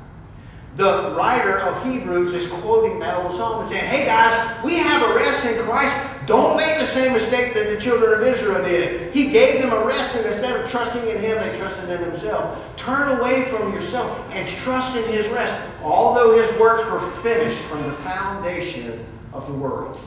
The 0.77 1.11
writer 1.17 1.57
of 1.57 1.83
Hebrews 1.83 2.35
is 2.35 2.45
quoting 2.45 2.99
that 2.99 3.17
old 3.17 3.35
psalm 3.35 3.61
and 3.61 3.69
saying, 3.69 3.85
Hey 3.85 4.05
guys, 4.05 4.63
we 4.63 4.75
have 4.75 5.09
a 5.09 5.15
rest 5.15 5.43
in 5.43 5.57
Christ. 5.63 5.95
Don't 6.27 6.55
make 6.55 6.77
the 6.77 6.85
same 6.85 7.13
mistake 7.13 7.55
that 7.55 7.67
the 7.67 7.81
children 7.81 8.13
of 8.13 8.21
Israel 8.21 8.63
did. 8.63 9.11
He 9.11 9.31
gave 9.31 9.59
them 9.59 9.73
a 9.73 9.83
rest, 9.83 10.15
and 10.15 10.27
instead 10.27 10.55
of 10.55 10.69
trusting 10.69 11.01
in 11.07 11.17
Him, 11.17 11.39
they 11.39 11.57
trusted 11.57 11.89
in 11.89 12.01
themselves. 12.01 12.63
Turn 12.75 13.17
away 13.17 13.45
from 13.45 13.73
yourself 13.73 14.19
and 14.29 14.47
trust 14.47 14.95
in 14.95 15.03
His 15.05 15.27
rest, 15.29 15.59
although 15.81 16.39
His 16.39 16.59
works 16.59 16.87
were 16.91 17.09
finished 17.23 17.57
from 17.63 17.81
the 17.89 17.95
foundation 17.97 19.03
of 19.33 19.47
the 19.47 19.53
world. 19.53 19.99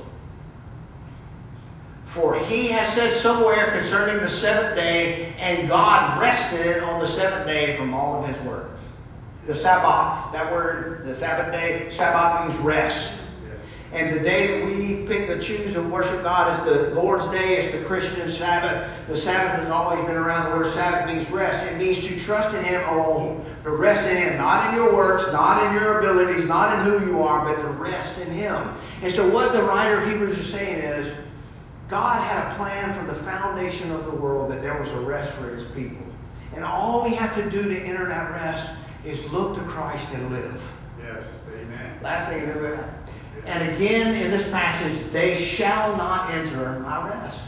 For 2.07 2.39
he 2.39 2.67
has 2.69 2.93
said 2.93 3.17
somewhere 3.17 3.71
concerning 3.71 4.21
the 4.21 4.29
seventh 4.29 4.75
day, 4.75 5.33
and 5.39 5.69
God 5.69 6.21
rested 6.21 6.83
on 6.83 7.01
the 7.01 7.07
seventh 7.07 7.47
day 7.47 7.77
from 7.77 7.95
all 7.95 8.23
of 8.23 8.29
his 8.29 8.45
works. 8.45 8.80
The 9.51 9.57
Sabbath, 9.57 10.33
that 10.33 10.53
word, 10.53 11.05
the 11.05 11.13
Sabbath 11.13 11.51
day, 11.51 11.91
Sabbath 11.91 12.49
means 12.49 12.61
rest. 12.63 13.19
And 13.93 14.15
the 14.15 14.21
day 14.21 14.47
that 14.47 14.65
we 14.65 15.05
pick 15.09 15.27
to 15.27 15.41
choose 15.41 15.75
to 15.75 15.83
worship 15.83 16.23
God 16.23 16.61
is 16.61 16.73
the 16.73 16.95
Lord's 16.95 17.27
Day, 17.27 17.57
it's 17.57 17.77
the 17.77 17.83
Christian 17.85 18.31
Sabbath. 18.31 18.89
The 19.09 19.17
Sabbath 19.17 19.61
has 19.61 19.69
always 19.69 20.07
been 20.07 20.15
around. 20.15 20.53
The 20.53 20.57
word 20.57 20.73
Sabbath 20.73 21.13
means 21.13 21.29
rest. 21.33 21.67
It 21.67 21.79
means 21.79 21.99
to 21.99 22.21
trust 22.21 22.55
in 22.55 22.63
Him 22.63 22.81
alone. 22.91 23.45
To 23.65 23.71
rest 23.71 24.09
in 24.09 24.19
Him, 24.19 24.39
not 24.39 24.69
in 24.69 24.77
your 24.77 24.95
works, 24.95 25.25
not 25.33 25.67
in 25.67 25.83
your 25.83 25.99
abilities, 25.99 26.49
not 26.49 26.79
in 26.79 26.85
who 26.85 27.05
you 27.05 27.21
are, 27.25 27.45
but 27.45 27.61
to 27.61 27.69
rest 27.71 28.21
in 28.21 28.31
Him. 28.31 28.77
And 29.03 29.13
so 29.13 29.29
what 29.29 29.53
the 29.53 29.65
writer 29.65 30.01
of 30.01 30.09
Hebrews 30.09 30.39
is 30.39 30.49
saying 30.49 30.77
is, 30.77 31.13
God 31.89 32.23
had 32.23 32.53
a 32.53 32.55
plan 32.55 32.95
from 32.95 33.09
the 33.09 33.21
foundation 33.25 33.91
of 33.91 34.05
the 34.05 34.13
world 34.13 34.49
that 34.53 34.63
there 34.63 34.81
was 34.81 34.93
a 34.93 35.01
rest 35.01 35.33
for 35.33 35.53
His 35.53 35.65
people. 35.73 36.07
And 36.55 36.65
all 36.65 37.03
we 37.03 37.17
have 37.17 37.35
to 37.35 37.51
do 37.51 37.65
to 37.65 37.81
enter 37.81 38.07
that 38.07 38.31
rest 38.31 38.71
is 39.05 39.25
look 39.31 39.57
to 39.57 39.63
Christ 39.65 40.09
and 40.13 40.31
live. 40.31 40.61
Yes. 40.99 41.25
Amen. 41.55 41.99
Last 42.03 42.31
thing. 42.31 42.43
And 43.47 43.75
again 43.75 44.23
in 44.23 44.31
this 44.31 44.49
passage, 44.51 45.11
they 45.13 45.35
shall 45.35 45.97
not 45.97 46.31
enter 46.31 46.79
my 46.81 47.09
rest. 47.09 47.41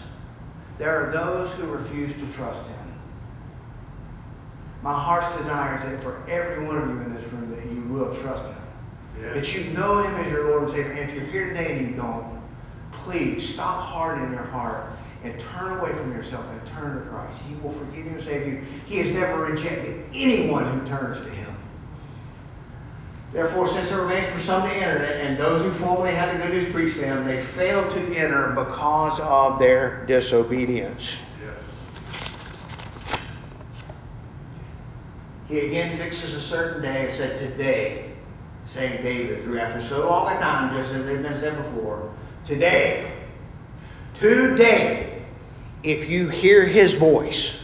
There 0.78 0.96
are 0.96 1.12
those 1.12 1.52
who 1.52 1.66
refuse 1.66 2.12
to 2.14 2.26
trust 2.32 2.66
him. 2.66 2.78
My 4.82 4.92
heart's 4.92 5.36
desire 5.36 5.76
is 5.76 5.82
that 5.82 6.02
for 6.02 6.28
every 6.28 6.66
one 6.66 6.76
of 6.76 6.88
you 6.88 7.00
in 7.02 7.14
this 7.14 7.24
room 7.32 7.50
that 7.54 7.64
you 7.72 7.82
will 7.82 8.14
trust 8.16 8.42
him. 8.42 8.56
Yes. 9.20 9.34
That 9.34 9.54
you 9.54 9.72
know 9.72 9.98
him 9.98 10.14
as 10.16 10.32
your 10.32 10.48
Lord 10.48 10.64
and 10.64 10.72
Savior. 10.72 10.92
And 10.92 11.10
if 11.10 11.14
you're 11.14 11.24
here 11.26 11.48
today 11.48 11.78
and 11.78 11.90
you 11.90 11.94
don't, 11.94 12.42
please 12.90 13.52
stop 13.52 13.80
hardening 13.80 14.32
your 14.32 14.44
heart 14.44 14.88
and 15.22 15.38
turn 15.38 15.78
away 15.78 15.92
from 15.92 16.12
yourself 16.12 16.44
and 16.50 16.66
turn 16.66 16.96
to 16.96 17.10
Christ. 17.10 17.38
He 17.48 17.54
will 17.56 17.72
forgive 17.72 18.06
you 18.06 18.12
and 18.12 18.22
save 18.22 18.46
you. 18.46 18.64
He 18.86 18.98
has 18.98 19.10
never 19.10 19.44
rejected 19.44 20.04
anyone 20.12 20.80
who 20.80 20.86
turns 20.86 21.18
to 21.18 21.30
him. 21.30 21.41
Therefore, 23.32 23.66
since 23.68 23.90
it 23.90 23.96
remains 23.96 24.30
for 24.30 24.40
some 24.40 24.62
to 24.62 24.74
enter 24.74 25.02
it, 25.02 25.24
and 25.24 25.38
those 25.38 25.62
who 25.62 25.70
formerly 25.84 26.12
had 26.12 26.34
the 26.34 26.44
good 26.44 26.52
news 26.52 26.70
preached 26.70 26.96
to 26.96 27.00
them, 27.00 27.26
they 27.26 27.42
failed 27.42 27.90
to 27.94 28.14
enter 28.14 28.50
because 28.50 29.18
of 29.20 29.58
their 29.58 30.04
disobedience. 30.04 31.16
Yes. 31.42 33.18
He 35.48 35.60
again 35.60 35.96
fixes 35.96 36.34
a 36.34 36.42
certain 36.42 36.82
day 36.82 37.06
and 37.06 37.12
said, 37.14 37.38
Today, 37.38 38.12
saying 38.66 39.02
David, 39.02 39.42
through 39.44 39.60
after 39.60 39.82
so 39.82 40.06
long 40.06 40.36
a 40.36 40.38
time, 40.38 40.76
just 40.76 40.92
as 40.92 41.06
they've 41.06 41.22
been 41.22 41.40
said 41.40 41.56
before, 41.56 42.12
today, 42.44 43.12
today, 44.14 45.22
if 45.82 46.06
you 46.08 46.28
hear 46.28 46.66
his 46.66 46.92
voice, 46.92 47.56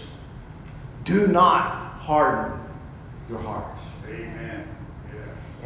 do 1.05 1.27
not 1.27 1.99
harden 2.01 2.59
your 3.29 3.41
hearts. 3.41 3.81
Amen. 4.09 4.58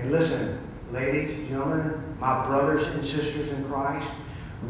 And 0.02 0.10
listen, 0.10 0.58
ladies, 0.92 1.48
gentlemen, 1.48 1.94
my 2.18 2.44
brothers 2.46 2.84
and 2.88 3.06
sisters 3.06 3.48
in 3.50 3.64
Christ, 3.66 4.10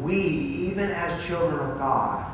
we, 0.03 0.15
even 0.15 0.91
as 0.91 1.25
children 1.25 1.59
of 1.71 1.79
God, 1.79 2.31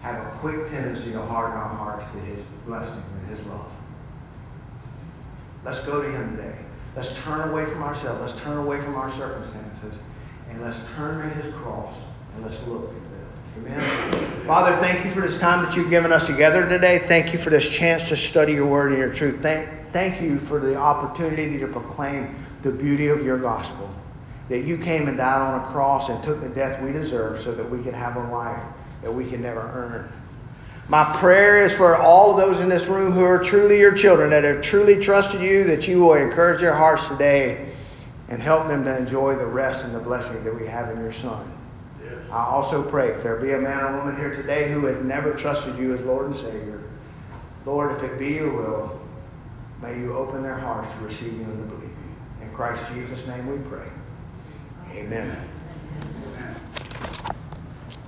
have 0.00 0.24
a 0.24 0.38
quick 0.38 0.70
tendency 0.70 1.10
to 1.10 1.22
harden 1.22 1.56
our 1.56 1.68
hearts 1.68 2.04
to 2.12 2.20
His 2.20 2.38
blessing 2.64 3.02
and 3.18 3.36
His 3.36 3.44
love. 3.48 3.66
Let's 5.64 5.80
go 5.80 6.00
to 6.00 6.08
Him 6.08 6.36
today. 6.36 6.56
Let's 6.94 7.12
turn 7.16 7.48
away 7.50 7.64
from 7.64 7.82
ourselves. 7.82 8.20
Let's 8.20 8.40
turn 8.44 8.58
away 8.58 8.80
from 8.80 8.94
our 8.94 9.10
circumstances. 9.16 9.98
And 10.48 10.62
let's 10.62 10.78
turn 10.94 11.28
to 11.28 11.42
His 11.42 11.52
cross 11.54 11.96
and 12.36 12.44
let's 12.44 12.62
look 12.68 12.92
live. 12.92 13.66
Amen. 13.66 14.46
Father, 14.46 14.76
thank 14.76 15.04
you 15.04 15.10
for 15.10 15.20
this 15.20 15.36
time 15.38 15.64
that 15.64 15.74
you've 15.74 15.90
given 15.90 16.12
us 16.12 16.24
together 16.26 16.68
today. 16.68 17.00
Thank 17.08 17.32
you 17.32 17.40
for 17.40 17.50
this 17.50 17.68
chance 17.68 18.08
to 18.08 18.16
study 18.16 18.52
your 18.52 18.66
word 18.66 18.92
and 18.92 18.98
your 18.98 19.12
truth. 19.12 19.42
Thank, 19.42 19.68
thank 19.92 20.20
you 20.20 20.38
for 20.38 20.58
the 20.60 20.76
opportunity 20.76 21.58
to 21.58 21.66
proclaim 21.66 22.34
the 22.62 22.70
beauty 22.70 23.08
of 23.08 23.24
your 23.24 23.38
gospel. 23.38 23.88
That 24.48 24.60
you 24.60 24.78
came 24.78 25.08
and 25.08 25.16
died 25.16 25.40
on 25.40 25.60
a 25.60 25.66
cross 25.72 26.08
and 26.08 26.22
took 26.22 26.40
the 26.40 26.48
death 26.48 26.80
we 26.82 26.92
deserve 26.92 27.42
so 27.42 27.52
that 27.52 27.68
we 27.68 27.82
could 27.82 27.94
have 27.94 28.16
a 28.16 28.30
life 28.30 28.62
that 29.02 29.12
we 29.12 29.28
can 29.28 29.42
never 29.42 29.60
earn. 29.60 30.12
My 30.88 31.16
prayer 31.16 31.64
is 31.64 31.72
for 31.72 31.96
all 31.96 32.30
of 32.30 32.36
those 32.36 32.60
in 32.60 32.68
this 32.68 32.86
room 32.86 33.10
who 33.10 33.24
are 33.24 33.42
truly 33.42 33.80
your 33.80 33.92
children, 33.92 34.30
that 34.30 34.44
have 34.44 34.62
truly 34.62 35.00
trusted 35.00 35.40
you, 35.40 35.64
that 35.64 35.88
you 35.88 36.00
will 36.00 36.14
encourage 36.14 36.60
their 36.60 36.74
hearts 36.74 37.08
today 37.08 37.72
and 38.28 38.40
help 38.40 38.68
them 38.68 38.84
to 38.84 38.96
enjoy 38.96 39.34
the 39.34 39.46
rest 39.46 39.84
and 39.84 39.94
the 39.94 39.98
blessing 39.98 40.42
that 40.44 40.54
we 40.54 40.66
have 40.66 40.90
in 40.90 40.98
your 40.98 41.12
Son. 41.12 41.52
Yes. 42.04 42.12
I 42.30 42.44
also 42.44 42.88
pray 42.88 43.10
if 43.10 43.22
there 43.22 43.36
be 43.36 43.52
a 43.52 43.58
man 43.58 43.82
or 43.82 43.98
woman 43.98 44.16
here 44.16 44.34
today 44.34 44.70
who 44.70 44.86
has 44.86 45.02
never 45.04 45.32
trusted 45.32 45.76
you 45.76 45.94
as 45.94 46.00
Lord 46.02 46.26
and 46.26 46.36
Savior, 46.36 46.82
Lord, 47.64 47.96
if 47.96 48.02
it 48.04 48.18
be 48.18 48.34
your 48.34 48.52
will, 48.52 49.00
may 49.82 49.98
you 49.98 50.16
open 50.16 50.42
their 50.42 50.58
hearts 50.58 50.92
to 50.94 51.04
receive 51.04 51.32
you 51.32 51.44
and 51.44 51.58
to 51.58 51.76
believe 51.76 51.90
you. 51.90 52.46
In 52.46 52.52
Christ 52.52 52.82
Jesus' 52.92 53.26
name 53.26 53.46
we 53.46 53.58
pray. 53.68 53.88
Amen. 54.92 55.55